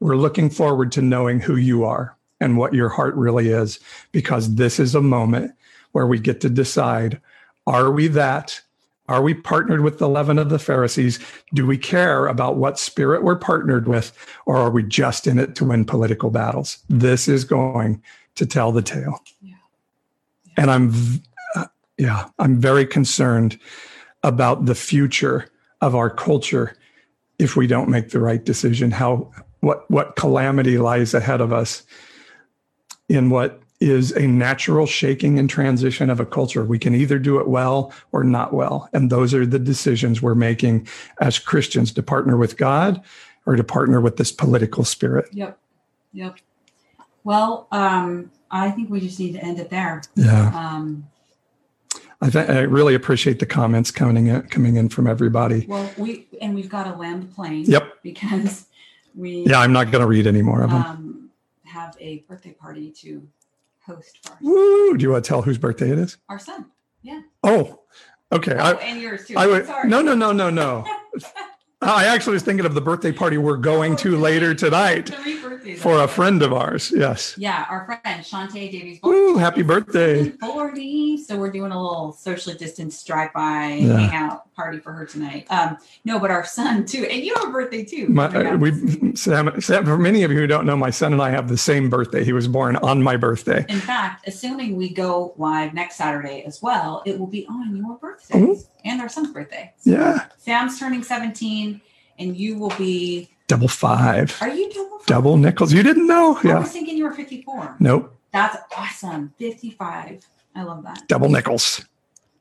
we're 0.00 0.16
looking 0.16 0.50
forward 0.50 0.92
to 0.92 1.02
knowing 1.02 1.40
who 1.40 1.56
you 1.56 1.84
are 1.84 2.16
and 2.40 2.58
what 2.58 2.74
your 2.74 2.88
heart 2.88 3.14
really 3.14 3.48
is, 3.48 3.78
because 4.12 4.56
this 4.56 4.78
is 4.78 4.94
a 4.94 5.00
moment 5.00 5.54
where 5.92 6.06
we 6.06 6.18
get 6.18 6.40
to 6.40 6.50
decide 6.50 7.20
are 7.66 7.90
we 7.90 8.08
that? 8.08 8.60
Are 9.08 9.22
we 9.22 9.34
partnered 9.34 9.80
with 9.80 9.98
the 9.98 10.08
leaven 10.08 10.38
of 10.38 10.48
the 10.48 10.58
Pharisees? 10.58 11.18
Do 11.52 11.66
we 11.66 11.78
care 11.78 12.26
about 12.26 12.56
what 12.56 12.78
spirit 12.78 13.22
we're 13.22 13.36
partnered 13.36 13.86
with, 13.86 14.12
or 14.46 14.56
are 14.56 14.70
we 14.70 14.82
just 14.82 15.26
in 15.26 15.38
it 15.38 15.54
to 15.56 15.64
win 15.64 15.84
political 15.84 16.30
battles? 16.30 16.78
This 16.88 17.28
is 17.28 17.44
going 17.44 18.02
to 18.34 18.46
tell 18.46 18.72
the 18.72 18.82
tale. 18.82 19.22
And 20.56 20.70
I'm, 20.70 20.92
uh, 21.54 21.66
yeah, 21.98 22.28
I'm 22.38 22.60
very 22.60 22.86
concerned 22.86 23.58
about 24.22 24.66
the 24.66 24.74
future 24.74 25.48
of 25.80 25.94
our 25.94 26.10
culture 26.10 26.76
if 27.38 27.56
we 27.56 27.66
don't 27.66 27.88
make 27.88 28.10
the 28.10 28.20
right 28.20 28.42
decision. 28.42 28.90
How 28.90 29.30
what 29.60 29.90
what 29.90 30.16
calamity 30.16 30.78
lies 30.78 31.14
ahead 31.14 31.40
of 31.40 31.52
us 31.52 31.84
in 33.08 33.30
what 33.30 33.60
is 33.80 34.12
a 34.12 34.26
natural 34.26 34.86
shaking 34.86 35.38
and 35.38 35.50
transition 35.50 36.08
of 36.08 36.20
a 36.20 36.26
culture. 36.26 36.64
We 36.64 36.78
can 36.78 36.94
either 36.94 37.18
do 37.18 37.38
it 37.38 37.48
well 37.48 37.92
or 38.12 38.24
not 38.24 38.54
well. 38.54 38.88
And 38.92 39.10
those 39.10 39.34
are 39.34 39.44
the 39.44 39.58
decisions 39.58 40.22
we're 40.22 40.34
making 40.34 40.88
as 41.20 41.38
Christians 41.38 41.92
to 41.92 42.02
partner 42.02 42.36
with 42.36 42.56
God 42.56 43.02
or 43.46 43.56
to 43.56 43.64
partner 43.64 44.00
with 44.00 44.16
this 44.16 44.32
political 44.32 44.84
spirit. 44.84 45.26
Yep. 45.32 45.58
Yep. 46.12 46.36
Well, 47.24 47.66
um, 47.72 48.30
I 48.54 48.70
think 48.70 48.88
we 48.88 49.00
just 49.00 49.18
need 49.18 49.32
to 49.32 49.40
end 49.44 49.58
it 49.58 49.68
there. 49.68 50.00
Yeah. 50.14 50.52
Um, 50.54 51.08
I, 52.22 52.30
th- 52.30 52.48
I 52.48 52.60
really 52.60 52.94
appreciate 52.94 53.38
the 53.40 53.46
comments 53.46 53.90
coming 53.90 54.28
in, 54.28 54.42
coming 54.42 54.76
in 54.76 54.88
from 54.88 55.06
everybody. 55.06 55.66
well, 55.68 55.90
we 55.98 56.26
and 56.40 56.54
we've 56.54 56.68
got 56.68 56.84
to 56.84 56.94
land 56.94 57.22
the 57.24 57.26
plane. 57.34 57.64
Yep. 57.66 58.02
Because 58.02 58.66
we 59.14 59.44
Yeah, 59.46 59.58
I'm 59.60 59.72
not 59.72 59.90
going 59.90 60.00
to 60.02 60.06
read 60.06 60.26
any 60.26 60.40
more 60.40 60.62
of 60.62 60.70
them. 60.70 60.82
um, 60.82 61.30
have 61.64 61.96
a 62.00 62.18
birthday 62.28 62.52
party 62.52 62.90
to 63.02 63.26
host 63.84 64.20
for 64.22 64.38
Woo! 64.40 64.96
Do 64.96 65.02
you 65.02 65.10
want 65.10 65.24
to 65.24 65.28
tell 65.28 65.42
whose 65.42 65.58
birthday 65.58 65.90
it 65.90 65.98
is? 65.98 66.16
our 66.28 66.38
son. 66.38 66.66
Yeah. 67.02 67.22
Oh, 67.42 67.80
okay. 68.32 68.54
Oh, 68.54 68.62
I, 68.64 68.72
and 68.76 69.00
yours 69.02 69.26
too. 69.26 69.34
I 69.36 69.46
would, 69.48 69.66
Sorry. 69.66 69.88
no, 69.88 70.00
no, 70.00 70.14
no, 70.14 70.32
no, 70.32 70.48
no. 70.48 70.84
I 71.84 72.06
actually 72.06 72.34
was 72.34 72.42
thinking 72.42 72.64
of 72.66 72.74
the 72.74 72.80
birthday 72.80 73.12
party 73.12 73.38
we're 73.38 73.56
going 73.56 73.96
to 73.96 74.16
later 74.16 74.54
tonight. 74.54 75.08
Three 75.08 75.34
birthday 75.34 75.50
birthday. 75.54 75.74
For 75.76 76.02
a 76.02 76.08
friend 76.08 76.42
of 76.42 76.52
ours. 76.52 76.92
Yes. 76.94 77.34
Yeah, 77.38 77.64
our 77.70 77.86
friend 77.86 78.22
Shantae 78.24 78.70
Davies. 78.70 79.00
Woo, 79.02 79.36
happy 79.38 79.62
birthday. 79.62 80.28
40. 80.30 81.18
So 81.24 81.36
we're 81.38 81.50
doing 81.50 81.72
a 81.72 81.80
little 81.82 82.12
socially 82.12 82.54
distanced 82.56 83.06
drive-by 83.06 83.74
Yeah. 83.80 83.96
hangout 83.98 84.54
party 84.54 84.78
for 84.78 84.92
her 84.92 85.06
tonight. 85.06 85.46
Um, 85.50 85.78
no, 86.04 86.18
but 86.18 86.30
our 86.30 86.44
son 86.44 86.84
too. 86.84 87.04
And 87.10 87.22
you 87.24 87.34
have 87.36 87.48
a 87.48 87.50
birthday 87.52 87.82
too. 87.84 88.08
My, 88.08 88.26
uh, 88.26 88.56
we, 88.56 89.14
Sam, 89.16 89.58
Sam, 89.60 89.84
for 89.86 89.96
many 89.96 90.22
of 90.22 90.30
you 90.30 90.38
who 90.38 90.46
don't 90.46 90.66
know, 90.66 90.76
my 90.76 90.90
son 90.90 91.12
and 91.14 91.22
I 91.22 91.30
have 91.30 91.48
the 91.48 91.56
same 91.58 91.88
birthday. 91.88 92.24
He 92.24 92.32
was 92.32 92.46
born 92.46 92.76
on 92.76 93.02
my 93.02 93.16
birthday. 93.16 93.64
In 93.68 93.80
fact, 93.80 94.28
assuming 94.28 94.76
we 94.76 94.92
go 94.92 95.34
live 95.38 95.72
next 95.74 95.96
Saturday 95.96 96.44
as 96.46 96.60
well, 96.60 97.02
it 97.06 97.18
will 97.18 97.26
be 97.26 97.46
on 97.46 97.74
your 97.76 97.96
birthday 97.96 98.38
Mhm. 98.38 98.66
and 98.84 99.00
our 99.00 99.08
son's 99.08 99.30
birthday. 99.32 99.72
So 99.78 99.90
Yeah. 99.92 100.24
Sam's 100.38 100.78
turning 100.78 101.02
17 101.02 101.73
and 102.18 102.36
you 102.36 102.58
will 102.58 102.72
be, 102.78 103.28
Double 103.46 103.68
five. 103.68 104.36
are 104.40 104.48
you 104.48 104.72
double? 104.72 105.00
Double 105.06 105.36
nickels. 105.36 105.72
You 105.72 105.82
didn't 105.82 106.06
know? 106.06 106.36
I 106.36 106.40
Yeah. 106.48 106.58
was 106.60 106.70
thinking 106.72 106.96
you 106.96 107.04
were 107.04 107.12
54. 107.12 107.76
Nope. 107.78 108.14
That's 108.32 108.56
awesome. 108.76 109.32
55. 109.38 110.26
I 110.56 110.62
love 110.62 110.82
that. 110.84 111.06
Double 111.08 111.28
nickels. 111.28 111.84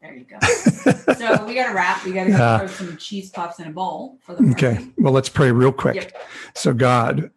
There 0.01 0.13
you 0.15 0.25
go. 0.25 0.37
so 1.13 1.45
we 1.45 1.53
got 1.55 1.69
to 1.69 1.73
wrap. 1.73 2.03
We 2.05 2.11
got 2.13 2.25
to 2.25 2.29
Yeah. 2.31 2.57
throw 2.59 2.67
some 2.67 2.97
cheese 2.97 3.29
puffs 3.29 3.59
in 3.59 3.67
a 3.67 3.71
bowl 3.71 4.17
for 4.21 4.33
the 4.35 4.43
party. 4.43 4.65
Okay. 4.67 4.87
Well, 4.97 5.13
let's 5.13 5.29
pray 5.29 5.51
real 5.51 5.71
quick. 5.71 5.95
Yep. 5.95 6.13
So, 6.55 6.73
God, 6.73 7.31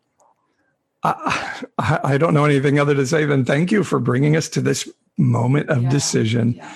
I, 1.02 1.62
I 1.78 2.00
I 2.04 2.18
don't 2.18 2.34
know 2.34 2.44
anything 2.44 2.78
other 2.78 2.94
to 2.94 3.06
say 3.06 3.24
than 3.24 3.44
thank 3.44 3.70
you 3.70 3.84
for 3.84 3.98
bringing 4.00 4.36
us 4.36 4.48
to 4.50 4.60
this 4.60 4.88
moment 5.16 5.68
of 5.70 5.82
Yeah. 5.84 5.88
decision 5.90 6.54
Yeah. 6.54 6.74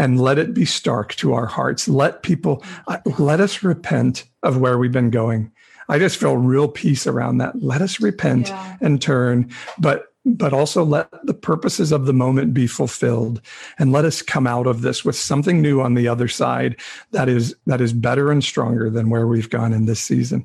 And 0.00 0.18
let 0.18 0.38
it 0.38 0.54
be 0.54 0.64
stark 0.64 1.14
to 1.16 1.34
our 1.34 1.44
hearts. 1.46 1.86
Let 1.86 2.22
people, 2.22 2.64
uh, 2.88 2.98
let 3.18 3.38
us 3.38 3.62
repent 3.62 4.24
of 4.42 4.56
where 4.56 4.78
we've 4.78 4.90
been 4.90 5.10
going. 5.10 5.52
I 5.90 5.98
just 5.98 6.16
feel 6.16 6.38
real 6.38 6.68
peace 6.68 7.06
around 7.06 7.38
that. 7.38 7.60
Let 7.62 7.82
us 7.82 8.00
repent 8.00 8.48
Yeah. 8.48 8.76
and 8.80 9.00
turn, 9.00 9.50
but 9.78 10.06
but 10.26 10.52
also 10.52 10.84
let 10.84 11.08
the 11.24 11.32
purposes 11.34 11.92
of 11.92 12.04
the 12.04 12.12
moment 12.12 12.52
be 12.52 12.66
fulfilled 12.66 13.40
and 13.78 13.90
let 13.90 14.04
us 14.04 14.20
come 14.20 14.46
out 14.46 14.66
of 14.66 14.82
this 14.82 15.02
with 15.02 15.16
something 15.16 15.62
new 15.62 15.80
on 15.80 15.94
the 15.94 16.06
other 16.06 16.28
side 16.28 16.76
that 17.12 17.26
is 17.26 17.56
that 17.66 17.80
is 17.80 17.94
better 17.94 18.30
and 18.30 18.44
stronger 18.44 18.90
than 18.90 19.08
where 19.08 19.26
we've 19.26 19.48
gone 19.48 19.72
in 19.72 19.86
this 19.86 19.98
season 20.00 20.44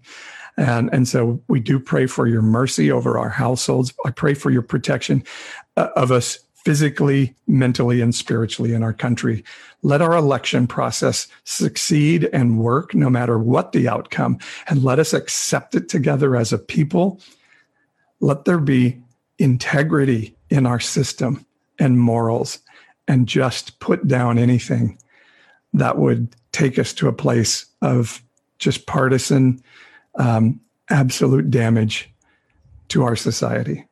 and 0.58 0.89
and 0.93 1.10
so 1.10 1.41
we 1.49 1.60
do 1.60 1.78
pray 1.78 2.06
for 2.08 2.26
your 2.26 2.41
mercy 2.41 2.89
over 2.89 3.20
our 3.20 3.28
households 3.30 3.93
i 4.06 4.10
pray 4.12 4.34
for 4.34 4.49
your 4.49 4.62
protection 4.62 5.22
uh, 5.76 5.89
of 5.97 6.10
us 6.10 6.39
physically 6.66 7.36
mentally 7.45 8.01
and 8.01 8.13
spiritually 8.13 8.74
in 8.74 8.82
our 8.82 8.91
country. 8.91 9.43
Let 9.84 10.01
our 10.01 10.13
election 10.13 10.66
process 10.66 11.28
succeed 11.43 12.28
and 12.34 12.59
work 12.59 12.95
no 12.95 13.07
matter 13.07 13.38
what 13.38 13.72
the 13.72 13.88
outcome 13.88 14.39
and 14.68 14.84
let 14.84 14.97
us 14.97 15.13
accept 15.13 15.76
it 15.76 15.88
together 15.88 16.36
as 16.36 16.51
a 16.51 16.57
people. 16.57 17.22
Let 18.20 18.45
there 18.45 18.59
be 18.59 18.99
integrity 19.38 20.36
in 20.49 20.66
our 20.66 20.80
system 20.80 21.45
and 21.78 21.99
morals 21.99 22.59
and 23.07 23.28
just 23.28 23.80
put 23.80 24.07
down 24.07 24.39
anything 24.39 24.97
that 25.74 25.99
would 25.99 26.36
take 26.51 26.80
us 26.80 26.93
to 26.93 27.07
a 27.07 27.13
place 27.13 27.66
of 27.84 28.24
just 28.57 28.88
partisan 28.88 29.61
um, 30.16 30.59
absolute 30.89 31.51
damage 31.51 32.11
to 32.88 33.03
our 33.03 33.16
society. 33.16 33.86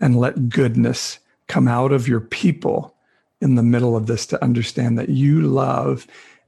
And 0.00 0.18
let 0.18 0.50
goodness 0.50 1.20
come 1.52 1.68
out 1.68 1.92
of 1.92 2.08
your 2.08 2.20
people 2.20 2.94
in 3.42 3.56
the 3.56 3.62
middle 3.62 3.94
of 3.94 4.06
this 4.06 4.24
to 4.24 4.42
understand 4.42 4.98
that 4.98 5.10
you 5.10 5.42
love 5.42 6.06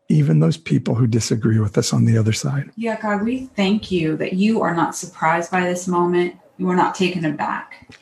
even 0.09 0.41
those 0.41 0.57
people 0.57 0.95
who 0.95 1.07
disagree 1.07 1.59
with 1.59 1.77
us 1.77 1.93
on 1.93 2.07
the 2.07 2.17
other 2.17 2.33
side 2.33 2.71
Yeah, 2.77 2.99
God, 2.99 3.23
we 3.23 3.47
thank 3.55 3.91
you 3.91 4.17
that 4.17 4.33
you 4.33 4.63
are 4.63 4.75
not 4.75 4.97
surprised 4.97 5.51
by 5.51 5.61
this 5.61 5.87
moment. 5.87 6.37
You 6.57 6.71
are 6.71 6.77
not 6.77 6.95
taken 6.95 7.27
aback. 7.27 7.95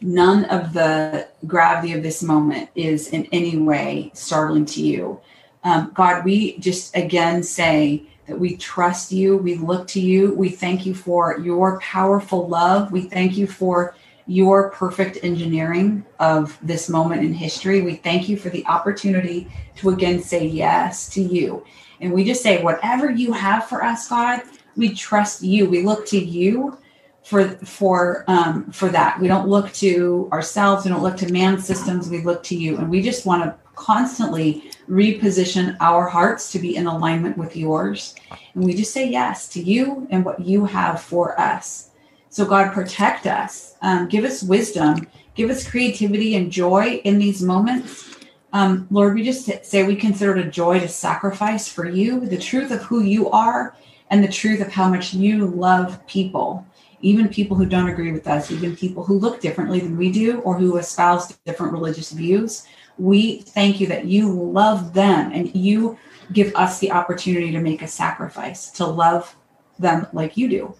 None 0.00 0.46
of 0.46 0.72
the 0.72 1.28
gravity 1.46 1.92
of 1.92 2.02
this 2.02 2.24
moment 2.24 2.70
is 2.74 3.08
in 3.08 3.26
any 3.30 3.56
way 3.56 4.10
startling 4.14 4.66
to 4.66 4.82
you. 4.82 5.20
Um, 5.62 5.92
God, 5.94 6.24
we 6.24 6.58
just 6.58 6.96
again 6.96 7.44
say 7.44 8.02
that 8.26 8.40
we 8.40 8.56
trust 8.56 9.12
you. 9.12 9.36
We 9.36 9.54
look 9.54 9.86
to 9.88 10.00
you. 10.00 10.34
We 10.34 10.48
thank 10.48 10.86
you 10.86 10.94
for 10.94 11.38
your 11.38 11.78
powerful 11.80 12.48
love. 12.48 12.90
We 12.90 13.02
thank 13.02 13.36
you 13.36 13.46
for 13.46 13.94
your 14.28 14.70
perfect 14.70 15.18
engineering 15.24 16.04
of 16.20 16.56
this 16.62 16.88
moment 16.88 17.24
in 17.24 17.32
history. 17.32 17.80
We 17.80 17.96
thank 17.96 18.28
you 18.28 18.36
for 18.36 18.50
the 18.50 18.64
opportunity 18.66 19.48
to 19.76 19.88
again 19.88 20.22
say 20.22 20.46
yes 20.46 21.08
to 21.10 21.22
you. 21.22 21.64
And 22.00 22.12
we 22.12 22.24
just 22.24 22.42
say, 22.42 22.62
whatever 22.62 23.10
you 23.10 23.32
have 23.32 23.66
for 23.66 23.82
us, 23.82 24.08
God, 24.08 24.42
we 24.76 24.94
trust 24.94 25.42
you. 25.42 25.68
We 25.68 25.82
look 25.82 26.06
to 26.08 26.18
you 26.18 26.78
for 27.24 27.48
for 27.64 28.24
um, 28.28 28.70
for 28.70 28.90
that. 28.90 29.18
We 29.18 29.28
don't 29.28 29.48
look 29.48 29.72
to 29.74 30.28
ourselves. 30.30 30.84
We 30.84 30.90
don't 30.90 31.02
look 31.02 31.16
to 31.18 31.32
man's 31.32 31.66
systems. 31.66 32.08
We 32.08 32.22
look 32.22 32.42
to 32.44 32.56
you, 32.56 32.76
and 32.76 32.88
we 32.88 33.02
just 33.02 33.26
want 33.26 33.44
to 33.44 33.56
constantly 33.74 34.70
reposition 34.88 35.76
our 35.80 36.08
hearts 36.08 36.52
to 36.52 36.58
be 36.58 36.76
in 36.76 36.86
alignment 36.86 37.36
with 37.38 37.56
yours. 37.56 38.14
And 38.54 38.64
we 38.64 38.74
just 38.74 38.92
say 38.92 39.08
yes 39.08 39.48
to 39.50 39.60
you 39.60 40.06
and 40.10 40.24
what 40.24 40.40
you 40.40 40.64
have 40.64 41.00
for 41.00 41.38
us. 41.40 41.87
So 42.30 42.44
God, 42.44 42.72
protect 42.72 43.26
us. 43.26 43.76
Um, 43.82 44.08
give 44.08 44.24
us 44.24 44.42
wisdom. 44.42 45.06
Give 45.34 45.50
us 45.50 45.68
creativity 45.68 46.36
and 46.36 46.50
joy 46.50 47.00
in 47.04 47.18
these 47.18 47.42
moments. 47.42 48.16
Um, 48.52 48.86
Lord, 48.90 49.14
we 49.14 49.22
just 49.22 49.64
say 49.64 49.84
we 49.84 49.96
consider 49.96 50.36
it 50.36 50.46
a 50.46 50.50
joy 50.50 50.80
to 50.80 50.88
sacrifice 50.88 51.68
for 51.68 51.88
you 51.88 52.20
the 52.20 52.38
truth 52.38 52.70
of 52.70 52.82
who 52.82 53.02
you 53.02 53.30
are 53.30 53.76
and 54.10 54.24
the 54.24 54.28
truth 54.28 54.60
of 54.60 54.72
how 54.72 54.88
much 54.88 55.12
you 55.12 55.46
love 55.46 56.04
people, 56.06 56.66
even 57.02 57.28
people 57.28 57.56
who 57.56 57.66
don't 57.66 57.88
agree 57.88 58.10
with 58.10 58.26
us, 58.26 58.50
even 58.50 58.74
people 58.74 59.04
who 59.04 59.18
look 59.18 59.40
differently 59.40 59.80
than 59.80 59.96
we 59.96 60.10
do 60.10 60.40
or 60.40 60.58
who 60.58 60.78
espouse 60.78 61.36
different 61.44 61.72
religious 61.72 62.10
views. 62.10 62.66
We 62.96 63.42
thank 63.42 63.80
you 63.80 63.86
that 63.88 64.06
you 64.06 64.32
love 64.32 64.94
them 64.94 65.30
and 65.32 65.54
you 65.54 65.98
give 66.32 66.54
us 66.56 66.78
the 66.78 66.90
opportunity 66.90 67.52
to 67.52 67.60
make 67.60 67.82
a 67.82 67.86
sacrifice 67.86 68.70
to 68.72 68.86
love 68.86 69.36
them 69.78 70.06
like 70.12 70.36
you 70.36 70.48
do. 70.48 70.74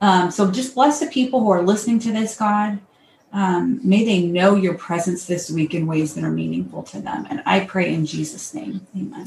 Um, 0.00 0.30
so 0.30 0.50
just 0.50 0.74
bless 0.74 1.00
the 1.00 1.06
people 1.06 1.40
who 1.40 1.50
are 1.50 1.62
listening 1.62 1.98
to 2.00 2.12
this, 2.12 2.36
God. 2.36 2.78
Um, 3.32 3.80
may 3.82 4.04
they 4.04 4.22
know 4.22 4.54
your 4.54 4.74
presence 4.74 5.26
this 5.26 5.50
week 5.50 5.74
in 5.74 5.86
ways 5.86 6.14
that 6.14 6.24
are 6.24 6.30
meaningful 6.30 6.84
to 6.84 7.00
them. 7.00 7.26
And 7.28 7.42
I 7.46 7.60
pray 7.60 7.92
in 7.92 8.06
Jesus' 8.06 8.54
name. 8.54 8.86
Amen. 8.96 9.26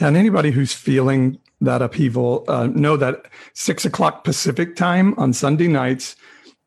And 0.00 0.16
anybody 0.16 0.50
who's 0.50 0.72
feeling 0.72 1.38
that 1.60 1.80
upheaval, 1.80 2.44
uh, 2.48 2.66
know 2.66 2.96
that 2.96 3.26
six 3.54 3.84
o'clock 3.84 4.24
Pacific 4.24 4.76
time 4.76 5.14
on 5.16 5.32
Sunday 5.32 5.68
nights, 5.68 6.16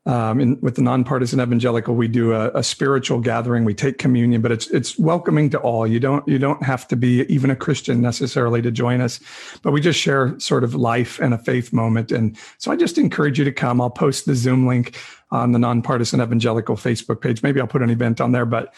um, 0.10 0.60
with 0.62 0.74
the 0.74 0.82
nonpartisan 0.82 1.40
evangelical, 1.40 1.94
we 1.94 2.08
do 2.08 2.34
a, 2.34 2.50
a 2.56 2.64
spiritual 2.64 3.20
gathering. 3.20 3.64
We 3.64 3.76
take 3.76 4.00
communion, 4.00 4.42
but 4.42 4.52
it's 4.52 4.66
it's 4.72 4.98
welcoming 4.98 5.52
to 5.52 5.60
all. 5.60 5.86
You 5.86 6.00
don't 6.00 6.28
you 6.28 6.40
don't 6.40 6.64
have 6.64 6.88
to 6.88 6.96
be 6.96 7.32
even 7.32 7.52
a 7.52 7.56
Christian 7.56 8.02
necessarily 8.02 8.60
to 8.64 8.72
join 8.72 9.02
us, 9.02 9.20
but 9.62 9.72
we 9.72 9.82
just 9.82 10.00
share 10.00 10.34
sort 10.40 10.64
of 10.64 10.74
life 10.74 11.20
and 11.20 11.32
a 11.32 11.38
faith 11.38 11.72
moment. 11.72 12.12
And 12.12 12.36
so 12.58 12.72
I 12.72 12.76
just 12.76 12.98
encourage 12.98 13.38
you 13.38 13.46
to 13.46 13.52
come. 13.52 13.80
I'll 13.80 13.92
post 13.92 14.26
the 14.26 14.34
Zoom 14.34 14.66
link 14.66 14.98
on 15.30 15.52
the 15.52 15.60
nonpartisan 15.60 16.22
evangelical 16.22 16.76
Facebook 16.76 17.22
page. 17.22 17.44
Maybe 17.44 17.62
I'll 17.62 17.68
put 17.68 17.84
an 17.84 17.92
event 17.92 18.20
on 18.20 18.32
there, 18.32 18.48
but 18.48 18.74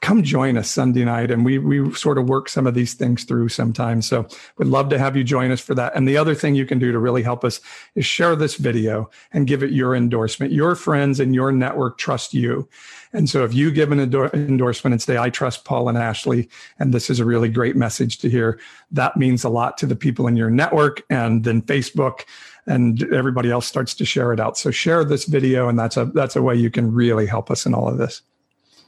come 0.00 0.22
join 0.22 0.56
us 0.56 0.70
Sunday 0.70 1.04
night. 1.04 1.30
And 1.30 1.44
we 1.44 1.58
we 1.58 1.92
sort 1.94 2.18
of 2.18 2.28
work 2.28 2.48
some 2.48 2.66
of 2.66 2.74
these 2.74 2.94
things 2.94 3.24
through 3.24 3.48
sometimes. 3.48 4.06
So 4.06 4.26
we'd 4.58 4.68
love 4.68 4.88
to 4.90 4.98
have 4.98 5.16
you 5.16 5.24
join 5.24 5.50
us 5.50 5.60
for 5.60 5.74
that. 5.74 5.94
And 5.94 6.06
the 6.06 6.16
other 6.16 6.34
thing 6.34 6.54
you 6.54 6.66
can 6.66 6.78
do 6.78 6.92
to 6.92 6.98
really 6.98 7.22
help 7.22 7.44
us 7.44 7.60
is 7.94 8.04
share 8.04 8.36
this 8.36 8.56
video 8.56 9.10
and 9.32 9.46
give 9.46 9.62
it 9.62 9.72
your 9.72 9.94
endorsement. 9.94 10.52
Your 10.52 10.74
friends 10.74 11.18
and 11.18 11.34
your 11.34 11.50
network 11.50 11.98
trust 11.98 12.34
you. 12.34 12.68
And 13.12 13.30
so 13.30 13.44
if 13.44 13.54
you 13.54 13.70
give 13.70 13.92
an 13.92 14.00
endor- 14.00 14.30
endorsement 14.34 14.92
and 14.92 15.02
say, 15.02 15.16
I 15.16 15.30
trust 15.30 15.64
Paul 15.64 15.88
and 15.88 15.96
Ashley, 15.96 16.48
and 16.78 16.92
this 16.92 17.08
is 17.08 17.18
a 17.18 17.24
really 17.24 17.48
great 17.48 17.76
message 17.76 18.18
to 18.18 18.28
hear, 18.28 18.60
that 18.90 19.16
means 19.16 19.44
a 19.44 19.48
lot 19.48 19.78
to 19.78 19.86
the 19.86 19.96
people 19.96 20.26
in 20.26 20.36
your 20.36 20.50
network 20.50 21.02
and 21.08 21.44
then 21.44 21.62
Facebook 21.62 22.24
and 22.66 23.02
everybody 23.14 23.50
else 23.50 23.66
starts 23.66 23.94
to 23.94 24.04
share 24.04 24.32
it 24.32 24.40
out. 24.40 24.58
So 24.58 24.70
share 24.70 25.04
this 25.04 25.24
video 25.24 25.68
and 25.68 25.78
that's 25.78 25.96
a 25.96 26.06
that's 26.06 26.36
a 26.36 26.42
way 26.42 26.56
you 26.56 26.70
can 26.70 26.92
really 26.92 27.26
help 27.26 27.50
us 27.50 27.64
in 27.64 27.74
all 27.74 27.88
of 27.88 27.98
this. 27.98 28.22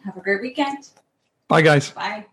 Have 0.08 0.16
a 0.16 0.20
great 0.20 0.40
weekend. 0.40 0.88
Bye 1.48 1.60
guys. 1.60 1.90
Bye. 1.90 2.24